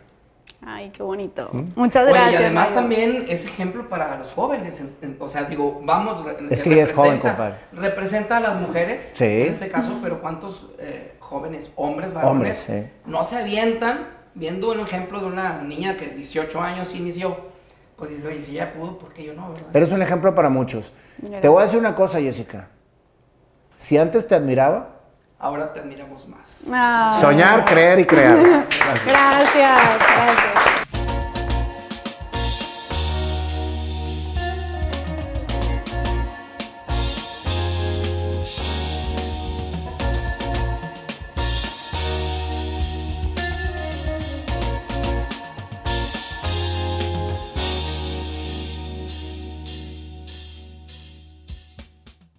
[0.67, 1.51] Ay, qué bonito.
[1.53, 1.65] ¿Mm?
[1.77, 2.33] Muchas gracias.
[2.33, 2.81] y además Mario.
[2.81, 4.81] también es ejemplo para los jóvenes.
[4.81, 6.25] en- en- o sea, digo, vamos.
[6.49, 7.57] Es que ella es joven, compadre.
[7.73, 9.25] Representa a las mujeres, Sí.
[9.27, 12.91] en este caso, pero ¿cuántos eh, jóvenes, hombres, varones, Hombres, sí.
[13.05, 17.37] no se avientan viendo el ejemplo de una niña que 18 años inició?
[17.97, 19.51] Pues dice, oye, si ella pudo, ¿por qué yo no?
[19.51, 19.67] verdad?
[19.75, 20.93] Eres un ejemplo para muchos.
[21.19, 21.43] Gracias.
[21.43, 22.69] Te voy a decir una cosa, Jessica.
[23.77, 24.98] Si antes te admiraba,
[25.41, 26.61] Ahora te admiramos más.
[26.71, 27.17] Ah.
[27.21, 28.37] soñar, creer y crear.
[29.07, 30.78] Gracias, gracias.